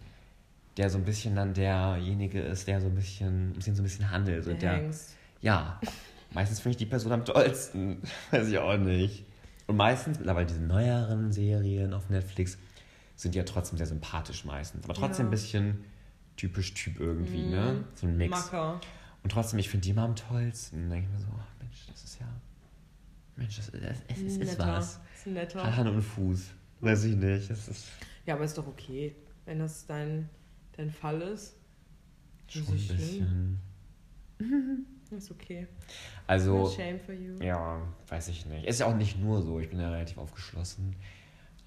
[0.76, 3.86] der so ein bisschen dann derjenige ist, der so ein bisschen, ein bisschen so ein
[3.86, 4.46] bisschen handelt.
[4.46, 5.16] Der der, Hengst.
[5.40, 5.80] ja,
[6.34, 8.02] meistens finde ich die Person am tollsten.
[8.32, 9.24] Weiß ich auch nicht.
[9.68, 12.58] Und meistens, mittlerweile diese neueren Serien auf Netflix,
[13.16, 14.84] sind die ja trotzdem sehr sympathisch meistens.
[14.86, 15.28] Aber trotzdem Ja.
[15.28, 15.28] Mhm.
[15.28, 15.84] ein bisschen
[16.38, 17.84] typisch Typ irgendwie, ne?
[17.96, 18.32] So ein Mix.
[18.32, 18.82] Macker.
[19.24, 20.82] Und trotzdem, ich finde die immer am tollsten.
[20.82, 22.28] Dann denke ich mir so, ach Mensch, das ist ja.
[23.38, 25.00] Mensch, das, das, es ist, ist was.
[25.16, 25.64] Ist ein netter.
[25.64, 26.52] Hat Hand und Fuß.
[26.82, 27.50] Weiß ich nicht.
[27.50, 27.88] Das ist
[28.26, 29.16] Ja, aber ist doch okay,
[29.46, 30.30] wenn das dein,
[30.78, 31.56] dein Fall ist.
[32.48, 33.60] schon ein bisschen.
[35.12, 35.68] Ist okay.
[36.26, 37.36] Also, shame for you.
[37.42, 38.66] ja, weiß ich nicht.
[38.66, 39.60] Ist ja auch nicht nur so.
[39.60, 40.96] Ich bin ja relativ aufgeschlossen.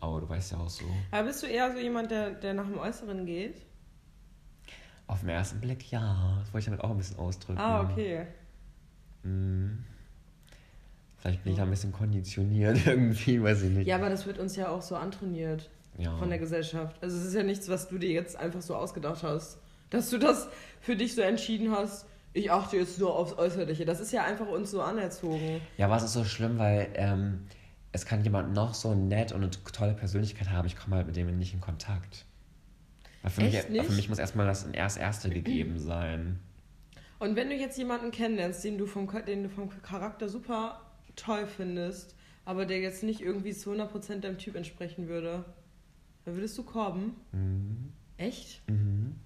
[0.00, 0.84] Aber du weißt ja auch so.
[1.10, 3.56] Aber bist du eher so jemand, der, der nach dem Äußeren geht?
[5.06, 6.36] Auf den ersten Blick ja.
[6.40, 7.58] Das wollte ich damit auch ein bisschen ausdrücken.
[7.58, 8.26] Ah, okay.
[9.22, 9.84] Mhm.
[11.16, 13.86] Vielleicht bin ich da ein bisschen konditioniert irgendwie, weiß ich nicht.
[13.88, 16.16] Ja, aber das wird uns ja auch so antrainiert Ja.
[16.18, 16.96] von der Gesellschaft.
[17.02, 19.58] Also es ist ja nichts, was du dir jetzt einfach so ausgedacht hast.
[19.90, 20.48] Dass du das
[20.80, 23.84] für dich so entschieden hast, ich achte jetzt nur aufs Äußerliche.
[23.84, 25.60] Das ist ja einfach uns so anerzogen.
[25.76, 27.46] Ja, aber es ist so schlimm, weil ähm,
[27.92, 31.16] es kann jemand noch so nett und eine tolle Persönlichkeit haben, ich komme halt mit
[31.16, 32.24] dem nicht in Kontakt.
[33.22, 33.86] Weil für, Echt mich, nicht?
[33.90, 36.38] für mich muss erstmal das erst Erste gegeben sein.
[37.18, 40.82] Und wenn du jetzt jemanden kennenlernst, den du vom, den du vom Charakter super
[41.16, 45.44] toll findest, aber der jetzt nicht irgendwie zu 100% deinem Typ entsprechen würde,
[46.24, 47.14] dann würdest du korben?
[47.32, 47.92] Mhm.
[48.16, 48.62] Echt?
[48.68, 49.16] Mhm.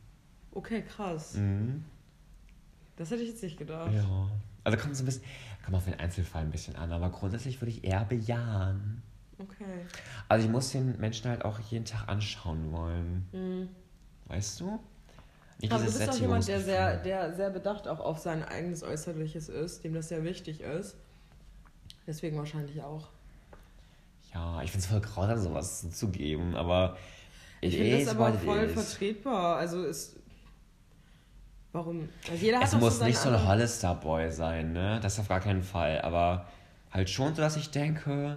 [0.52, 1.34] Okay, krass.
[1.34, 1.84] Mhm.
[2.96, 3.92] Das hätte ich jetzt nicht gedacht.
[3.92, 4.30] Ja.
[4.64, 5.24] Also kommt so ein bisschen,
[5.62, 9.02] kommt auf den Einzelfall ein bisschen an, aber grundsätzlich würde ich eher bejahen.
[9.38, 9.86] Okay.
[10.28, 13.26] Also ich muss den Menschen halt auch jeden Tag anschauen wollen.
[13.32, 13.68] Mhm.
[14.26, 14.78] Weißt du?
[15.60, 18.82] Nicht Aber du bist auch jemand, der sehr, der sehr bedacht auch auf sein eigenes
[18.82, 20.96] Äußerliches ist, dem das sehr wichtig ist.
[22.06, 23.08] Deswegen wahrscheinlich auch.
[24.34, 26.96] Ja, ich finde es voll grausam, sowas zuzugeben, aber
[27.60, 28.72] Ich finde is das aber voll is.
[28.72, 29.56] vertretbar.
[29.56, 30.16] Also ist.
[31.72, 32.08] Warum?
[32.30, 35.00] Also jeder hat Es muss so nicht so ein Hollister-Boy sein, ne?
[35.02, 36.00] Das auf gar keinen Fall.
[36.02, 36.46] Aber
[36.90, 38.36] halt schon so, dass ich denke.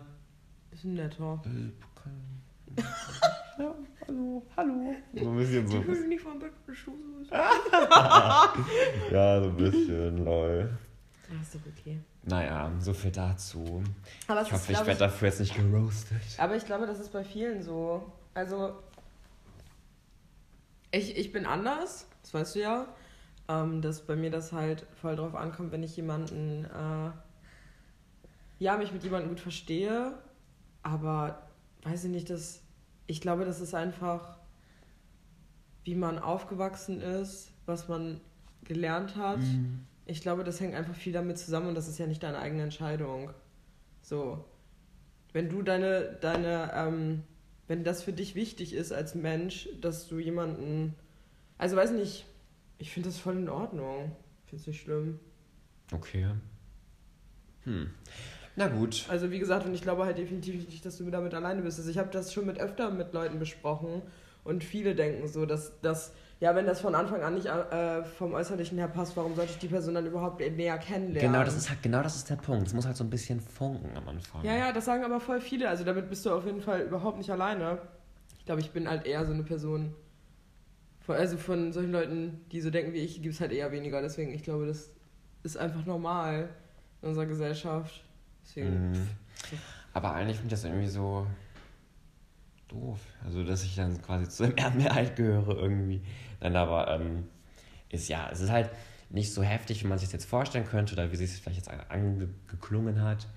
[0.72, 1.42] Ist ein netter.
[1.46, 2.82] äh,
[3.62, 3.76] ja,
[4.08, 4.96] hallo, hallo.
[5.14, 5.80] So ein bisschen so.
[5.80, 6.86] Die Höhle nicht vom Bett ist.
[9.12, 10.78] Ja, so ein bisschen, lol.
[11.30, 12.00] Ah, ist doch okay.
[12.24, 13.84] Naja, so viel dazu.
[14.28, 16.22] Aber, Ich ist, hoffe, ich glaub werde dafür jetzt nicht geroastet.
[16.38, 18.12] aber ich glaube, das ist bei vielen so.
[18.34, 18.74] Also,
[20.92, 22.88] ich, ich bin anders, das weißt du ja.
[23.48, 27.12] Ähm, dass bei mir das halt voll drauf ankommt, wenn ich jemanden, äh,
[28.58, 30.18] ja, mich mit jemandem gut verstehe,
[30.82, 31.48] aber
[31.84, 32.62] weiß ich nicht, dass
[33.08, 34.40] ich glaube, das ist einfach,
[35.84, 38.20] wie man aufgewachsen ist, was man
[38.64, 39.40] gelernt hat.
[39.40, 39.86] Mhm.
[40.08, 42.64] Ich glaube, das hängt einfach viel damit zusammen und das ist ja nicht deine eigene
[42.64, 43.32] Entscheidung.
[44.02, 44.44] So.
[45.34, 47.24] Wenn du deine, deine, ähm,
[47.68, 50.96] wenn das für dich wichtig ist als Mensch, dass du jemanden,
[51.58, 52.26] also weiß nicht,
[52.78, 54.16] ich finde das voll in Ordnung.
[54.44, 55.20] Ich finde es nicht schlimm.
[55.92, 56.28] Okay.
[57.64, 57.92] Hm.
[58.56, 59.06] Na gut.
[59.10, 61.78] Also wie gesagt, und ich glaube halt definitiv nicht, dass du damit alleine bist.
[61.78, 64.02] Also ich habe das schon mit öfter mit Leuten besprochen
[64.44, 68.34] und viele denken so, dass das, ja, wenn das von Anfang an nicht äh, vom
[68.34, 71.34] Äußerlichen her passt, warum sollte ich die Person dann überhaupt näher kennenlernen?
[71.34, 72.68] Genau, das ist halt, genau das ist der Punkt.
[72.68, 74.44] Es muss halt so ein bisschen funken am Anfang.
[74.46, 75.68] Ja, ja, das sagen aber voll viele.
[75.68, 77.80] Also damit bist du auf jeden Fall überhaupt nicht alleine.
[78.40, 79.94] Ich glaube, ich bin halt eher so eine Person.
[81.08, 84.02] Also von solchen Leuten, die so denken wie ich, gibt es halt eher weniger.
[84.02, 84.92] Deswegen, ich glaube, das
[85.44, 86.50] ist einfach normal
[87.02, 88.04] in unserer Gesellschaft.
[88.44, 88.92] Deswegen.
[88.92, 89.08] Mhm.
[89.94, 91.28] Aber eigentlich finde ich das irgendwie so
[92.68, 93.00] doof.
[93.24, 96.02] Also, dass ich dann quasi zur Mehrheit gehöre irgendwie.
[96.42, 97.28] Nein, aber ähm,
[97.90, 98.70] ist ja, es ist halt
[99.10, 101.66] nicht so heftig, wie man sich das jetzt vorstellen könnte oder wie sich es vielleicht
[101.66, 103.28] jetzt angeklungen hat.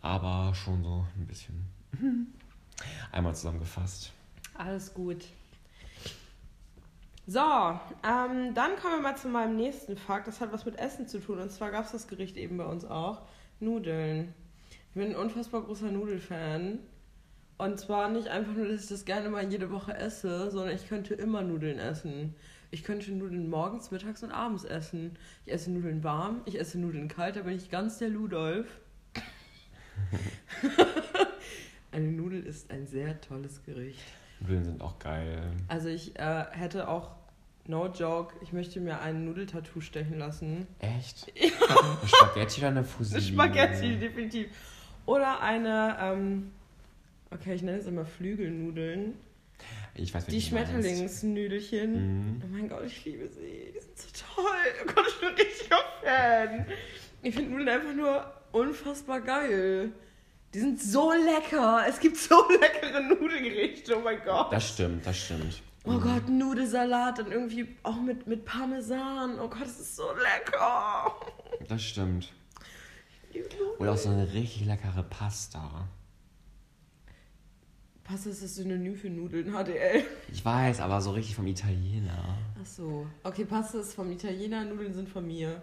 [0.00, 1.66] Aber schon so ein bisschen.
[3.12, 4.12] Einmal zusammengefasst.
[4.54, 5.24] Alles gut.
[7.30, 10.26] So, ähm, dann kommen wir mal zu meinem nächsten Fakt.
[10.26, 11.38] Das hat was mit Essen zu tun.
[11.38, 13.20] Und zwar gab es das Gericht eben bei uns auch.
[13.60, 14.32] Nudeln.
[14.70, 16.78] Ich bin ein unfassbar großer Nudelfan.
[17.58, 20.88] Und zwar nicht einfach nur, dass ich das gerne mal jede Woche esse, sondern ich
[20.88, 22.34] könnte immer Nudeln essen.
[22.70, 25.18] Ich könnte Nudeln morgens, mittags und abends essen.
[25.44, 28.80] Ich esse Nudeln warm, ich esse Nudeln kalt, da bin ich ganz der Ludolf.
[31.92, 34.00] Eine Nudel ist ein sehr tolles Gericht.
[34.40, 35.50] Nudeln sind auch geil.
[35.68, 37.10] Also ich äh, hätte auch,
[37.68, 40.66] no joke, ich möchte mir ein Nudeltattoo stechen lassen.
[40.80, 41.32] Echt?
[41.36, 43.22] Eine Spaghetti oder eine Fusilli?
[43.22, 44.48] Spaghetti, definitiv.
[45.06, 46.50] Oder eine, ähm,
[47.30, 49.14] okay, ich nenne es immer Flügelnudeln.
[49.94, 50.70] Ich weiß, Die du meinst.
[50.70, 51.92] Schmetterlingsnüdelchen.
[52.36, 52.42] Mhm.
[52.44, 53.72] Oh mein Gott, ich liebe sie.
[53.74, 54.44] Die sind so toll.
[54.82, 56.66] Oh Gott, ich bin ein richtiger Fan.
[57.22, 59.90] Ich finde Nudeln einfach nur unfassbar geil.
[60.54, 61.84] Die sind so lecker.
[61.88, 63.96] Es gibt so leckere Nudelgerichte.
[63.98, 64.52] Oh mein Gott.
[64.52, 65.62] Das stimmt, das stimmt.
[65.84, 69.38] Oh Gott, Nudelsalat und irgendwie auch mit, mit Parmesan.
[69.38, 71.14] Oh Gott, das ist so lecker.
[71.68, 72.32] Das stimmt.
[73.78, 75.88] Oder auch so eine richtig leckere Pasta.
[78.04, 80.02] Pasta ist das Synonym für Nudeln, HDL.
[80.32, 82.38] Ich weiß, aber so richtig vom Italiener.
[82.60, 83.06] Ach so.
[83.22, 85.62] Okay, Pasta ist vom Italiener, Nudeln sind von mir.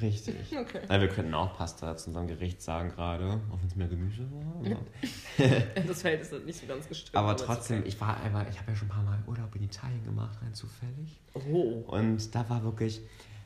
[0.00, 0.34] Richtig.
[0.58, 0.80] Okay.
[0.88, 4.26] Nein, wir könnten auch Pasta zu unserem Gericht sagen gerade, auch wenn es mehr Gemüse
[4.30, 4.56] war.
[4.66, 7.16] Aber, Das Verhältnis ist nicht so ganz gestimmt.
[7.16, 7.88] aber trotzdem, okay.
[7.88, 10.54] ich war einmal, ich habe ja schon ein paar Mal Urlaub in Italien gemacht, rein
[10.54, 11.20] zufällig.
[11.34, 11.84] Oh.
[11.86, 13.00] Und da war wirklich,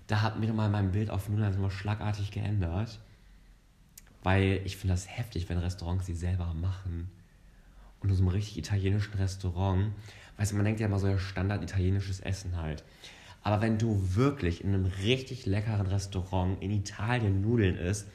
[0.06, 2.98] da hat mir mal mein Bild auf Nudeln immer schlagartig geändert.
[4.22, 7.10] Weil ich finde das heftig, wenn Restaurants die selber machen.
[8.00, 9.92] Und in so einem richtig italienischen Restaurant,
[10.36, 12.84] weißt du, man denkt ja immer so ja Standard italienisches Essen halt.
[13.42, 18.06] Aber wenn du wirklich in einem richtig leckeren Restaurant in Italien Nudeln isst,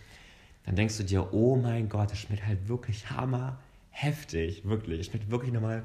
[0.66, 3.60] dann denkst du dir, oh mein Gott, das schmeckt halt wirklich hammer
[3.90, 5.00] heftig, wirklich.
[5.02, 5.84] Es schmeckt wirklich nochmal,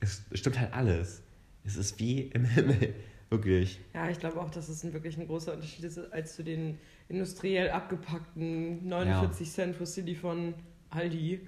[0.00, 1.22] es stimmt halt alles.
[1.64, 2.94] Es ist wie im Himmel,
[3.30, 3.80] wirklich.
[3.94, 6.78] Ja, ich glaube auch, dass es ein, wirklich ein großer Unterschied ist als zu den
[7.08, 10.54] industriell abgepackten 49 Cent Fusilli von
[10.90, 11.40] Aldi.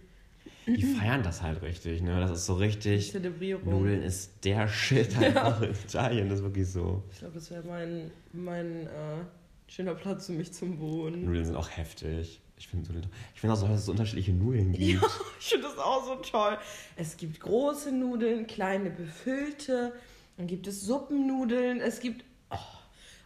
[0.66, 2.20] Die feiern das halt richtig, ne?
[2.20, 3.10] Das ist so richtig.
[3.10, 3.64] Zelebrierung.
[3.64, 7.02] Nudeln ist der Shit einfach in Italien, das ist wirklich so.
[7.12, 9.24] Ich glaube, das wäre mein, mein äh,
[9.66, 11.24] schöner Platz für mich zum Wohnen.
[11.24, 12.40] Nudeln sind auch heftig.
[12.56, 12.90] Ich finde
[13.34, 15.02] ich find auch so, dass es so unterschiedliche Nudeln gibt.
[15.02, 15.08] Ja,
[15.40, 16.58] ich finde das auch so toll.
[16.94, 19.94] Es gibt große Nudeln, kleine befüllte,
[20.36, 22.22] dann gibt es Suppennudeln, es gibt.
[22.50, 22.58] Oh,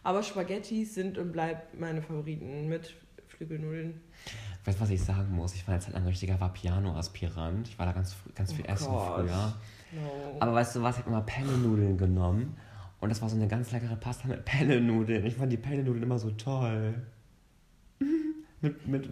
[0.03, 2.95] aber Spaghettis sind und bleiben meine Favoriten mit
[3.27, 3.99] Flügelnudeln.
[4.65, 5.53] Weißt du, was ich sagen muss?
[5.53, 7.67] Ich war jetzt halt ein richtiger Vapiano-Aspirant.
[7.69, 9.15] Ich war da ganz, ganz viel Oh essen Gott.
[9.15, 9.53] früher.
[9.91, 10.37] No.
[10.39, 10.95] Aber weißt du was?
[10.95, 12.57] Ich habe immer Penne-Nudeln genommen.
[12.99, 15.25] Und das war so eine ganz leckere Pasta mit Penne-Nudeln.
[15.25, 16.95] Ich fand die Penne-Nudeln immer so toll.
[17.99, 18.11] mit,
[18.87, 19.11] mit,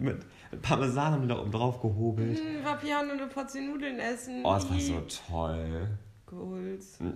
[0.50, 2.38] mit Parmesan haben die da oben drauf gehobelt.
[2.38, 4.40] Hm, Vapiano und eine Portion Nudeln essen.
[4.44, 5.88] Oh, das war so toll.
[6.26, 6.98] Goals.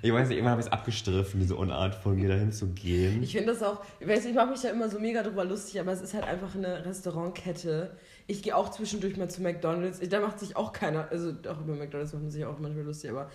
[0.00, 3.20] Ich weiß nicht, irgendwann habe ich es abgestriffen, diese Unart von mir dahin zu gehen.
[3.20, 5.44] Ich finde das auch, ich weiß, nicht, ich mache mich da immer so mega drüber
[5.44, 7.96] lustig, aber es ist halt einfach eine Restaurantkette.
[8.28, 9.98] Ich gehe auch zwischendurch mal zu McDonalds.
[10.08, 13.10] Da macht sich auch keiner, also auch über McDonalds macht man sich auch manchmal lustig,
[13.10, 13.28] aber.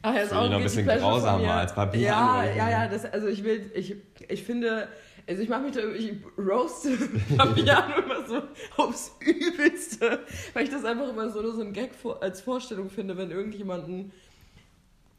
[0.00, 2.00] Ach, ja, ist ich noch ein bisschen grausamer als Papier.
[2.00, 3.96] Ja, ja, ja, das, also ich will, ich,
[4.26, 4.88] ich finde,
[5.26, 6.96] also ich mache mich da, ich roaste
[7.36, 8.42] Fabiano immer so
[8.76, 10.20] aufs Übelste,
[10.54, 13.88] weil ich das einfach immer so, so ein Gag vor, als Vorstellung finde, wenn irgendjemand
[13.88, 14.12] ein,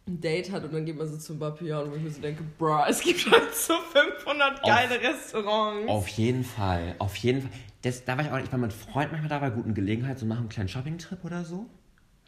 [0.05, 2.84] Date hat und dann geht man so zum Vapiano, wo ich mir so denke, bruh,
[2.89, 5.88] es gibt halt so 500 geile Restaurants.
[5.88, 7.51] Auf jeden Fall, auf jeden Fall.
[7.84, 10.25] Das, da war ich auch, ich war mit Freunden manchmal da bei guten Gelegenheit, so
[10.25, 11.67] nach einem kleinen Shopping-Trip oder so.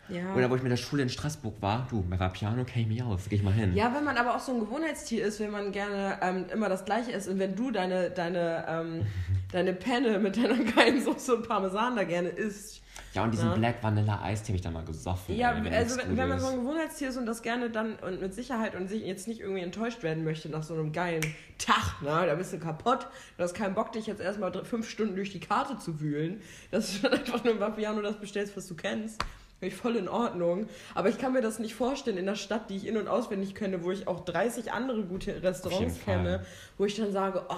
[0.10, 0.36] Ja.
[0.36, 1.88] Oder wo ich mit der Schule in Straßburg war.
[1.90, 3.76] Du, bei Vapiano kenne ich aus, geh ich mal hin.
[3.76, 6.86] Ja, wenn man aber auch so ein Gewohnheitstier ist, wenn man gerne ähm, immer das
[6.86, 9.06] Gleiche isst und wenn du deine, deine, ähm,
[9.52, 12.82] deine Penne mit deiner geilen Soße und Parmesan da gerne isst.
[13.14, 13.56] Ja, und diesen Ja.
[13.56, 15.36] Black Vanilla Eis, den habe ich da mal gesoffen.
[15.36, 17.96] Ja, ey, wenn also wenn, wenn man so ein Gewohnheitstier ist und das gerne dann
[17.96, 21.24] und mit Sicherheit und sich jetzt nicht irgendwie enttäuscht werden möchte nach so einem geilen
[21.58, 23.08] Tag, ne, da bist du kaputt,
[23.38, 26.42] du hast keinen Bock, dich jetzt erstmal fünf Stunden durch die Karte zu wühlen,
[26.72, 29.24] dass du dann einfach nur im Vapiano das bestellst, was du kennst.
[29.66, 30.68] Finde ich voll in Ordnung.
[30.94, 33.56] Aber ich kann mir das nicht vorstellen in einer Stadt, die ich in- und auswendig
[33.56, 36.46] kenne, wo ich auch 30 andere gute Restaurants kenne,
[36.78, 37.56] wo ich dann sage, oh,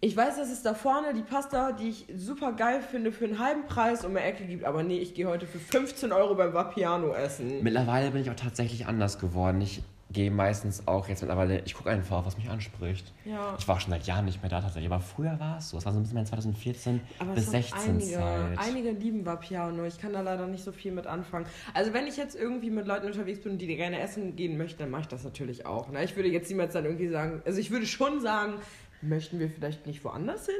[0.00, 3.38] ich weiß, dass es da vorne die Pasta, die ich super geil finde, für einen
[3.38, 6.52] halben Preis um die Ecke gibt, aber nee, ich gehe heute für 15 Euro beim
[6.52, 7.62] Vapiano essen.
[7.62, 9.60] Mittlerweile bin ich auch tatsächlich anders geworden.
[9.62, 9.80] Ich
[10.12, 13.12] gehe meistens auch jetzt mittlerweile, ich gucke einfach, was mich anspricht.
[13.24, 13.56] Ja.
[13.58, 15.78] Ich war schon seit Jahren nicht mehr da tatsächlich, aber früher war es so.
[15.78, 18.58] Es war so ein bisschen mein 2014 Aber bis es hat 16 einige, Zeit.
[18.58, 19.84] einige lieben Vapiano.
[19.84, 21.46] Ich kann da leider nicht so viel mit anfangen.
[21.74, 24.90] Also wenn ich jetzt irgendwie mit Leuten unterwegs bin, die gerne essen gehen möchten, dann
[24.90, 25.90] mache ich das natürlich auch.
[25.90, 26.04] Ne?
[26.04, 28.54] Ich würde jetzt niemals dann irgendwie sagen, also ich würde schon sagen,
[29.00, 30.54] möchten wir vielleicht nicht woanders hin?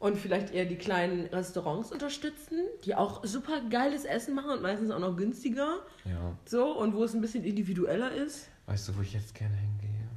[0.00, 4.92] Und vielleicht eher die kleinen Restaurants unterstützen, die auch super geiles Essen machen und meistens
[4.92, 5.80] auch noch günstiger.
[6.04, 6.36] Ja.
[6.44, 8.48] So, und wo es ein bisschen individueller ist.
[8.68, 10.08] Weißt du, wo ich jetzt gerne hingehe?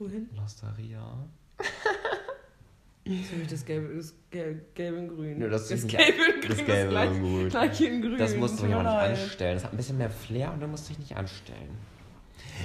[0.00, 0.28] Wohin?
[0.36, 1.16] Losteria.
[1.56, 5.38] Das ist für mich das Gelbe, das Gelbe, Gelbe in Grün.
[5.38, 6.50] Nö, das das Gelbe in Grün.
[6.50, 7.48] das Gelbe gleich, in Grün.
[7.50, 8.18] Gleich in Grün.
[8.18, 9.54] Das musst du mir aber nicht anstellen.
[9.54, 11.78] Das hat ein bisschen mehr Flair und du musst dich nicht anstellen.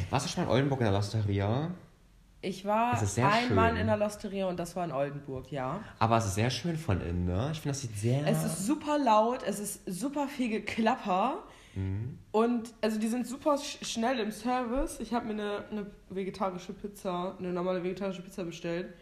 [0.09, 1.69] Warst du schon mal in Oldenburg in der Losteria?
[2.41, 2.99] Ich war
[3.31, 3.81] einmal schön.
[3.81, 5.79] in der Losteria und das war in Oldenburg, ja.
[5.99, 7.49] Aber es ist sehr schön von innen, ne?
[7.51, 8.25] Ich finde, das sieht sehr...
[8.27, 11.43] Es ist super laut, es ist super viel Geklapper
[11.75, 12.19] Mhm.
[12.31, 14.99] und also die sind super sch schnell im Service.
[14.99, 18.93] Ich habe mir eine, eine vegetarische Pizza, eine normale vegetarische Pizza bestellt.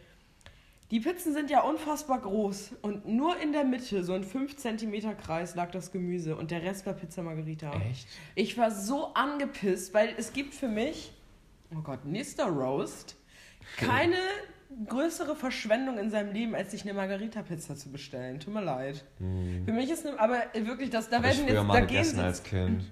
[0.92, 5.18] Die Pizzen sind ja unfassbar groß und nur in der Mitte, so ein 5 cm
[5.18, 7.72] Kreis, lag das Gemüse und der Rest war Pizza Margherita.
[7.90, 8.08] Echt?
[8.36, 11.14] Ich war so angepisst, weil es gibt für mich,
[11.74, 13.16] oh Gott, nächster Roast,
[13.78, 14.18] keine
[14.88, 18.40] größere Verschwendung in seinem Leben, als sich eine Margarita-Pizza zu bestellen.
[18.40, 19.04] Tut mir leid.
[19.18, 19.66] Hm.
[19.66, 22.18] Für mich ist eine, aber wirklich, das, da Hab werden jetzt, mal da gehen, gegessen
[22.18, 22.84] jetzt, als Kind.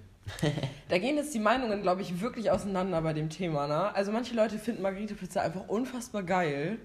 [0.90, 3.68] da gehen jetzt die Meinungen, glaube ich, wirklich auseinander bei dem Thema.
[3.68, 3.96] Ne?
[3.96, 6.78] Also manche Leute finden Margarita-Pizza einfach unfassbar geil.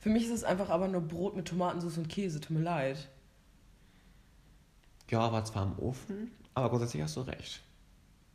[0.00, 2.40] Für mich ist es einfach aber nur Brot mit Tomatensauce und Käse.
[2.40, 3.08] Tut mir leid.
[5.10, 7.62] Ja, war zwar im Ofen, aber grundsätzlich hast du recht.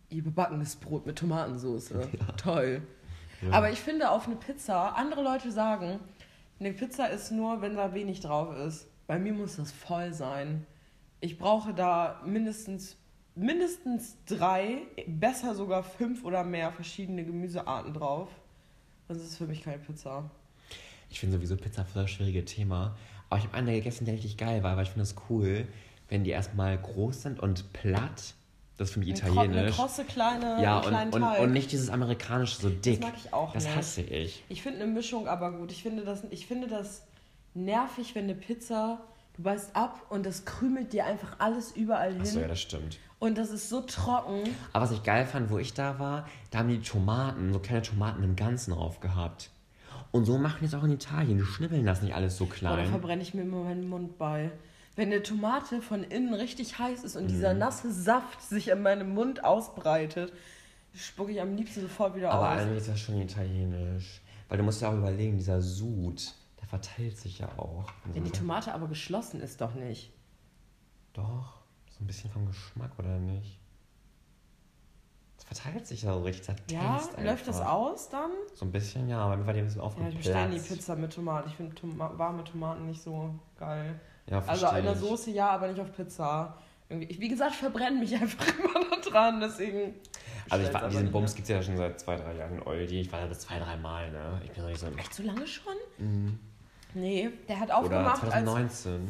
[0.10, 1.92] Überbackenes Brot mit Tomatensauce.
[2.38, 2.82] Toll.
[3.42, 3.52] Ja.
[3.52, 6.00] Aber ich finde auf eine Pizza, andere Leute sagen,
[6.60, 8.88] eine Pizza ist nur, wenn da wenig drauf ist.
[9.06, 10.66] Bei mir muss das voll sein.
[11.20, 12.98] Ich brauche da mindestens,
[13.36, 18.30] mindestens drei, besser sogar fünf oder mehr verschiedene Gemüsearten drauf.
[19.08, 20.30] Sonst ist es für mich keine Pizza.
[21.10, 22.98] Ich finde sowieso Pizza voll das schwierige Thema.
[23.30, 25.68] Aber ich habe eine gegessen, der richtig geil war, weil ich finde es cool,
[26.10, 28.34] wenn die erstmal groß sind und platt.
[28.78, 29.76] Das ist für mich Eine kro- Eine italienisch.
[29.76, 33.02] krosse kleine, ja, und, und, und nicht dieses amerikanische, so dick.
[33.02, 33.76] mag ich auch Das nicht.
[33.76, 34.44] hasse ich.
[34.50, 35.72] Ich finde eine Mischung aber gut.
[35.72, 37.04] Ich finde, das, ich finde das
[37.56, 39.00] nervig, wenn eine Pizza,
[39.36, 42.22] du beißt ab und das krümelt dir einfach alles überall hin.
[42.22, 43.00] Achso, ja, das stimmt.
[43.20, 44.44] Und das ist so trocken.
[44.74, 47.82] Aber was ich geil fand, wo ich da war, da haben die Tomaten, so kleine
[47.82, 49.50] Tomaten im Ganzen drauf gehabt.
[50.12, 51.40] Und so machen die es auch in Italien.
[51.40, 52.86] Die schnibbeln das nicht alles so Oh, da klein.
[52.86, 54.52] verbrenne ich mir immer meinen Mund bei.
[54.98, 57.28] Wenn eine Tomate von innen richtig heiß ist und Mhm.
[57.30, 60.34] dieser nasse Saft sich in meinem Mund ausbreitet,
[60.94, 62.60] spucke ich am liebsten sofort wieder Aber aus.
[62.62, 64.22] eigentlich ist das schon italienisch.
[64.50, 67.86] Weil du musst ja auch überlegen, dieser Sud, der verteilt sich ja auch.
[68.12, 70.12] Wenn die Tomate aber geschlossen ist, doch nicht.
[71.14, 71.60] Doch,
[71.92, 73.60] so ein bisschen vom Geschmack, oder nicht?
[75.38, 76.56] Es verteilt sich ja so richtig.
[76.66, 78.32] Das Ja, läuft das aus dann?
[78.56, 80.14] So ein bisschen, ja, aber mir war die ein bisschen Ja, aufgeplatzt.
[80.18, 81.50] ich bestelle die Pizza mit Tomaten.
[81.50, 84.00] Ich finde Toma warme Tomaten nicht so geil.
[84.30, 84.96] Ja, Also in der.
[84.96, 86.58] Soße ja, aber nicht auf Pizza.
[86.90, 89.96] Ich, wie gesagt, verbrenne mich einfach immer da dran, deswegen.
[90.50, 93.02] Also ich war, diesen Bums gibt es ja schon seit zwei, drei Jahren in Oldie.
[93.02, 94.42] Ich war da bis zwei, drei Mal, ne?
[94.46, 94.88] Ich bin nicht so...
[94.98, 95.74] Echt so lange schon?
[95.98, 96.40] Mhm.
[96.94, 99.08] Nee, der hat Oder aufgemacht, als, 2019.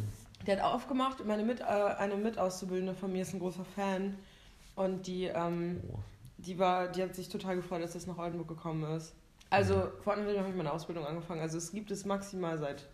[0.48, 1.24] der hat aufgemacht.
[1.26, 4.18] Meine mit, äh, eine Mitauszubildende von mir ist ein großer Fan
[4.76, 6.00] und die, ähm, Oh.
[6.40, 9.14] die war, die hat sich total gefreut, dass das nach Oldenburg gekommen ist.
[9.52, 9.82] Also Mhm.
[10.04, 11.42] vor anderem habe ich meine Ausbildung angefangen.
[11.42, 12.88] Also es gibt es maximal seit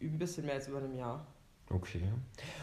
[0.00, 1.26] ein bisschen mehr als über einem Jahr.
[1.70, 2.02] Okay.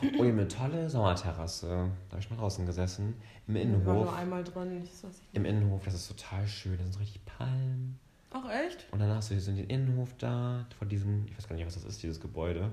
[0.01, 1.67] Oh, hier eine tolle Sommerterrasse.
[1.67, 3.13] Da habe ich mal draußen gesessen.
[3.47, 4.03] Im Ich war Innenhof.
[4.05, 4.81] nur einmal drin.
[4.83, 5.21] Ich weiß nicht.
[5.33, 6.77] Im Innenhof, das ist total schön.
[6.77, 7.99] Da sind so richtig Palmen.
[8.31, 8.87] Ach echt?
[8.91, 11.75] Und dann hast du so den Innenhof da, vor diesem, ich weiß gar nicht, was
[11.75, 12.71] das ist, dieses Gebäude.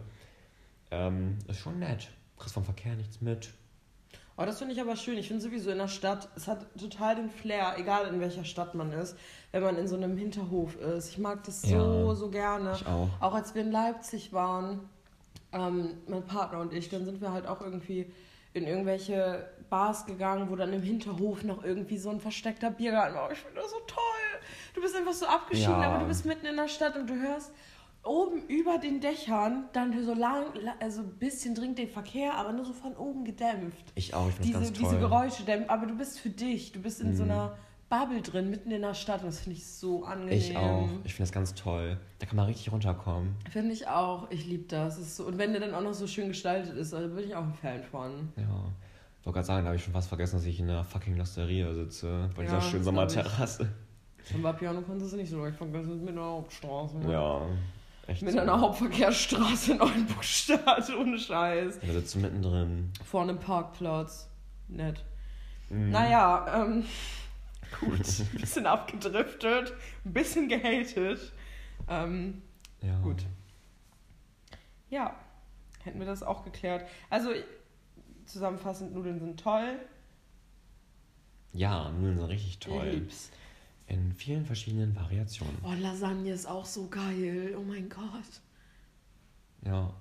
[0.90, 2.10] Ähm, ist schon nett.
[2.38, 3.52] Kriegst vom Verkehr nichts mit.
[4.38, 5.18] Oh, das finde ich aber schön.
[5.18, 8.74] Ich finde sowieso in der Stadt, es hat total den Flair, egal in welcher Stadt
[8.74, 9.16] man ist,
[9.52, 11.10] wenn man in so einem Hinterhof ist.
[11.10, 11.68] Ich mag das so,
[12.08, 12.14] Ja.
[12.14, 12.72] so gerne.
[12.74, 13.08] Ich auch.
[13.20, 14.88] Auch als wir in Leipzig waren,
[15.52, 18.10] ähm, mein Partner und ich, dann sind wir halt auch irgendwie
[18.54, 23.30] in irgendwelche Bars gegangen, wo dann im Hinterhof noch irgendwie so ein versteckter Biergarten war.
[23.32, 24.00] Ich finde das so toll.
[24.74, 25.90] Du bist einfach so abgeschieden, Ja.
[25.90, 27.52] aber du bist mitten in der Stadt und du hörst
[28.04, 30.44] oben über den Dächern dann so lang,
[30.80, 33.92] also ein bisschen dringt den Verkehr, aber nur so von oben gedämpft.
[33.94, 34.88] Ich auch, ich finde das ganz toll.
[34.90, 37.30] diese Geräusche dämpfen, aber du bist für dich, du bist in so Mhm.
[37.30, 37.56] einer
[37.88, 40.36] Bubble drin, mitten in der Stadt und das finde ich so angenehm.
[40.38, 40.88] Ich auch.
[41.04, 41.98] Ich finde das ganz toll.
[42.18, 43.34] Da kann man richtig runterkommen.
[43.50, 44.30] Finde ich auch.
[44.30, 44.98] Ich liebe das.
[44.98, 47.34] Ist so, und wenn der dann auch noch so schön gestaltet ist, also bin ich
[47.36, 48.30] auch ein Fan von.
[48.36, 48.42] Ja.
[49.20, 51.16] Ich wollte gerade sagen, da habe ich schon fast vergessen, dass ich in einer fucking
[51.18, 52.30] Losteria sitze.
[52.34, 52.84] Bei Ja, dieser schönen das.
[52.86, 53.68] Sommerterrasse.
[54.34, 56.96] Und bei Piano konntest du nicht so leicht vergessen, mit einer Hauptstraße.
[56.98, 57.12] ne?
[57.12, 57.42] Ja.
[58.08, 58.22] Echt.
[58.22, 61.78] Mit einer Hauptverkehrsstraße in Oldenburg-Stadt, ohne Scheiß.
[61.80, 62.92] Da sitzt du mittendrin.
[63.04, 64.28] Vor einem Parkplatz.
[64.68, 65.04] Nett.
[65.70, 65.90] Mhm.
[65.90, 66.84] Naja, ähm,
[67.80, 67.92] gut.
[68.20, 69.72] Ein bisschen abgedriftet,
[70.04, 71.32] ein bisschen gehatet.
[71.88, 72.42] Ähm,
[72.82, 72.98] Ja.
[73.00, 73.24] Gut.
[74.90, 75.14] ja,
[75.84, 76.88] hätten wir das auch geklärt.
[77.08, 77.30] Also,
[78.26, 79.78] zusammenfassend, Nudeln sind toll.
[81.52, 82.88] Ja, Nudeln sind richtig Ich toll.
[82.88, 83.30] lieb's.
[83.92, 85.54] In vielen verschiedenen Variationen.
[85.62, 87.54] Oh, Lasagne ist auch so geil.
[87.58, 88.40] Oh mein Gott.
[89.66, 89.92] Ja.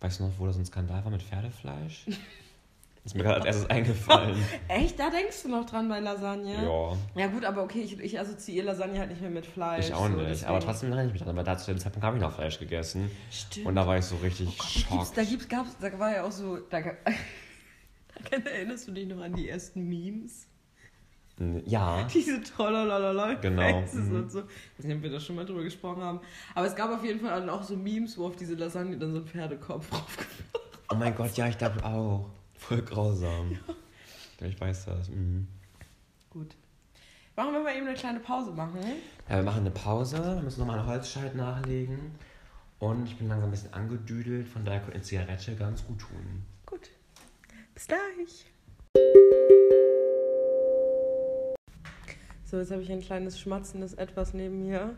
[0.00, 2.06] Weißt du noch, wo das ein Skandal war mit Pferdefleisch?
[3.04, 4.42] ist mir gerade als erstes eingefallen.
[4.68, 4.98] Echt?
[4.98, 6.54] Da denkst du noch dran bei Lasagne?
[6.64, 6.96] ja.
[7.14, 9.88] Ja gut, aber okay, ich, ich assoziiere Lasagne halt nicht mehr mit Fleisch.
[9.88, 10.30] Ich auch so, nicht.
[10.30, 11.30] deswegen- Aber trotzdem erinnere ich mich dran.
[11.36, 13.10] Aber da zu dem Zeitpunkt habe ich noch Fleisch gegessen.
[13.30, 13.66] Stimmt.
[13.66, 15.18] Und da war ich so richtig oh Gott, da gibt's, schockt.
[15.18, 16.80] da gibt's, gab's, da war ja auch so, da,
[18.30, 20.46] da erinnerst du dich noch an die ersten Memes?
[21.66, 22.04] Ja.
[22.14, 24.16] Diese trollalala Genau, mhm.
[24.16, 24.40] und so.
[24.40, 26.20] Ich weiß nicht, ob wir da schon mal drüber gesprochen haben.
[26.54, 29.12] Aber es gab auf jeden Fall dann auch so Memes, wo auf diese Lasagne dann
[29.12, 32.30] so ein Pferdekopf draufgeführt Oh mein Gott, ja, ich glaube auch.
[32.54, 33.52] Voll grausam.
[33.52, 34.46] Ja.
[34.46, 35.08] Ich weiß das.
[35.08, 35.48] Mhm.
[36.30, 36.54] Gut.
[37.34, 38.78] Machen wir mal eben eine kleine Pause machen.
[39.28, 42.12] Ja, wir machen eine Pause, wir müssen nochmal einen Holzscheit nachlegen.
[42.78, 46.44] Und ich bin langsam ein bisschen angedüdelt, von daher könnte eine Zigarette ganz gut tun.
[46.64, 46.90] Gut.
[47.74, 48.46] Bis gleich.
[52.48, 54.94] So, jetzt habe ich ein kleines schmatzendes Etwas neben mir.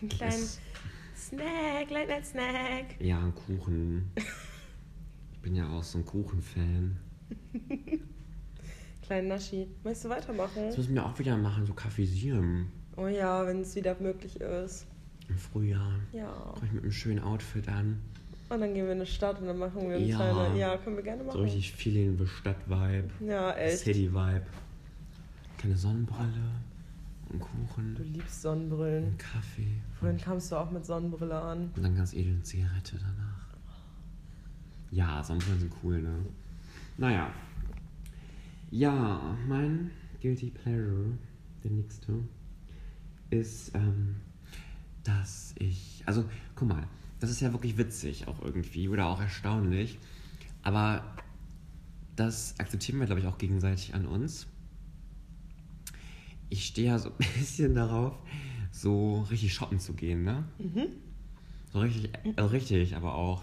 [0.00, 0.60] Einen kleinen Es-
[1.16, 3.00] Snack, Late Night Snack.
[3.00, 4.10] Ja, ein Kuchen.
[5.32, 6.96] Ich bin ja auch so ein Kuchenfan.
[9.02, 9.66] Kleinen Naschi.
[9.84, 10.66] Möchtest du weitermachen?
[10.66, 12.66] Das müssen wir auch wieder machen, so kaffeesieren.
[12.96, 14.86] Oh ja, wenn es wieder möglich ist.
[15.28, 15.92] Im Frühjahr.
[16.12, 16.30] Ja.
[16.54, 18.00] Komme ich mit einem schönen Outfit an.
[18.50, 20.16] Und dann gehen wir in eine Stadt und dann machen wir eine Ja.
[20.16, 20.58] kleine.
[20.58, 21.36] Ja, können wir gerne machen.
[21.36, 23.78] So richtig Feeling, Stadt-Vibe, Ja, echt.
[23.78, 24.42] City-Vibe.
[25.58, 26.50] Keine Sonnenbrille,
[27.30, 29.04] ein Du Kuchen, liebst Sonnenbrillen.
[29.08, 29.80] ein Kaffee.
[29.98, 31.70] Vorhin kamst du auch mit Sonnenbrille an.
[31.76, 33.48] Und dann ganz edel eine Zigarette danach.
[34.90, 36.14] Ja, Sonnenbrillen sind cool, ne?
[36.96, 37.30] Naja.
[38.70, 39.90] Ja, mein
[40.22, 41.18] Guilty Pleasure,
[41.64, 42.12] der nächste,
[43.30, 44.16] ist, ähm,
[45.04, 46.02] dass ich.
[46.06, 46.24] Also,
[46.54, 46.86] guck mal,
[47.20, 49.98] das ist ja wirklich witzig auch irgendwie oder auch erstaunlich.
[50.62, 51.02] Aber
[52.16, 54.46] das akzeptieren wir, glaube ich, auch gegenseitig an uns.
[56.50, 58.14] Ich stehe ja so ein bisschen darauf,
[58.70, 60.44] so richtig shoppen zu gehen, ne?
[61.72, 63.42] So richtig, also richtig, aber auch.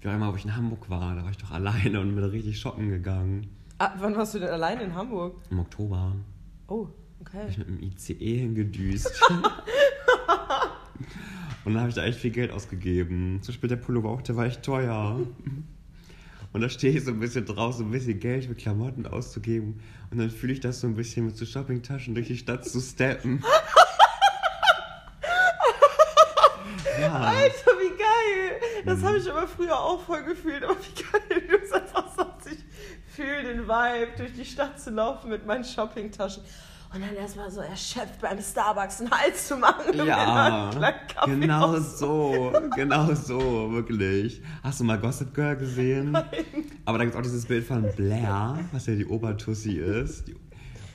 [0.00, 2.24] Wie auch immer, wo ich in Hamburg war, da war ich doch alleine und bin
[2.24, 3.48] richtig shoppen gegangen.
[3.78, 5.36] Ah, wann warst du denn allein in Hamburg?
[5.50, 6.14] Im Oktober
[6.68, 7.46] Oh, bin okay.
[7.50, 9.10] ich mit dem ICE hingedüst.
[11.64, 13.40] und dann habe ich da echt viel Geld ausgegeben.
[13.42, 15.20] Zum Beispiel der Pullover auch, der war echt teuer.
[16.52, 19.80] Und da stehe ich so ein bisschen drauf, so ein bisschen Geld für Klamotten auszugeben.
[20.10, 22.80] Und dann fühle ich das so ein bisschen mit so Shoppingtaschen durch die Stadt zu
[22.80, 23.44] steppen.
[27.00, 27.12] ja.
[27.14, 28.60] Alter, wie geil!
[28.84, 29.04] Das Mhm.
[29.04, 30.64] habe ich aber früher auch voll gefühlt.
[30.64, 32.48] Aber wie geil du einfach sagst.
[32.52, 36.42] Ich fühle den Vibe, durch die Stadt zu laufen mit meinen Shoppingtaschen.
[36.92, 39.94] Und dann erstmal so erschöpft beim Starbucks einen Hals zu machen.
[40.04, 40.70] Ja,
[41.24, 44.42] genau so, genau so, wirklich.
[44.64, 46.16] Hast du mal Gossip Girl gesehen?
[46.84, 50.26] Aber da gibt es auch dieses Bild von Blair, was ja die Obertussi ist.
[50.26, 50.34] Die,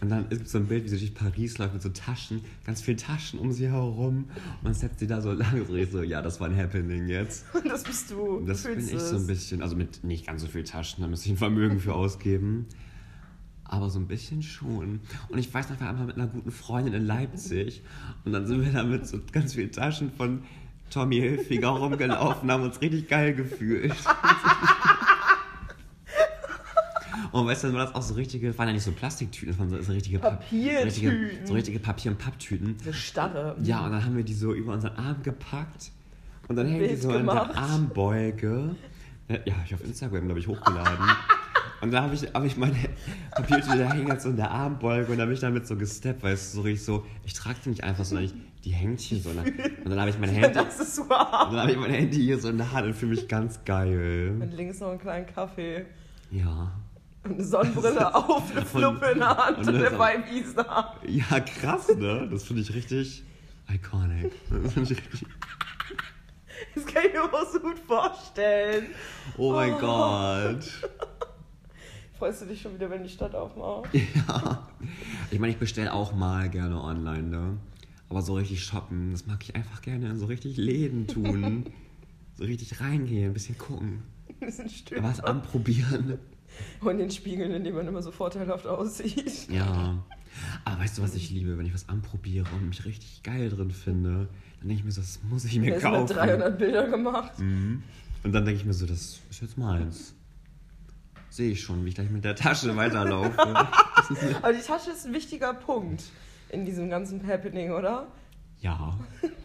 [0.02, 2.42] und dann gibt es so ein Bild, wie sie durch Paris läuft mit so Taschen,
[2.66, 4.26] ganz vielen Taschen um sie herum.
[4.36, 5.66] Und dann setzt sie da so lang.
[5.66, 7.46] So, so, ja, das war ein Happening jetzt.
[7.56, 8.42] Und das bist du.
[8.46, 9.28] Das bin ich so ein es.
[9.28, 12.68] bisschen, also mit nicht ganz so viel Taschen, da müsste ich ein Vermögen für ausgeben.
[13.68, 15.00] Aber so ein bisschen schon.
[15.30, 17.82] Und ich weiß noch, wir waren mit einer guten Freundin in Leipzig.
[18.24, 20.44] Und dann sind wir da mit so ganz vielen Taschen von
[20.92, 23.94] Tommy Hilfiger rumgelaufen, haben uns richtig geil gefühlt.
[27.32, 29.70] Und weißt du, dann war das auch so richtige, waren ja nicht so Plastiktüten, waren
[29.70, 30.80] so, so richtige Pap- Papiertüten.
[30.80, 32.78] So richtige, so richtige Papier- und Papptüten.
[32.78, 33.58] Diese Starre.
[33.64, 35.92] Ja, und dann haben wir die so über unseren Arm gepackt
[36.48, 37.50] und dann hängt die so in gemacht.
[37.54, 38.76] der Armbeuge.
[39.28, 41.10] Ja, ich auf Instagram, glaube ich, hochgeladen.
[41.86, 42.76] Und da habe ich, hab ich meine
[43.32, 46.34] Papiertüte, da hängt so in der Armbeuge und da bin ich damit so gesteppt, weil
[46.34, 48.34] es so richtig so, ich trage die nicht einfach, sondern ich,
[48.64, 49.30] die hängt hier so.
[49.30, 49.46] Und dann,
[49.84, 51.48] und dann habe ich mein Handy, Das ist und wahr.
[51.52, 54.36] dann habe ich mein Handy hier so in der Hand und fühle mich ganz geil.
[54.42, 55.86] Und links noch einen kleinen Kaffee.
[56.32, 56.72] Ja.
[57.24, 60.40] Und eine Sonnenbrille auf, eine Fluppe in der Hand und und eine der Sonne- Vibe
[60.40, 60.96] Isa.
[61.08, 62.28] Ja, krass, ne?
[62.32, 63.24] Das finde ich richtig
[63.72, 64.32] iconic.
[64.50, 65.26] Das finde ich richtig
[66.74, 68.88] Das kann ich mir auch so gut vorstellen.
[69.38, 69.80] Oh mein Oh.
[69.80, 70.90] Gott.
[72.26, 73.88] Freust du dich schon wieder, wenn die Stadt aufmacht?
[73.94, 74.68] Ja.
[75.30, 77.58] Ich meine, ich bestelle auch mal gerne online, ne?
[78.10, 81.66] Aber so richtig shoppen, das mag ich einfach gerne in so richtig Läden tun.
[82.36, 84.02] so richtig reingehen, ein bisschen gucken.
[84.28, 85.04] Ein bisschen still.
[85.04, 86.18] Was anprobieren.
[86.82, 89.48] Und den Spiegeln, in dem man immer so vorteilhaft aussieht.
[89.52, 90.04] Ja.
[90.64, 91.60] Aber weißt du, was ich liebe?
[91.60, 94.30] Wenn ich was anprobiere und mich richtig geil drin finde,
[94.62, 96.16] dann denke ich mir so, das muss ich mir Er ist mit kaufen.
[96.16, 97.38] 300 Bilder gemacht.
[97.38, 97.84] Mhm.
[98.24, 100.16] Und dann denke ich mir so, das ist jetzt meins.
[101.36, 103.38] Sehe ich schon, wie ich gleich mit der Tasche weiterlaufe.
[104.42, 106.04] Aber die Tasche ist ein wichtiger Punkt
[106.48, 108.08] in diesem ganzen Happening, oder?
[108.62, 108.98] ja,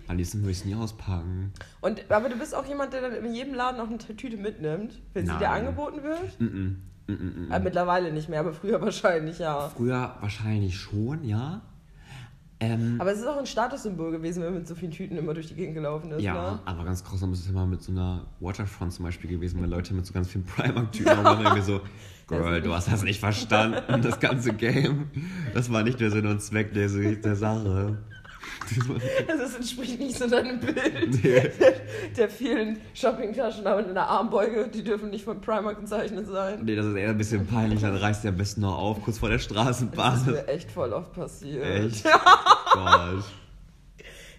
[0.06, 1.52] am liebsten würde ich es nie auspacken.
[1.80, 5.00] Und, aber du bist auch jemand, der dann in jedem Laden noch eine Tüte mitnimmt,
[5.14, 5.66] wenn sie dir Nein.
[5.66, 6.40] angeboten wird?
[6.40, 6.76] Mm -mm.
[7.06, 7.54] Mm -mm -mm.
[7.54, 9.68] Äh, mittlerweile nicht mehr, aber früher wahrscheinlich, ja.
[9.70, 11.60] Früher wahrscheinlich schon, ja.
[12.62, 15.32] Ähm, Aber es ist auch ein Statussymbol gewesen, wenn man mit so vielen Tüten immer
[15.32, 16.22] durch die Gegend gelaufen ist.
[16.22, 16.58] ja, Ne?
[16.66, 19.94] aber ganz grausam ist es immer mit so einer Waterfront zum Beispiel gewesen, wenn Leute
[19.94, 21.80] mit so ganz vielen Primark-Typen haben irgendwie so,
[22.28, 25.10] Girl, du hast das nicht verstanden, das ganze Game.
[25.54, 27.98] Das war nicht der Sinn und Zweck der, der Sache.
[29.26, 31.50] Das entspricht nicht so deinem Bild Nee.
[32.16, 34.68] der vielen Shoppingtaschen aber in der Armbeuge.
[34.68, 36.60] Die dürfen nicht von Primark gezeichnet sein.
[36.64, 39.18] Nee, das ist eher ein bisschen peinlich, dann reißt der am besten noch auf, kurz
[39.18, 40.24] vor der Das ist Straßenbahn.
[40.26, 41.64] mir echt voll oft passiert.
[41.64, 42.04] Echt?
[42.72, 43.24] Gott.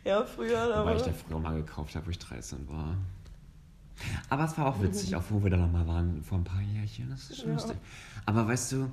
[0.03, 0.57] Ja, früher.
[0.69, 2.95] Weil Aber ich da früher mal gekauft habe, wo ich 13 war.
[4.30, 6.61] Aber es war auch witzig, auch wo wir da noch mal waren, vor ein paar
[6.61, 7.10] Jährchen.
[7.11, 7.53] Das ist schon Ja.
[7.56, 7.77] lustig.
[8.26, 8.89] Aber weißt du,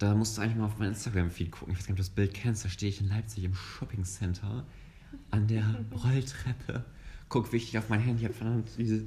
[0.00, 1.72] da musst du eigentlich mal auf mein Instagram-Feed gucken.
[1.72, 2.64] Ich weiß gar nicht, ob du das Bild kennst.
[2.64, 4.64] Da stehe ich in Leipzig im Shopping-Center
[5.30, 5.62] an der
[6.04, 6.84] Rolltreppe.
[7.28, 9.04] Guck wichtig auf mein Handy, habe verdammt diese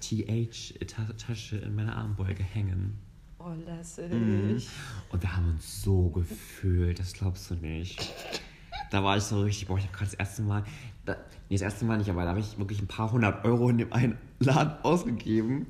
[0.00, 2.96] TH-Tasche in meiner Armbeuge hängen.
[3.38, 4.12] oh, lässig.
[4.12, 4.62] Mhm.
[5.10, 8.12] Und wir haben uns so gefühlt, das glaubst du nicht.
[8.90, 10.62] Da war ich so richtig, boah, ich habe gerade das erste Mal,
[11.04, 11.16] da,
[11.48, 13.78] nee, das erste Mal nicht, aber da habe ich wirklich ein paar hundert Euro in
[13.78, 15.66] dem einen Laden ausgegeben.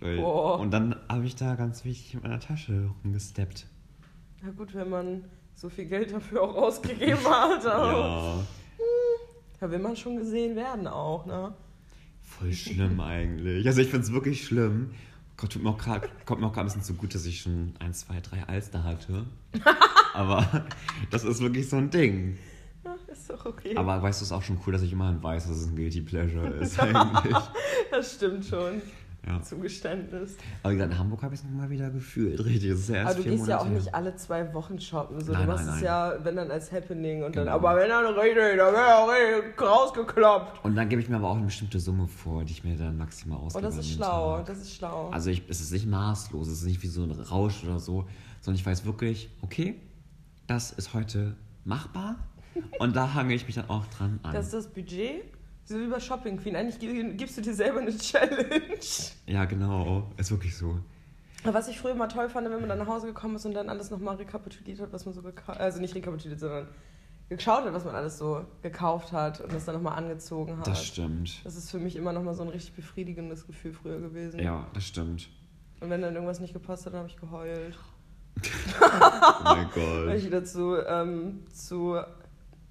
[0.00, 0.58] Boah.
[0.58, 3.66] Und dann habe ich da ganz wichtig in meiner Tasche rumgesteppt.
[4.42, 5.24] Na gut, wenn man
[5.54, 7.64] so viel Geld dafür auch ausgegeben hat.
[7.64, 8.42] Ja,
[9.60, 11.54] Da will man schon gesehen werden auch, ne?
[12.22, 13.66] voll schlimm eigentlich.
[13.66, 14.92] Also ich finde es wirklich schlimm.
[15.36, 17.74] Gott, tut mir auch grad, kommt mir auch gerade ein bisschen zugute, dass ich schon
[17.78, 19.26] ein, zwei, drei Alster hatte.
[20.14, 20.64] Aber
[21.10, 22.38] das ist wirklich so ein Ding.
[22.84, 23.76] Ja, ist doch okay.
[23.76, 25.76] Aber weißt du, es ist auch schon cool, dass ich immerhin weiß, dass es ein
[25.76, 27.36] Guilty Pleasure ist eigentlich.
[27.90, 28.80] das stimmt schon.
[29.24, 29.40] Ja.
[29.40, 30.36] Zugeständnis.
[30.64, 32.70] Aber wie gesagt, in Hamburg habe ich es nochmal wieder gefühlt, richtig.
[32.70, 35.20] Das ist ja erst Aber du gehst ja auch Monate nicht alle zwei Wochen shoppen.
[35.20, 35.32] So.
[35.32, 35.84] Nein, du machst nein, es nein.
[35.84, 37.54] ja, wenn dann als Happening und dann, Genau.
[37.54, 40.64] aber wenn dann richtig, dann wäre auch richtig rausgekloppt.
[40.64, 42.96] Und dann gebe ich mir aber auch eine bestimmte Summe vor, die ich mir dann
[42.98, 43.62] maximal Oh, ausgebe.
[43.64, 44.46] das an ist schlau, Tag.
[44.46, 45.08] das ist schlau.
[45.10, 48.06] Also ich, es ist nicht maßlos, es ist nicht wie so ein Rausch oder so,
[48.40, 49.76] sondern ich weiß wirklich, okay,
[50.48, 52.16] das ist heute machbar
[52.80, 54.32] und da hange ich mich dann auch dran an.
[54.34, 55.22] das ist das Budget.
[55.64, 56.56] So wie bei Shopping Queen.
[56.56, 58.78] Eigentlich gi- gibst du dir selber eine Challenge.
[59.26, 60.78] ja, genau, ist wirklich so.
[61.44, 63.68] Was ich früher mal toll fand, wenn man dann nach Hause gekommen ist und dann
[63.68, 66.68] alles nochmal rekapituliert hat, was man so gekauft Also nicht rekapituliert, sondern
[67.28, 70.66] geschaut hat, was man alles so gekauft hat und das dann nochmal angezogen hat.
[70.66, 71.44] Das stimmt.
[71.44, 74.38] Das ist für mich immer nochmal so ein richtig befriedigendes Gefühl früher gewesen.
[74.40, 75.28] Ja, das stimmt.
[75.80, 77.76] Und wenn dann irgendwas nicht gepasst hat, dann habe ich geheult.
[78.80, 80.14] Oh mein Weil Gott.
[80.16, 81.98] ich wieder zu, ähm, zu,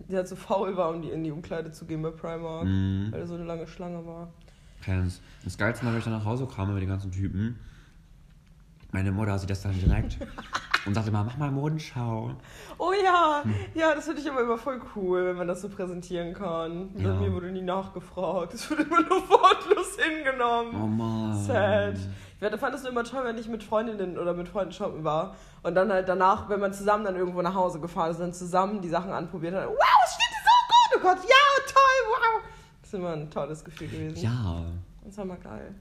[0.09, 2.65] ja, zu faul war, um die in die Umkleide zu gehen bei Primark.
[2.65, 3.07] Mhm.
[3.11, 4.29] Weil da so eine lange Schlange war.
[4.85, 7.59] Das, das Geilste war, wenn ich dann nach Hause kam mit den ganzen Typen.
[8.91, 10.17] Meine Mutter sieht das dann direkt
[10.85, 12.31] und sagte mal, mach mal Modenschau.
[12.77, 13.53] Oh ja, Hm.
[13.73, 16.89] ja, das finde ich aber immer voll cool, wenn man das so präsentieren kann.
[16.95, 17.13] Bei Ja.
[17.13, 18.53] mir wurde nie nachgefragt.
[18.53, 20.75] Es wurde immer nur wortlos hingenommen.
[20.75, 21.37] Oh Mann.
[21.41, 21.95] Sad.
[22.41, 25.35] Ich werde- fand es immer toll, wenn ich mit Freundinnen oder mit Freunden shoppen war
[25.61, 28.81] und dann halt danach, wenn man zusammen dann irgendwo nach Hause gefahren ist, dann zusammen
[28.81, 29.67] die Sachen anprobiert hat.
[29.67, 30.97] Wow, es steht so gut!
[30.97, 32.43] Oh Gott, ja, toll, wow!
[32.81, 34.17] Das ist immer ein tolles Gefühl gewesen.
[34.23, 34.65] Ja,
[35.05, 35.75] Das war mal geil.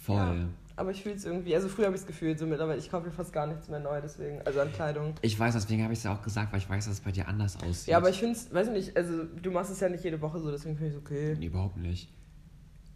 [0.00, 0.14] voll.
[0.16, 0.34] Ja.
[0.76, 3.10] Aber ich fühle es irgendwie, also früher habe ich es gefühlt, so mittlerweile, ich kaufe
[3.10, 5.14] fast gar nichts mehr neu, deswegen, also an Kleidung.
[5.22, 7.10] Ich weiß, deswegen habe ich es ja auch gesagt, weil ich weiß, dass es bei
[7.10, 7.88] dir anders aussieht.
[7.88, 10.20] Ja, aber ich finde es, weiß ich nicht, also du machst es ja nicht jede
[10.20, 11.34] Woche so, deswegen finde ich es okay.
[11.36, 12.12] Nee, überhaupt nicht.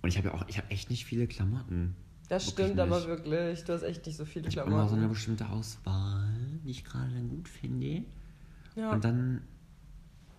[0.01, 1.97] Und ich habe ja auch, ich habe echt nicht viele Klamotten.
[2.31, 3.09] Das Wirklich stimmt aber nicht.
[3.09, 5.15] wirklich, du hast echt nicht so viele Ich habe immer so eine Klamotten.
[5.15, 6.29] bestimmte Auswahl,
[6.65, 8.05] die ich gerade dann gut finde.
[8.77, 8.93] Ja.
[8.93, 9.43] Und dann,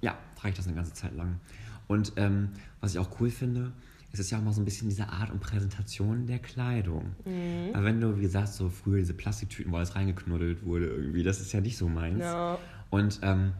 [0.02, 1.40] ja, trage ich das eine ganze Zeit lang.
[1.88, 2.50] Und ähm,
[2.80, 3.74] was ich auch cool finde,
[4.14, 7.12] es ist ja auch mal so ein bisschen diese Art und Präsentation der Kleidung.
[7.26, 7.74] Mhm.
[7.74, 11.42] Aber wenn du, wie gesagt, so früher diese Plastiktüten, wo alles reingeknuddelt wurde irgendwie, das
[11.42, 12.22] ist ja nicht so meins.
[12.22, 12.58] Ja.
[12.90, 13.52] Und ähm,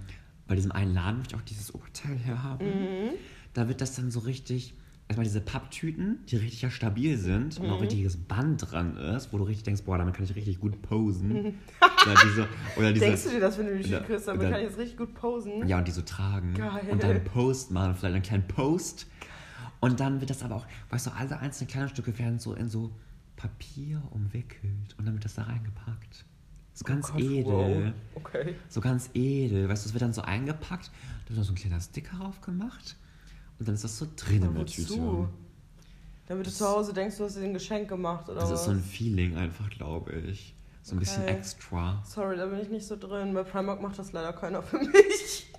[0.48, 3.10] bei diesem einen Laden, wo ich auch dieses Oberteil herhabe, Mhm.
[3.54, 4.74] da wird das dann so richtig,
[5.12, 7.74] erstmal diese Papptüten, die richtig ja stabil sind und Mhm.
[7.74, 10.82] auch richtiges Band dran ist, wo du richtig denkst, boah, damit kann ich richtig gut
[10.82, 11.32] posen.
[12.06, 12.48] oder diese,
[12.78, 14.68] oder diese, Denkst du dir das, wenn du die Oder- kriegst, damit oder- kann ich
[14.68, 15.68] jetzt richtig gut posen?
[15.68, 16.54] ja, und die so tragen.
[16.54, 16.84] Geil.
[16.90, 19.08] Und dann Post machen, vielleicht einen kleinen Post.
[19.80, 22.92] Und dann wird das aber auch, weißt du, alle einzelnen Kleidungsstücke werden so in so
[23.36, 26.26] Papier umwickelt und dann wird das da reingepackt.
[26.74, 27.46] So ganz Oh Gott, edel.
[27.46, 27.94] wow.
[28.16, 28.56] Okay.
[28.70, 29.68] So ganz edel.
[29.68, 30.90] Weißt du, es wird dann so eingepackt,
[31.28, 32.96] dann wird so ein kleiner Sticker drauf gemacht
[33.62, 35.30] und dann ist das so drin in der Tüte.
[36.28, 38.62] Damit du zu Hause denkst, du hast dir ein Geschenk gemacht oder Das was?
[38.62, 40.56] ist so ein Feeling einfach, glaube ich.
[40.82, 41.34] So ein bisschen Okay.
[41.34, 42.02] extra.
[42.04, 43.36] Sorry, da bin ich nicht so drin.
[43.36, 45.54] Bei Primark macht das leider keiner für mich.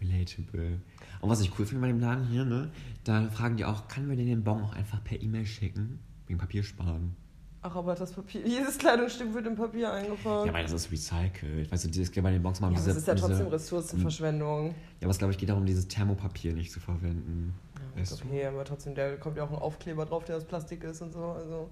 [0.00, 0.80] Relatable.
[1.20, 2.72] Und was ich cool finde bei dem Laden hier, ne,
[3.04, 6.00] da fragen die auch, kann wir denn den Bon auch einfach per E-Mail schicken?
[6.26, 7.14] Wegen Papiersparen.
[7.62, 10.46] Ach, aber das Papier, jedes Kleidungsstück wird in Papier eingepackt.
[10.46, 11.70] Ja, weil das ist recycelt.
[11.70, 12.92] Weißt du, dieses bei den Boxen um Ja, diese.
[12.92, 14.68] es ist ja diese- trotzdem Ressourcenverschwendung.
[14.68, 17.54] Ja, aber es glaube ich geht darum, dieses Thermopapier nicht zu verwenden.
[17.94, 18.24] Ja, weißt du?
[18.24, 21.12] okay, aber trotzdem, da kommt ja auch ein Aufkleber drauf, der aus Plastik ist und
[21.12, 21.22] so.
[21.22, 21.68] Also.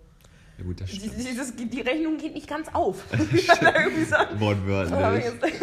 [0.59, 1.15] Ja gut, das stimmt.
[1.16, 3.05] die, das, die Rechnung geht nicht ganz auf.
[4.39, 5.32] Wortwörtlich.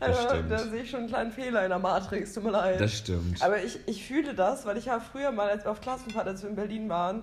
[0.00, 0.50] Das also, stimmt.
[0.50, 2.80] da sehe ich schon einen kleinen Fehler in der Matrix, tut mir leid.
[2.80, 3.42] Das stimmt.
[3.42, 6.42] Aber ich, ich fühle das, weil ich ja früher mal als wir auf Klassenfahrt, als
[6.42, 7.22] wir in Berlin waren,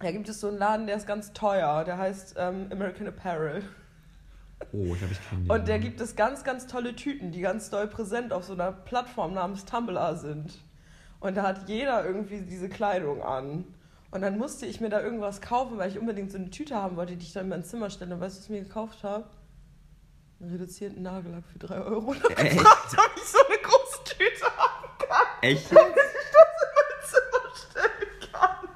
[0.00, 1.84] da gibt es so einen Laden, der ist ganz teuer.
[1.84, 3.62] Der heißt ähm, American Apparel.
[4.72, 5.50] Oh, ich glaube, ich kenne den.
[5.50, 8.72] Und der gibt es ganz, ganz tolle Tüten, die ganz doll präsent auf so einer
[8.72, 10.58] Plattform namens Tumblr sind.
[11.20, 13.64] Und da hat jeder irgendwie diese Kleidung an.
[14.10, 16.96] Und dann musste ich mir da irgendwas kaufen, weil ich unbedingt so eine Tüte haben
[16.96, 18.14] wollte, die ich dann in mein Zimmer stelle.
[18.14, 19.24] Und weißt du, was ich mir gekauft habe?
[20.40, 22.10] Einen reduzierten Nagellack für 3 Euro.
[22.10, 22.58] Und hab Echt?
[22.58, 25.72] gefragt, ob ich so eine große Tüte haben kann, Echt?
[25.74, 28.68] damit ich das in mein Zimmer stellen kann.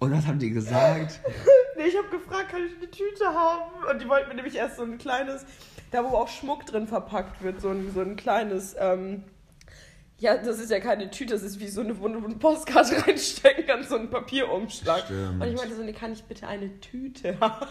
[0.00, 1.20] Und was haben die gesagt?
[1.76, 3.70] Nee, ich habe gefragt, kann ich eine Tüte haben?
[3.90, 5.46] Und die wollten mir nämlich erst so ein kleines,
[5.92, 9.22] da wo auch Schmuck drin verpackt wird, so ein, so ein kleines, ähm,
[10.18, 13.88] Ja, das ist ja keine Tüte, das ist wie so eine, eine Postkarte reinstecken kannst,
[13.88, 15.04] so ein Papierumschlag.
[15.06, 15.40] Stimmt.
[15.42, 17.66] Und ich meinte so, nee, kann ich bitte eine Tüte haben?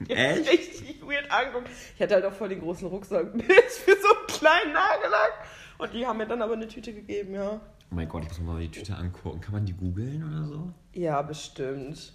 [0.00, 0.50] Die Echt?
[0.50, 1.70] richtig weird angeguckt.
[1.96, 5.32] Ich hatte halt auch voll den großen Rucksack mit für so einen kleinen Nagellack.
[5.78, 7.60] Und die haben mir dann aber eine Tüte gegeben, ja.
[7.92, 9.40] Oh mein Gott, ich muss mir mal die Tüte angucken.
[9.42, 10.72] Kann man die googeln oder so?
[10.94, 12.14] Ja, bestimmt.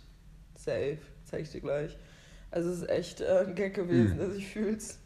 [0.56, 0.98] Safe.
[1.24, 1.96] Zeig ich dir gleich.
[2.50, 4.18] Also es ist echt äh, ein Gag gewesen, Hm.
[4.18, 5.00] dass ich fühl's.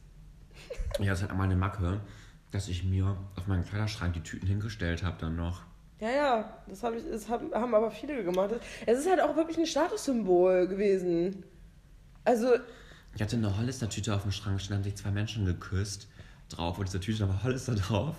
[0.99, 1.99] Ja, ist halt einmal eine Macke,
[2.51, 5.63] dass ich mir auf meinen Kleiderschrank die Tüten hingestellt habe dann noch.
[5.99, 8.51] Ja, ja, das, hab ich, das haben, haben aber viele gemacht.
[8.85, 11.43] Es ist halt auch wirklich ein Statussymbol gewesen.
[12.23, 12.53] Also,
[13.13, 16.07] Ich hatte eine Hollister-Tüte auf dem Schrank stehen, haben sich zwei Menschen geküsst
[16.49, 18.15] drauf und diese Tüte da war Hollister drauf.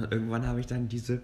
[0.00, 1.22] Und irgendwann habe ich dann diese,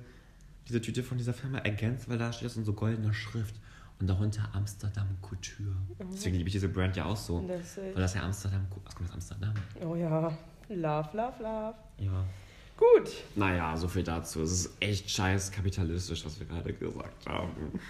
[0.69, 3.55] diese Tüte von dieser Firma ergänzt, weil da steht das in so goldener Schrift.
[4.01, 5.75] Und darunter Amsterdam Couture.
[6.13, 7.45] Deswegen liebe ich diese Brand ja auch so.
[7.49, 9.55] Das Weil das ja Amsterdam, was kommt aus Amsterdam?
[9.85, 10.29] oh ja,
[10.69, 11.75] love, love, love.
[11.99, 12.25] Ja.
[12.77, 13.11] Gut.
[13.35, 14.41] Naja, so viel dazu.
[14.43, 17.81] Es ist echt scheiß kapitalistisch, was wir gerade gesagt haben.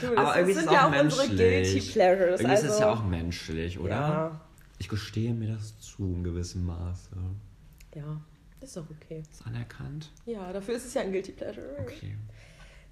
[0.00, 1.72] Du, Aber irgendwie das ist sind es ja auch auch unsere menschlich.
[1.72, 2.40] Guilty Pleasures.
[2.40, 3.90] Irgendwie also, ist es ja auch menschlich, oder?
[3.90, 4.40] Ja,
[4.78, 7.10] Ich gestehe mir das zu in gewissem Maße.
[7.94, 8.20] ja,
[8.62, 9.22] ist doch okay.
[9.30, 10.10] Ist anerkannt?
[10.26, 11.76] Ja, dafür ist es ja ein Guilty Pleasure.
[11.80, 12.16] Okay.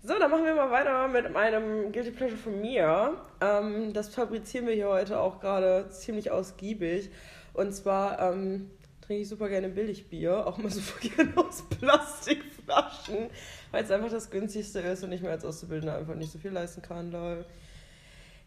[0.02, 3.16] So, dann machen wir mal weiter mit meinem Guilty Pleasure von mir.
[3.40, 7.10] Ähm, das fabrizieren wir hier heute auch gerade ziemlich ausgiebig.
[7.52, 8.70] Und zwar ähm,
[9.02, 13.28] trinke ich super gerne Billigbier, auch mal super gerne aus Plastikflaschen,
[13.72, 16.52] weil es einfach das günstigste ist und ich mir als Auszubildender einfach nicht so viel
[16.52, 17.10] leisten kann.
[17.10, 17.44] Lol.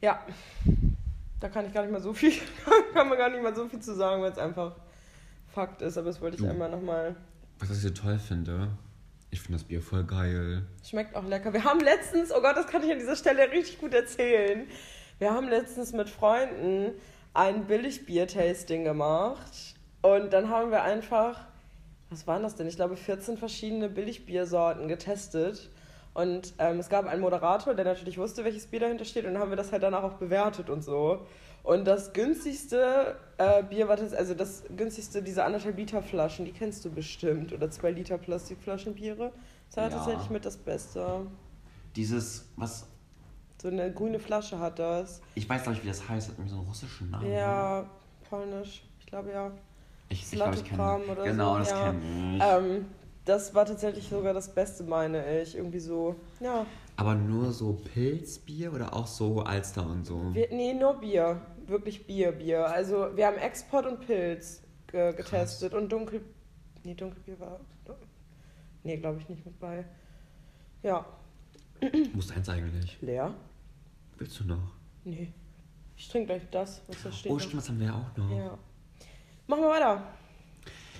[0.02, 0.26] Ja,
[1.40, 2.32] da kann ich gar nicht mal so viel,
[2.94, 4.76] kann man gar nicht mal so viel zu sagen, weil es einfach
[5.54, 5.98] Fakt ist.
[5.98, 6.50] Aber das wollte ich Du.
[6.50, 7.16] einmal nochmal
[7.60, 8.70] Was ich so toll finde,
[9.32, 10.64] ich finde das Bier voll geil.
[10.84, 11.54] Schmeckt auch lecker.
[11.54, 14.68] Wir haben letztens, oh Gott, das kann ich an dieser Stelle richtig gut erzählen.
[15.20, 16.92] Wir haben letztens mit Freunden
[17.34, 19.76] ein Billigbier-Tasting gemacht.
[20.02, 21.40] Und dann haben wir einfach,
[22.10, 22.68] was waren das denn?
[22.68, 25.70] Ich glaube, 14 verschiedene Billigbiersorten getestet.
[26.14, 29.26] Und ähm, es gab einen Moderator, der natürlich wusste, welches Bier dahinter steht.
[29.26, 31.26] Und dann haben wir das halt danach auch bewertet und so.
[31.64, 36.52] Und das günstigste äh, Bier war das, also das günstigste, diese anderthalb Liter Flaschen, die
[36.52, 37.54] kennst du bestimmt.
[37.54, 39.32] Oder zwei Liter Plastikflaschen Biere.
[39.70, 39.90] Das war Ja.
[39.98, 41.26] tatsächlich mit das Beste.
[41.96, 42.86] Dieses, was,
[43.62, 45.22] So eine grüne Flasche hat das.
[45.36, 47.32] ich weiß gar nicht, wie das heißt, hat irgendwie so einen russischen Namen.
[47.32, 47.86] Ja,
[48.30, 48.84] polnisch.
[49.00, 49.52] Ich glaube ja.
[50.10, 51.92] ich, ich glaube, ich kenne oder Genau, so, das ja.
[51.92, 52.44] kenne ich.
[52.44, 52.86] Ähm,
[53.26, 55.56] das war tatsächlich sogar das Beste, meine ich.
[55.56, 56.66] Irgendwie so, ja.
[56.98, 60.34] Aber nur so Pilzbier oder auch so Alster und so?
[60.34, 61.40] Wir, nee, nur Bier.
[61.68, 62.66] Wirklich Bier, Bier.
[62.68, 66.22] Also wir haben Export und Pilz ge getestet und Dunkel...
[66.84, 67.60] Nee, Dunkelbier war...
[68.84, 69.86] Nee, glaube ich nicht mit bei.
[70.82, 71.06] Ja,
[72.14, 72.98] Muss eins eigentlich.
[73.02, 73.34] leer?
[74.18, 74.74] Willst du noch?
[75.06, 75.32] Nee.
[75.96, 77.32] Ich trinke gleich das, was da steht.
[77.32, 78.38] Oh, stimmt, das haben wir ja auch noch.
[78.38, 78.58] Ja.
[79.48, 80.04] Machen wir weiter.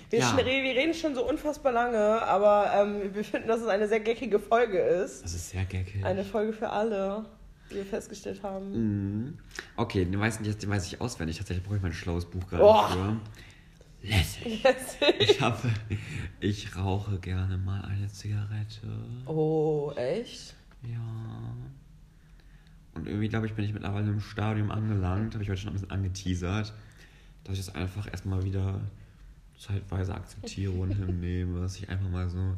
[0.08, 0.36] Wir, Ja.
[0.36, 4.38] wir reden schon so unfassbar lange, aber ähm, wir finden, dass es eine sehr geckige
[4.38, 5.22] Folge ist.
[5.24, 6.04] Das ist sehr geckig.
[6.04, 7.26] Eine Folge für alle,
[7.68, 9.24] wie wir festgestellt haben.
[9.24, 9.38] Mhm.
[9.76, 11.38] Okay, den weiß, nicht, den weiß ich auswendig.
[11.38, 12.88] Tatsächlich brauche ich mein schlaues Buch gerade Boah.
[12.90, 13.20] für.
[14.06, 14.62] Lässig.
[15.18, 15.70] Ich habe,
[16.40, 18.86] ich rauche gerne mal eine Zigarette.
[19.24, 20.54] oh, echt?
[20.82, 21.54] Ja.
[22.94, 25.74] Und irgendwie, glaube ich, bin ich mittlerweile im Stadium angelangt, habe ich heute schon ein
[25.74, 26.74] bisschen angeteasert,
[27.44, 28.80] dass ich das einfach erstmal wieder
[29.58, 32.56] zeitweise akzeptiere und hinnehme, dass ich einfach mal so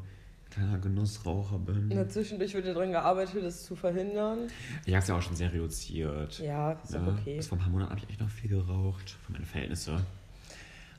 [0.50, 1.88] kleiner Genussraucher bin.
[1.88, 4.48] Na, zwischendurch wird ja dran gearbeitet, das zu verhindern.
[4.84, 6.38] Ich habe es ja auch schon sehr reduziert.
[6.38, 7.36] Ja, ist Ja, okay.
[7.36, 10.00] Bis vor ein paar Monaten habe ich echt noch viel geraucht, für meine Verhältnisse.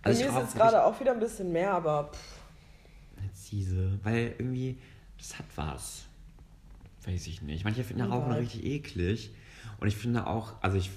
[0.04, 2.38] Also mir ist jetzt gerade auch wieder ein bisschen mehr, aber pff,
[3.52, 4.78] diese, weil irgendwie,
[5.18, 6.06] das hat was.
[7.06, 7.64] Weiß ich nicht.
[7.64, 9.32] Manche finden ja Rauchen richtig eklig.
[9.80, 10.92] Und ich finde auch, also ich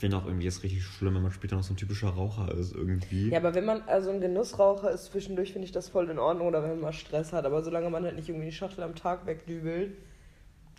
[0.00, 2.52] finde auch irgendwie, es ist richtig schlimm, wenn man später noch so ein typischer Raucher
[2.54, 3.28] ist irgendwie.
[3.30, 6.48] ja, aber wenn man also ein Genussraucher ist, zwischendurch finde ich das voll in Ordnung
[6.48, 7.44] oder wenn man mal Stress hat.
[7.44, 9.92] Aber solange man halt nicht irgendwie die Schachtel am Tag wegdübelt,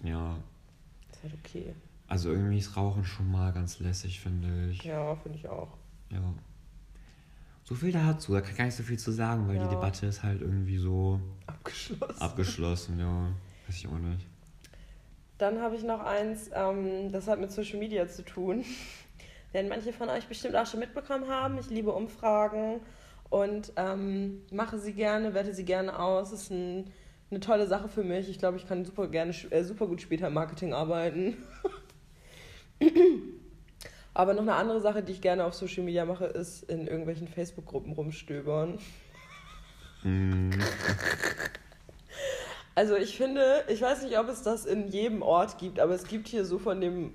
[0.04, 0.38] Ja.
[1.12, 1.74] ist halt okay.
[2.08, 4.84] Also irgendwie ist Rauchen schon mal ganz lässig, finde ich.
[4.84, 5.78] Ja, finde ich auch.
[6.10, 6.34] Ja.
[7.64, 9.64] So viel dazu, da kann ich gar nicht so viel zu sagen, weil Ja.
[9.64, 12.22] die Debatte ist halt irgendwie so Abgeschlossen.
[12.22, 13.28] abgeschlossen, ja.
[13.68, 14.26] Weiß ich auch nicht.
[15.38, 18.64] Dann habe ich noch eins, ähm, das hat mit Social Media zu tun.
[19.52, 21.58] Werden manche von euch bestimmt auch schon mitbekommen haben.
[21.58, 22.82] Ich liebe Umfragen
[23.30, 26.32] und ähm, mache sie gerne, werte sie gerne aus.
[26.32, 26.92] Es ist ein,
[27.30, 28.30] eine tolle Sache für mich.
[28.30, 31.38] Ich glaube, ich kann super gerne, äh, super gut später im Marketing arbeiten.
[34.14, 37.28] Aber noch eine andere Sache, die ich gerne auf Social Media mache, ist in irgendwelchen
[37.28, 38.80] Facebook-Gruppen rumstöbern.
[40.04, 40.52] Mm,
[42.74, 46.08] Also ich finde, ich weiß nicht, ob es das in jedem Ort gibt, aber es
[46.08, 47.14] gibt hier so von dem,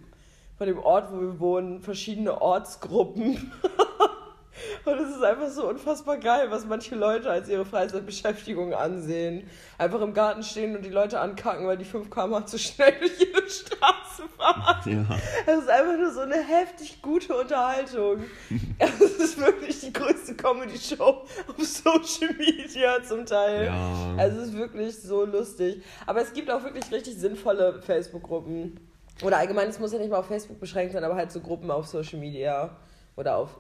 [0.59, 3.53] von dem Ort, wo wir wohnen, verschiedene Ortsgruppen.
[4.85, 9.49] Und es ist einfach so unfassbar geil, was manche Leute als ihre Freizeitbeschäftigung ansehen.
[9.79, 13.19] Einfach im Garten stehen und die Leute ankacken, weil die 5 km zu schnell durch
[13.19, 15.07] jede Straße fahren.
[15.09, 15.17] Ja.
[15.47, 18.25] Es ist einfach nur so eine heftig gute Unterhaltung.
[18.79, 21.27] Es ist wirklich die größte Comedy-Show auf
[21.59, 23.67] Social Media zum Teil.
[23.67, 24.15] Ja.
[24.17, 25.83] Also es ist wirklich so lustig.
[26.07, 28.79] Aber es gibt auch wirklich richtig sinnvolle Facebook-Gruppen.
[29.23, 31.71] Oder allgemein, es muss ja nicht mal auf Facebook beschränkt sein, aber halt so Gruppen
[31.71, 32.77] auf Social Media.
[33.17, 33.57] Oder auf,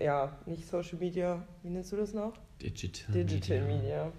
[0.00, 2.32] ja, nicht Social Media, wie nennst du das noch?
[2.62, 4.12] Digital, Digital Media.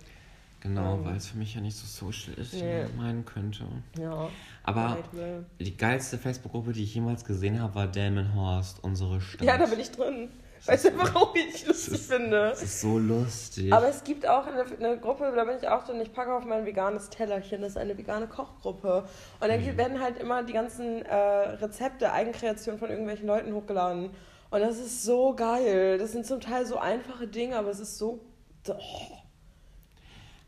[0.62, 1.06] Genau, Ähm.
[1.06, 2.84] weil es für mich ja nicht so social ist, wie Nee.
[2.84, 3.64] man meinen könnte.
[3.98, 4.30] Ja.
[4.64, 9.42] Aber Right, die geilste Facebook-Gruppe, die ich jemals gesehen habe, war Delmenhorst, unsere Stadt.
[9.48, 10.30] Ja, da bin ich drin.
[10.66, 12.50] Weißt du, warum ich es lustig ist- finde?
[12.50, 13.72] Das ist so lustig.
[13.74, 16.00] Aber es gibt auch eine, eine Gruppe, da bin ich auch drin.
[16.02, 17.62] Ich packe auf mein veganes Tellerchen.
[17.62, 19.06] Das ist eine vegane Kochgruppe.
[19.40, 19.78] Und dann Mhm.
[19.78, 24.10] werden halt immer die ganzen äh, Rezepte, Eigenkreationen von irgendwelchen Leuten hochgeladen.
[24.52, 25.98] Und das ist so geil.
[25.98, 28.26] Das sind zum Teil so einfache Dinge, aber es ist so.
[28.68, 28.74] Oh,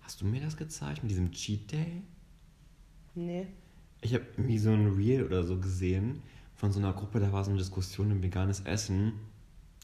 [0.02, 2.02] Hast du mir das gezeigt mit diesem Cheat Day?
[3.16, 3.48] nee.
[4.04, 6.24] Ich habe irgendwie so ein Reel oder so gesehen
[6.56, 9.14] von so einer Gruppe, da war so eine Diskussion um veganes Essen.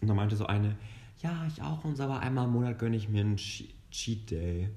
[0.02, 0.76] Und da meinte so eine,
[1.22, 4.30] ja, ich auch, und so, aber einmal im Monat gönne ich mir einen Che- Cheat
[4.32, 4.70] Day.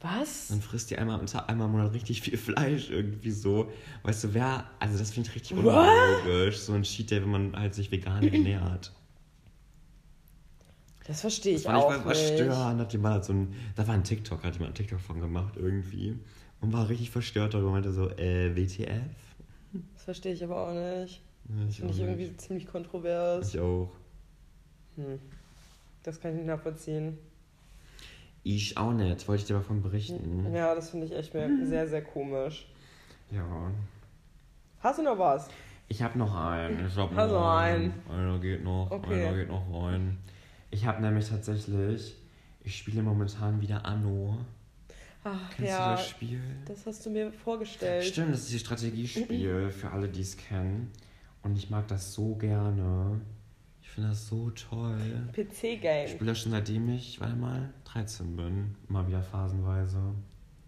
[0.00, 0.48] Was?
[0.48, 3.68] Dann frisst die einmal, einmal im Monat richtig viel Fleisch irgendwie so.
[4.04, 7.56] Weißt du, wer, also das finde ich richtig unlogisch, so ein Cheat Day, wenn man
[7.56, 8.92] halt sich vegan ernährt.
[11.06, 12.20] Das verstehe ich Das fand auch ich voll nicht.
[12.20, 12.80] verstörend.
[12.80, 15.54] Hat jemand halt so ein, da war ein TikTok, hat jemand einen TikTok von gemacht
[15.56, 16.16] irgendwie.
[16.60, 19.02] Und war richtig verstört darüber, meinte so, äh, WTF?
[19.94, 21.22] Das verstehe ich aber auch nicht.
[21.48, 22.40] Ja, Das finde ich irgendwie nicht.
[22.40, 23.54] ziemlich kontrovers.
[23.54, 23.90] Ich auch.
[24.98, 25.18] Hm.
[26.02, 27.18] Das kann ich nicht nachvollziehen.
[28.42, 30.52] Ich auch nicht, wollte ich dir davon berichten.
[30.54, 32.66] Ja, das finde ich echt sehr, sehr komisch.
[33.30, 33.70] Ja.
[34.80, 35.48] Hast du noch was?
[35.88, 36.86] Ich habe noch einen.
[36.86, 37.92] Ich hab Hast noch du einen.
[38.10, 39.26] Einer geht noch, Okay.
[39.26, 40.18] einer geht noch rein.
[40.70, 42.16] Ich habe nämlich tatsächlich,
[42.62, 44.38] ich spiele momentan wieder Anno.
[45.24, 46.40] Ach Kennst ja, du das Spiel?
[46.66, 48.04] das hast du mir vorgestellt.
[48.04, 50.90] Stimmt, das ist die Strategiespiel für alle, die es kennen.
[51.42, 53.20] Und ich mag das so gerne.
[53.88, 54.98] Ich finde das so toll.
[55.34, 56.08] Ich PC-Game.
[56.08, 58.76] spiele das schon seitdem ich, warte mal, 13 bin.
[58.88, 59.98] Immer wieder phasenweise.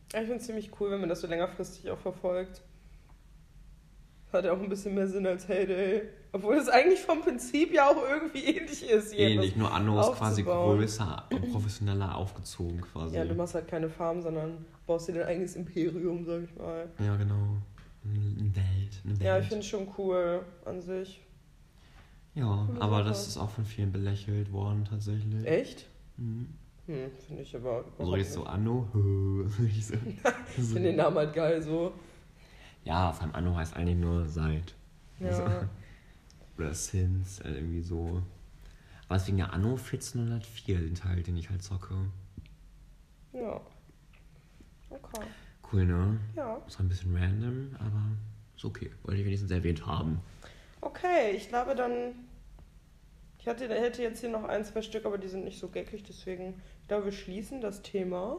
[0.09, 2.62] Ich finde es ziemlich cool, wenn man das so längerfristig auch verfolgt.
[4.32, 6.02] Hat ja auch ein bisschen mehr Sinn als Heyday.
[6.32, 9.12] Obwohl es eigentlich vom Prinzip ja auch irgendwie ähnlich ist.
[9.12, 13.16] Ähnlich, nur Anno ist quasi größer und professioneller aufgezogen quasi.
[13.16, 16.88] Ja, du machst halt keine Farm, sondern baust dir dein eigenes Imperium, sag ich mal.
[16.98, 17.59] Ja, genau.
[18.02, 19.02] Eine Welt.
[19.05, 19.22] Eine Welt.
[19.22, 21.20] Ja, ich finde es schon cool an sich.
[22.35, 25.44] Ja, aber das ist auch von vielen belächelt worden tatsächlich.
[25.47, 25.86] Echt?
[26.16, 26.48] Mhm.
[26.86, 27.85] Hm, finde ich aber.
[27.85, 28.44] So überhaupt richtig so.
[28.44, 28.89] Anno.
[29.66, 29.85] Ich
[30.55, 31.93] finde den Namen halt geil so.
[32.85, 34.74] ja, vor allem Anno heißt eigentlich nur seit.
[35.20, 35.69] Also, Ja.
[36.59, 38.23] Oder Since, äh, irgendwie so.
[39.09, 41.94] Aber deswegen der Anno 1404, den Teil, den ich halt zocke.
[43.32, 43.61] ja.
[44.90, 45.24] Okay.
[45.73, 46.19] Cool, ne?
[46.36, 46.57] Ja.
[46.66, 48.02] Ist ein bisschen random, aber
[48.57, 48.90] ist okay.
[49.05, 50.19] Wollte ich wenigstens erwähnt haben.
[50.81, 52.15] Okay, ich glaube dann.
[53.39, 56.02] Ich hatte, hätte jetzt hier noch ein, zwei Stück, aber die sind nicht so geckig,
[56.02, 56.61] deswegen.
[56.82, 58.36] Ich glaube, wir schließen das Thema.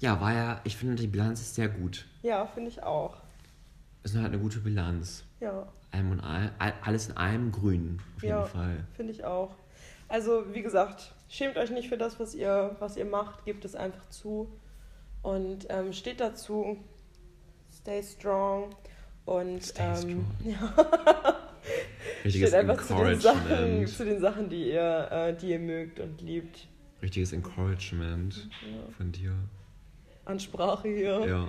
[0.00, 2.06] Ja, war ja, ich finde, die Bilanz ist sehr gut.
[2.22, 3.18] Ja, finde ich auch.
[4.02, 5.24] Ist halt eine gute Bilanz.
[5.40, 6.52] Ja, Allem und all,
[6.82, 8.44] alles in allem grün, auf jeden Ja.
[8.44, 8.84] Fall.
[8.94, 9.56] finde ich auch.
[10.08, 13.74] Also, wie gesagt, schämt euch nicht für das, was ihr, was ihr macht, gebt es
[13.74, 14.48] einfach zu
[15.22, 16.78] und ähm, steht dazu.
[17.72, 18.70] Stay strong
[19.24, 20.26] und Stay ähm, strong.
[20.44, 21.36] ja,
[22.24, 23.88] Richtiges steht einfach zu den, Sachen, Encouragement.
[23.88, 26.66] zu den Sachen, die ihr, äh, die ihr mögt und liebt.
[27.02, 28.92] Richtiges Encouragement Ja.
[28.96, 29.32] von dir.
[30.24, 31.26] Ansprache hier.
[31.26, 31.48] Ja.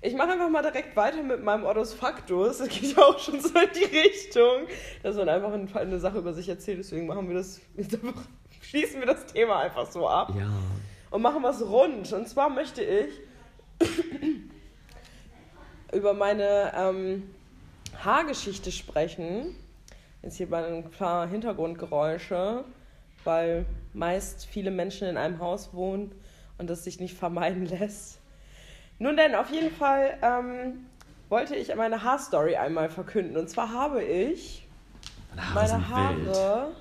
[0.00, 2.58] Ich mache einfach mal direkt weiter mit meinem Odus Factus.
[2.58, 4.68] Das geht ja auch schon so in die Richtung,
[5.02, 6.78] dass man einfach eine, Sache über sich erzählt.
[6.78, 7.60] Deswegen machen wir das,
[8.60, 10.48] schließen wir das Thema einfach so ab Ja.
[11.10, 12.12] und machen was rund.
[12.12, 13.08] Und zwar möchte ich
[15.92, 17.22] über meine ähm,
[18.04, 19.56] Haargeschichte sprechen.
[20.22, 22.64] Jetzt hier bei ein paar Hintergrundgeräusche,
[23.24, 26.12] weil meist viele Menschen in einem Haus wohnen
[26.58, 28.18] und das sich nicht vermeiden lässt.
[28.98, 30.86] Nun denn, auf jeden Fall ähm,
[31.28, 33.36] wollte ich meine Haarstory einmal verkünden.
[33.36, 34.66] Und zwar habe ich
[35.36, 36.36] Meine Haare meine sind wild.
[36.36, 36.72] Haare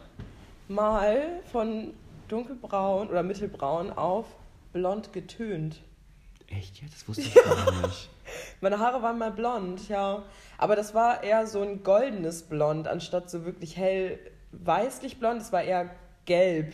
[0.67, 1.93] mal von
[2.27, 4.25] dunkelbraun oder mittelbraun auf
[4.73, 5.81] blond getönt.
[6.49, 6.95] Echt jetzt?
[6.95, 8.09] Das wusste ich gar nicht.
[8.61, 10.23] Meine Haare waren mal blond, ja.
[10.57, 14.19] Aber das war eher so ein goldenes Blond, anstatt so wirklich hell
[14.51, 15.41] weißlich blond.
[15.41, 15.89] Es war eher
[16.25, 16.73] gelb,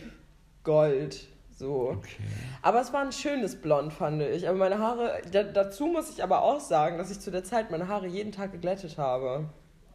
[0.62, 1.26] gold,
[1.56, 1.90] so.
[1.90, 2.22] Okay.
[2.62, 4.48] Aber es war ein schönes Blond, fand ich.
[4.48, 7.70] Aber meine Haare, da, dazu muss ich aber auch sagen, dass ich zu der Zeit
[7.70, 9.48] meine Haare jeden Tag geglättet habe.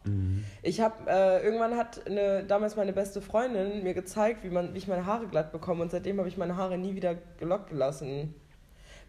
[0.06, 0.46] Mhm.
[0.62, 4.78] Ich habe äh, irgendwann hat eine, damals meine beste Freundin mir gezeigt, wie man, wie
[4.78, 8.34] ich meine Haare glatt bekomme und seitdem habe ich meine Haare nie wieder gelockt gelassen,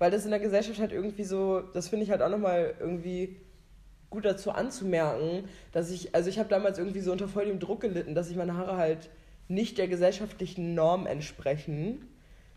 [0.00, 3.36] weil das in der Gesellschaft halt irgendwie so, das finde ich halt auch nochmal irgendwie
[4.08, 7.82] gut dazu anzumerken, dass ich, also ich habe damals irgendwie so unter voll dem Druck
[7.82, 9.10] gelitten, dass ich meine Haare halt
[9.46, 12.08] nicht der gesellschaftlichen Norm entsprechen,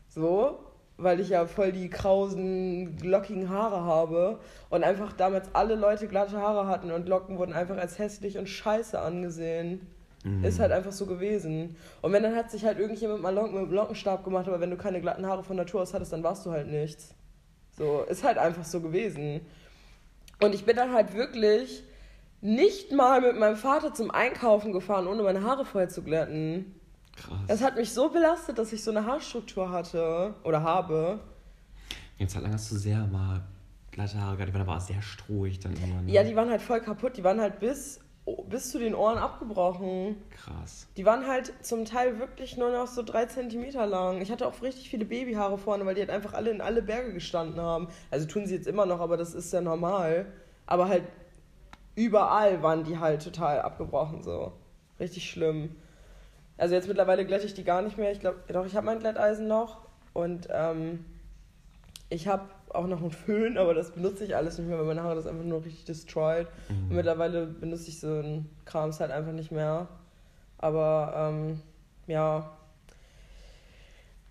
[0.07, 0.57] so
[0.95, 4.39] weil ich ja voll die krausen, lockigen Haare habe
[4.69, 8.47] und einfach damals alle Leute glatte Haare hatten und Locken wurden einfach als hässlich und
[8.47, 9.87] scheiße angesehen.
[10.23, 10.45] Mhm.
[10.45, 11.75] Ist halt einfach so gewesen.
[12.01, 14.69] Und wenn dann hat sich halt irgendjemand mal Locken mit dem Lockenstab gemacht, aber wenn
[14.69, 17.15] du keine glatten Haare von Natur aus hattest, dann warst du halt nichts.
[17.77, 19.41] So, ist halt einfach so gewesen.
[20.39, 21.83] Und ich bin dann halt wirklich
[22.41, 26.75] nicht mal mit meinem Vater zum Einkaufen gefahren, ohne meine Haare vorher zu glätten.
[27.15, 27.39] Krass.
[27.47, 31.19] Es hat mich so belastet, dass ich so eine Haarstruktur hatte oder habe.
[32.17, 33.43] Jetzt halt lang hast du sehr mal
[33.91, 36.01] glatte Haare gehabt, die waren aber auch sehr strohig dann immer.
[36.01, 36.11] Ne?
[36.11, 37.15] Ja, die waren halt voll kaputt.
[37.17, 40.15] Die waren halt bis, bis zu den Ohren abgebrochen.
[40.31, 40.87] Krass.
[40.95, 44.21] Die waren halt zum Teil wirklich nur noch so drei Zentimeter lang.
[44.21, 47.13] Ich hatte auch richtig viele Babyhaare vorne, weil die halt einfach alle in alle Berge
[47.13, 47.89] gestanden haben.
[48.11, 50.27] Also tun sie jetzt immer noch, aber das ist ja normal.
[50.65, 51.03] Aber halt
[51.95, 54.53] überall waren die halt total abgebrochen so.
[54.99, 55.75] Richtig schlimm.
[56.57, 58.11] Also jetzt mittlerweile glätte ich die gar nicht mehr.
[58.11, 59.81] Ich glaube, doch, ich habe mein Glätteisen noch.
[60.13, 61.03] Und ähm,
[62.09, 62.43] ich habe
[62.75, 65.27] auch noch einen Föhn, aber das benutze ich alles nicht mehr, weil meine Haare das
[65.27, 66.47] einfach nur richtig destroyed.
[66.69, 66.89] Mhm.
[66.89, 69.87] Und mittlerweile benutze ich so einen Krams halt einfach nicht mehr.
[70.57, 71.59] Aber ähm,
[72.07, 72.57] ja,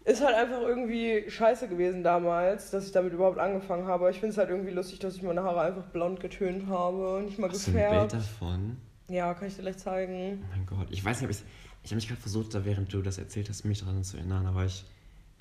[0.05, 4.10] ist halt einfach irgendwie scheiße gewesen damals, dass ich damit überhaupt angefangen habe.
[4.10, 7.39] Ich finde es halt irgendwie lustig, dass ich meine Haare einfach blond getönt habe, nicht
[7.39, 8.12] mal Hast du ein Bild gefärbt.
[8.14, 8.77] davon?
[9.09, 10.43] Ja, kann ich dir gleich zeigen.
[10.43, 10.89] Oh mein Gott.
[10.90, 11.43] Ich weiß nicht, ob ich
[11.85, 14.47] Ich habe mich gerade versucht, da während du das erzählt hast, mich daran zu erinnern,
[14.47, 14.85] aber ich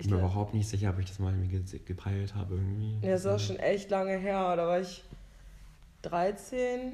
[0.02, 2.98] Ich bin mir überhaupt nicht sicher, ob ich das mal irgendwie ge- gepeilt habe irgendwie.
[3.06, 4.56] Ja, das ist auch schon echt lange her.
[4.56, 5.03] Da war ich
[6.03, 6.94] 13.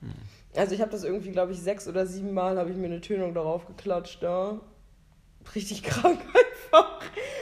[0.00, 0.12] Hm.
[0.56, 3.00] Also ich habe das irgendwie, glaube ich, sechs oder sieben Mal habe ich mir eine
[3.00, 4.60] Tönung darauf geklatscht da.
[5.54, 7.00] Richtig krank einfach.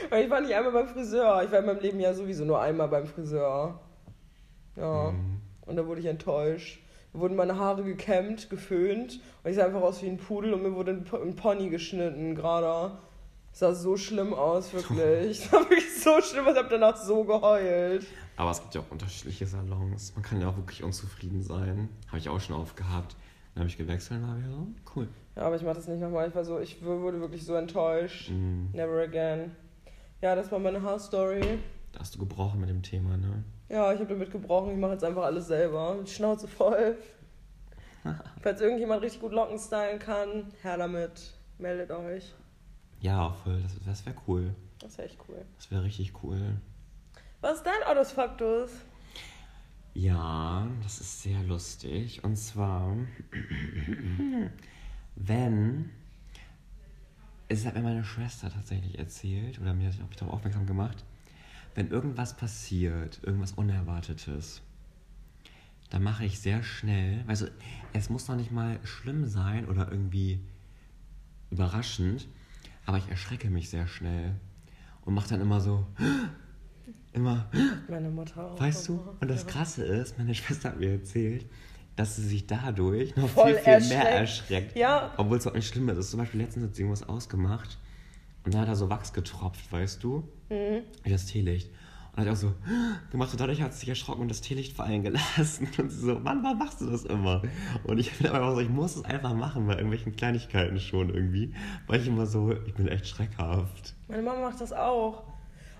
[0.09, 1.43] Weil ich war nicht einmal beim Friseur.
[1.43, 3.79] Ich war in meinem Leben ja sowieso nur einmal beim Friseur.
[4.75, 5.11] Ja.
[5.11, 5.41] Mhm.
[5.65, 6.79] Und da wurde ich enttäuscht.
[7.13, 10.61] Da wurden meine Haare gekämmt, geföhnt und ich sah einfach aus wie ein Pudel und
[10.61, 12.97] mir wurde ein Pony geschnitten gerade.
[13.59, 15.39] Das sah so schlimm aus, wirklich.
[15.51, 18.05] Das war wirklich so schlimm, ich habe danach so geheult.
[18.37, 20.13] Aber es gibt ja auch unterschiedliche Salons.
[20.15, 21.89] Man kann ja auch wirklich unzufrieden sein.
[22.07, 23.17] Habe ich auch schon oft gehabt.
[23.53, 25.09] Dann habe ich gewechselt und war wieder so, cool.
[25.35, 26.29] Ja, aber ich mache das nicht nochmal.
[26.29, 28.29] Ich war so, ich wurde wirklich so enttäuscht.
[28.29, 28.69] Mhm.
[28.71, 29.51] Never again.
[30.21, 31.59] Ja, das war meine Haarstory.
[31.91, 33.43] Da hast du gebrochen mit dem Thema, ne?
[33.67, 34.71] Ja, ich habe damit gebrochen.
[34.71, 35.97] Ich mache jetzt einfach alles selber.
[36.07, 36.97] Die Schnauze voll.
[38.41, 41.33] Falls irgendjemand richtig gut Locken stylen kann, her damit.
[41.57, 42.33] Meldet euch.
[43.01, 43.61] Ja, voll.
[43.61, 44.55] Das, das wäre cool.
[44.79, 45.45] Das ist echt cool.
[45.57, 46.59] Das wäre richtig cool.
[47.41, 48.71] Was ist dein Autos Faktus?
[49.93, 52.23] Ja, das ist sehr lustig.
[52.23, 52.95] Und zwar,
[55.15, 55.89] wenn,
[57.47, 61.03] es hat mir meine Schwester tatsächlich erzählt, oder mir hat auch darauf aufmerksam gemacht,
[61.75, 64.61] wenn irgendwas passiert, irgendwas Unerwartetes,
[65.89, 67.47] dann mache ich sehr schnell, also
[67.93, 70.39] es muss noch nicht mal schlimm sein oder irgendwie
[71.49, 72.27] überraschend,
[72.89, 74.31] aber ich erschrecke mich sehr schnell
[75.05, 75.85] und mache dann immer so,
[77.13, 77.47] immer,
[77.87, 78.59] Meine Mutter auch.
[78.59, 78.99] Weißt du?
[79.21, 79.45] Und das.
[79.45, 81.45] Krasse ist, meine Schwester hat mir erzählt,
[81.95, 84.49] dass sie sich dadurch noch Voll viel, viel mehr erschreckt.
[84.49, 84.75] erschreckt.
[84.75, 85.13] Ja.
[85.17, 86.09] Obwohl es auch nicht schlimm ist.
[86.09, 87.77] Zum Beispiel letztens hat sie irgendwas ausgemacht
[88.43, 90.27] und dann hat er so Wachs getropft, weißt du?
[90.49, 90.81] Mhm.
[91.07, 91.69] Das Teelicht.
[92.21, 92.53] Und hat auch so
[93.11, 95.67] gemacht und dadurch hat sie sich erschrocken und das Teelicht fallen gelassen.
[95.77, 97.41] Und sie so, Mann, warum machst du das immer?
[97.83, 101.53] Und ich bin aber so, ich muss es einfach machen bei irgendwelchen Kleinigkeiten schon irgendwie.
[101.87, 103.95] Weil ich immer so, ich bin echt schreckhaft.
[104.07, 105.23] Meine Mama macht das auch.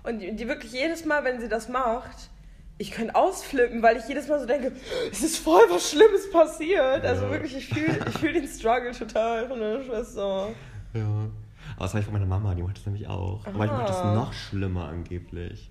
[0.02, 2.30] Und die, die wirklich jedes Mal, wenn sie das macht,
[2.78, 4.72] ich könnte ausflippen, weil ich jedes Mal so denke,
[5.12, 7.04] es ist voll was Schlimmes passiert.
[7.04, 7.30] Also Ja.
[7.30, 10.48] wirklich, ich fühle ich fühl den Struggle total von meiner Schwester.
[10.94, 11.28] Ja.
[11.76, 13.46] Aber das habe ich von meiner Mama, die macht das nämlich auch.
[13.46, 15.70] Aber ich mache das noch schlimmer angeblich.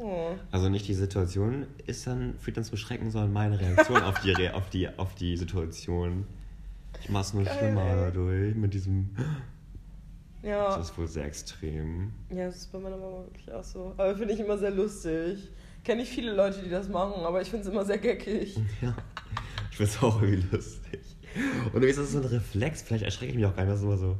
[0.00, 0.36] Oh.
[0.52, 4.30] Also nicht die Situation ist dann, führt dann zum Schrecken, sondern meine Reaktion auf die,
[4.30, 6.24] Re auf die, auf die Situation.
[7.02, 7.96] Ich mache es nur Geil, schlimmer ey.
[7.96, 9.10] dadurch, mit diesem.
[10.42, 10.76] Ja.
[10.76, 12.12] Das ist wohl sehr extrem.
[12.30, 13.92] ja, das ist bei meiner Mama wirklich auch so.
[13.96, 15.48] Aber finde ich immer sehr lustig.
[15.82, 18.56] Kenne ich viele Leute, die das machen, aber ich finde es immer sehr geckig.
[18.80, 18.96] Ja.
[19.70, 21.00] Ich finde es auch irgendwie lustig.
[21.66, 23.80] Und irgendwie ist das so ein Reflex, vielleicht erschrecke ich mich auch gar nicht, das
[23.80, 24.18] ist immer so.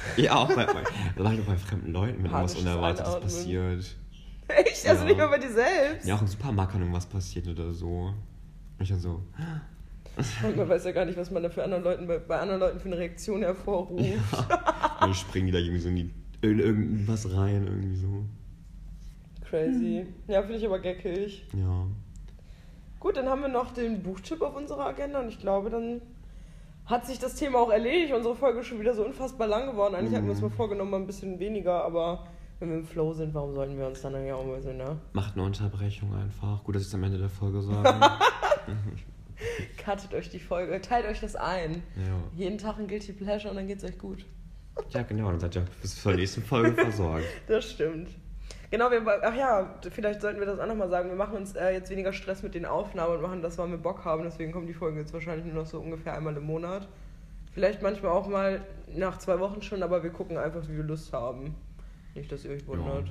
[0.16, 0.76] Ja, auch bei, auch
[1.46, 3.22] bei fremden Leuten, wenn irgendwas Unerwartetes Einatmen.
[3.22, 3.96] passiert.
[4.48, 4.88] Echt?
[4.88, 5.08] Also Ja.
[5.08, 6.06] nicht mal bei dir selbst?
[6.06, 7.88] Ja, auch im Supermarkt kann irgendwas passiert oder so.
[7.88, 8.14] Und
[8.82, 9.22] ich dann so,
[10.42, 12.60] Und man weiß ja gar nicht, was man da für anderen Leuten, bei, bei anderen
[12.60, 14.00] Leuten für eine Reaktion hervorruft.
[14.00, 14.20] und
[15.00, 16.10] dann springen die da irgendwie so in, die,
[16.42, 18.24] in irgendwas rein, irgendwie so.
[19.48, 20.06] Crazy.
[20.26, 21.44] Ja, finde ich aber geckig.
[21.56, 21.86] Ja.
[23.00, 26.00] Gut, dann haben wir noch den Buchtipp auf unserer Agenda und ich glaube, dann
[26.88, 28.12] hat sich das Thema auch erledigt.
[28.14, 29.94] Unsere Folge ist schon wieder so unfassbar lang geworden.
[29.94, 32.26] Eigentlich hatten wir uns mal vorgenommen, mal ein bisschen weniger, aber
[32.58, 34.98] wenn wir im Flow sind, warum sollten wir uns dann ja auch mal so, ne?
[35.12, 36.64] Macht eine Unterbrechung einfach.
[36.64, 38.00] Gut, dass ich es am Ende der Folge sage.
[39.84, 41.82] Cuttet euch die Folge, teilt euch das ein.
[41.96, 42.16] ja.
[42.34, 44.24] Jeden Tag ein Guilty Pleasure und dann geht's euch gut.
[44.90, 45.30] ja, genau.
[45.30, 47.24] Dann seid ihr bis zur nächsten Folge versorgt.
[47.46, 48.08] Das stimmt.
[48.70, 51.08] Genau, wir, ach ja, vielleicht sollten wir das auch nochmal sagen.
[51.08, 53.78] Wir machen uns äh, jetzt weniger Stress mit den Aufnahmen und machen das, weil wir
[53.78, 54.24] Bock haben.
[54.24, 56.86] Deswegen kommen die Folgen jetzt wahrscheinlich nur noch so ungefähr einmal im Monat.
[57.54, 58.60] Vielleicht manchmal auch mal
[58.94, 61.54] nach zwei Wochen schon, aber wir gucken einfach, wie wir Lust haben.
[62.14, 63.06] Nicht, dass ihr euch wundert.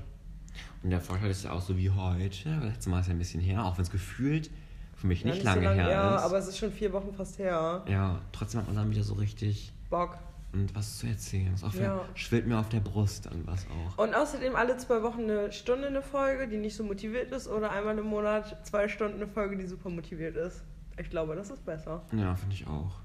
[0.84, 2.50] Und der Vorteil ist ja auch so wie heute.
[2.62, 4.50] Letztes Mal ist ja ein bisschen her, auch wenn es gefühlt
[4.96, 6.22] für mich Ja, nicht, so lange lang- her Ja, ist.
[6.24, 7.84] aber es ist schon vier Wochen fast her.
[7.88, 10.18] ja, trotzdem hat man dann wieder so richtig Bock.
[10.54, 11.56] Und was zu erzählen.
[11.58, 12.06] Für, Ja.
[12.16, 13.98] schwillt mir auf der Brust an was auch.
[14.04, 17.72] Und außerdem alle zwei Wochen eine Stunde eine Folge, die nicht so motiviert ist, oder
[17.72, 20.64] einmal im Monat zwei Stunden eine Folge, die super motiviert ist.
[21.00, 22.04] Ich glaube, das ist besser.
[22.14, 23.00] Ja, finde ich auch.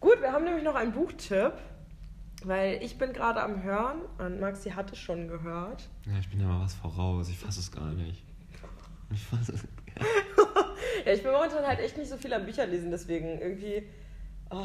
[0.00, 1.52] Gut, wir haben nämlich noch einen Buchtipp,
[2.44, 5.88] weil ich bin gerade am Hören und Maxi hat es schon gehört.
[6.06, 7.28] Ja, ich bin ja mal was voraus.
[7.28, 8.22] Ich fasse es gar nicht.
[9.12, 9.64] Ich fasse es.
[11.04, 13.82] Ja, ich bin momentan halt echt nicht so viel am Bücherlesen, deswegen irgendwie
[14.50, 14.64] oh,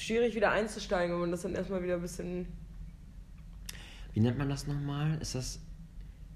[0.00, 2.46] schwierig wieder einzusteigen, wenn man das dann erstmal wieder ein bisschen.
[4.12, 5.18] Wie nennt man das nochmal?
[5.20, 5.60] Ist das,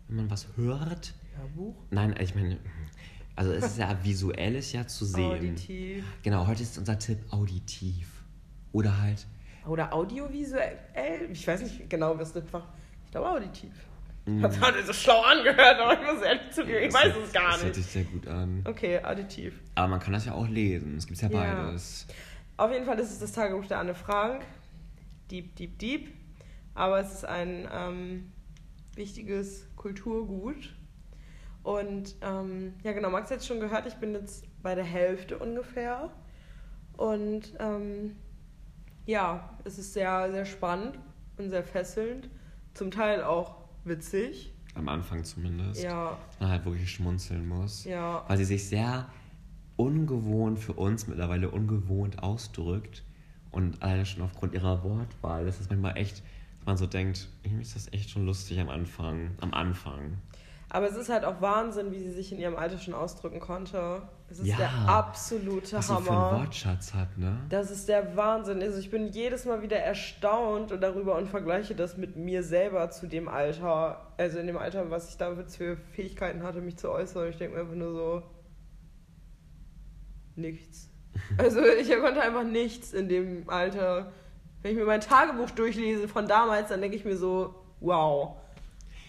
[0.08, 1.14] wenn man was hört?
[1.36, 1.74] Hörbuch?
[1.90, 2.58] Nein, ich meine,
[3.34, 5.32] also es ist ja visuelles ja zu sehen.
[5.32, 6.04] Auditiv.
[6.22, 8.08] Genau, heute ist unser Tipp auditiv.
[8.72, 9.26] Oder halt,
[9.66, 10.78] Oder audiovisuell?
[11.32, 12.72] Ich weiß nicht genau, was das war.
[13.06, 13.70] Ich glaube auditiv.
[14.26, 14.40] Mm.
[14.42, 17.52] Das hat so schlau angehört, aber ich muss ehrlich zugeben, ich das weiß es gar
[17.52, 17.74] Das hört nicht.
[17.74, 18.62] sich sehr gut an.
[18.64, 19.54] Okay, auditiv.
[19.74, 20.96] Aber man kann das ja auch lesen.
[20.96, 21.64] Es gibt ja Ja.
[21.66, 22.06] beides.
[22.56, 24.44] Auf jeden Fall ist es das Tagebuch der Anne Frank.
[25.30, 26.12] Deep, deep, deep.
[26.74, 28.32] Aber es ist ein ähm,
[28.94, 30.74] wichtiges Kulturgut.
[31.62, 35.38] Und ähm, ja, genau, Max hat es schon gehört, ich bin jetzt bei der Hälfte
[35.38, 36.10] ungefähr.
[36.96, 38.16] Und ähm,
[39.06, 40.98] ja, es ist sehr, sehr spannend
[41.38, 42.28] und sehr fesselnd.
[42.74, 44.52] Zum Teil auch witzig.
[44.74, 45.82] Am Anfang zumindest.
[45.82, 47.84] Ja, Man halt wirklich schmunzeln muss.
[47.84, 48.24] ja.
[48.28, 49.08] Weil sie sich sehr
[49.76, 53.02] ungewohnt für uns mittlerweile ungewohnt ausdrückt.
[53.50, 56.22] Und alleine schon aufgrund ihrer Wortwahl, das ist manchmal echt,
[56.58, 59.30] dass man so denkt, irgendwie ist das echt schon lustig am Anfang.
[59.40, 60.18] Am Anfang.
[60.70, 64.02] Aber es ist halt auch Wahnsinn, wie sie sich in ihrem Alter schon ausdrücken konnte.
[64.28, 64.56] Es ist Ja.
[64.56, 66.38] der absolute Was sie für einen Hammer.
[66.40, 67.36] Wortschatz hat, ne?
[67.48, 68.60] Das ist der Wahnsinn.
[68.60, 72.90] Also ich bin jedes Mal wieder erstaunt und darüber und vergleiche das mit mir selber
[72.90, 76.90] zu dem Alter, also in dem Alter, was ich damals für Fähigkeiten hatte, mich zu
[76.90, 77.28] äußern.
[77.28, 78.22] Ich denke mir einfach nur so,
[80.36, 80.90] nichts.
[81.38, 84.12] Also ich konnte einfach nichts in dem Alter.
[84.62, 88.36] Wenn ich mir mein Tagebuch durchlese von damals, dann denke ich mir so, wow.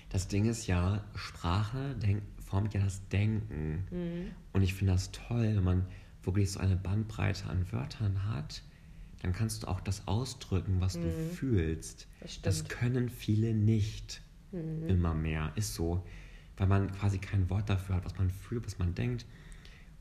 [0.09, 3.87] Das Ding ist ja, Sprache denk, formt ja das Denken.
[3.89, 4.31] Mhm.
[4.53, 5.85] Und ich finde das toll, wenn man
[6.23, 8.61] wirklich so eine Bandbreite an Wörtern hat,
[9.21, 12.07] dann kannst du auch das ausdrücken, was du fühlst.
[12.07, 12.23] Mhm.
[12.23, 12.63] Das Das.
[12.63, 12.67] Mhm.
[12.67, 14.21] können viele nicht
[14.87, 15.51] immer mehr.
[15.55, 16.05] Ist so.
[16.57, 19.25] Weil man quasi kein Wort dafür hat, was man fühlt, was man denkt.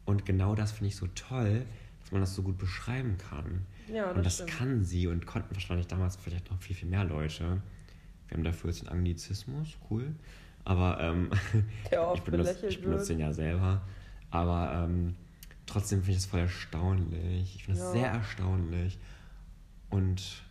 [0.05, 1.65] Und genau das finde ich so toll,
[2.01, 3.65] dass man das so gut beschreiben kann.
[3.89, 4.51] Ja, das und das stimmt.
[4.51, 7.63] kann sie und konnten wahrscheinlich damals vielleicht noch viel, viel mehr Leute.
[8.29, 10.15] Wir haben dafür jetzt einen Anglizismus, cool.
[10.65, 11.31] Aber ähm,
[12.15, 13.83] ich, benutze, ich benutze den ja selber.
[14.31, 15.15] Aber ähm,
[15.67, 17.57] trotzdem finde ich das voll erstaunlich.
[17.57, 18.01] Ich finde das Ja.
[18.01, 18.99] sehr erstaunlich.
[19.91, 20.43] Und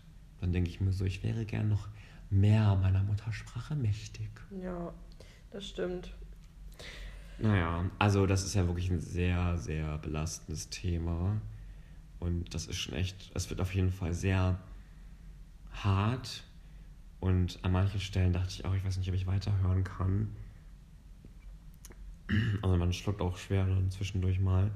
[0.41, 1.87] dann denke ich mir so, ich wäre gern noch
[2.29, 4.29] mehr meiner Muttersprache mächtig.
[4.61, 4.93] Ja,
[5.51, 6.13] das stimmt.
[7.43, 11.41] Naja, also das ist ja wirklich ein sehr, sehr belastendes Thema.
[12.19, 14.59] Und das ist schon echt, es wird auf jeden Fall sehr
[15.73, 16.43] hart.
[17.19, 20.33] Und an manchen Stellen dachte ich auch, ich weiß nicht, ob ich weiterhören kann.
[22.61, 24.71] Also man schluckt auch schwer dann zwischendurch mal.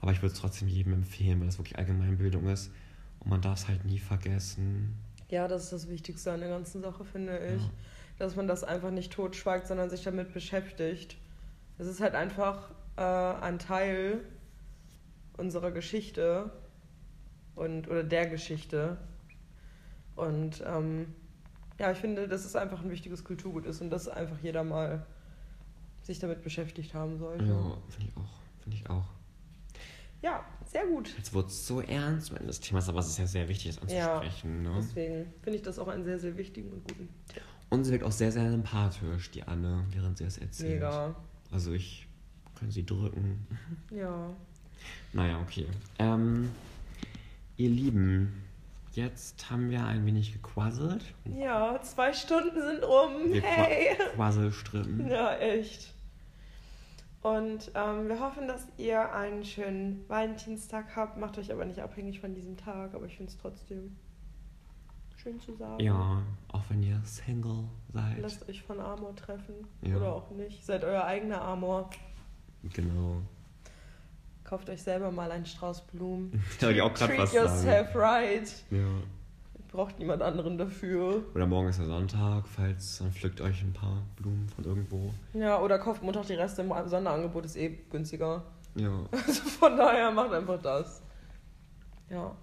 [0.00, 2.72] Aber ich würde es trotzdem jedem empfehlen, weil es wirklich Allgemeinbildung ist.
[3.20, 4.94] Und man darf es halt nie vergessen.
[5.28, 7.62] Ja, das ist das Wichtigste an der ganzen Sache, finde ich.
[7.62, 7.70] Ja.
[8.18, 11.16] Dass man das einfach nicht totschweigt, sondern sich damit beschäftigt.
[11.78, 14.20] Es ist halt einfach äh, ein Teil
[15.36, 16.50] unserer Geschichte
[17.54, 18.98] und oder der Geschichte.
[20.16, 21.14] Und ähm,
[21.78, 25.06] ja, ich finde, dass es einfach ein wichtiges Kulturgut ist und dass einfach jeder mal
[26.02, 27.44] sich damit beschäftigt haben sollte.
[27.44, 28.62] Ja, finde ich auch.
[28.62, 29.04] Finde ich auch.
[30.20, 31.14] Ja, sehr gut.
[31.16, 33.78] Jetzt wurde es so ernst am Ende des Themas, aber es ist ja sehr wichtig,
[33.78, 34.16] das Ja.
[34.16, 34.62] anzusprechen.
[34.62, 34.72] Ne?
[34.78, 37.42] Deswegen finde ich das auch einen sehr, sehr wichtigen und guten Tipp.
[37.70, 40.74] Und sie wirkt auch sehr, sehr sympathisch, die Anne, während sie es erzählt.
[40.74, 41.14] Mega.
[41.50, 42.06] Also ich
[42.58, 43.46] kann sie drücken.
[43.90, 44.30] Ja.
[45.12, 45.66] Naja, okay.
[45.98, 46.50] Ähm,
[47.56, 48.42] ihr Lieben,
[48.92, 51.04] jetzt haben wir ein wenig gequasselt.
[51.24, 53.32] Ja, zwei Stunden sind um.
[53.32, 53.96] Wir Hey.
[53.96, 55.08] qua Quasselstrippen.
[55.08, 55.94] Ja, echt.
[57.22, 61.18] Und ähm, wir hoffen, dass ihr einen schönen Valentinstag habt.
[61.18, 63.96] Macht euch aber nicht abhängig von diesem Tag, aber ich finde es trotzdem
[65.28, 65.82] schön zu sagen.
[65.82, 66.22] Ja,
[66.52, 68.18] auch wenn ihr Single seid.
[68.20, 69.54] Lasst euch von Amor treffen.
[69.82, 69.96] Ja.
[69.96, 70.64] Oder auch nicht.
[70.64, 71.90] Seid euer eigener Amor.
[72.72, 73.22] Genau.
[74.44, 76.32] Kauft euch selber mal einen Strauß Blumen.
[76.56, 77.44] Ich wollte auch gerade was sagen.
[77.46, 78.64] yourself right.
[78.70, 78.86] Ja.
[79.70, 81.22] Braucht niemand anderen dafür.
[81.34, 85.12] Oder morgen ist der Sonntag, falls dann pflückt euch ein paar Blumen von irgendwo.
[85.34, 88.44] Ja, oder kauft Montag die Reste im Sonderangebot, ist eh günstiger.
[88.74, 91.02] Ja, Also von daher macht einfach das.
[92.08, 92.34] Ja.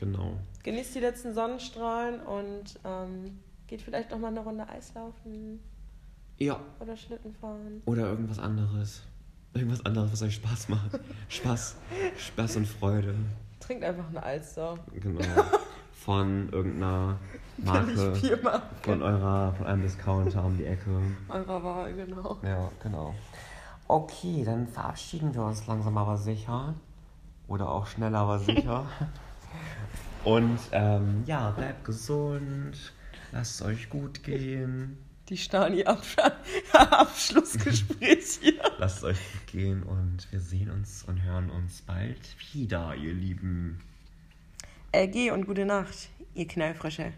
[0.00, 0.32] Genau.
[0.64, 5.60] Genießt die letzten Sonnenstrahlen und ähm, geht vielleicht noch mal eine Runde Eislaufen
[6.38, 7.82] Ja, oder Schlitten fahren.
[7.86, 9.02] oder irgendwas anderes.
[9.52, 10.98] Irgendwas anderes, was euch Spaß macht.
[11.28, 11.76] Spaß,
[12.18, 13.14] Spaß und Freude.
[13.58, 14.78] Trinkt einfach eine Alster.
[14.94, 15.20] Genau.
[15.92, 17.18] Von irgendeiner
[17.58, 18.14] Marke.
[18.82, 20.90] Von eurer, von einem Discounter um die Ecke.
[21.28, 22.38] Eurer Wahl, genau.
[22.42, 23.14] Ja, genau.
[23.88, 26.74] Okay, dann verabschieden wir uns langsam aber sicher.
[27.48, 28.86] Oder auch schnell aber sicher.
[30.24, 32.92] Und ähm, ja, bleibt gesund.
[33.32, 34.98] Lasst es euch gut gehen.
[35.28, 38.60] Die Stani-Abschlussgespräch hier.
[38.78, 42.18] Lasst es euch gut gehen und wir sehen uns und hören uns bald
[42.52, 43.80] wieder, ihr Lieben.
[44.92, 47.12] LG und gute Nacht, ihr Knallfrische.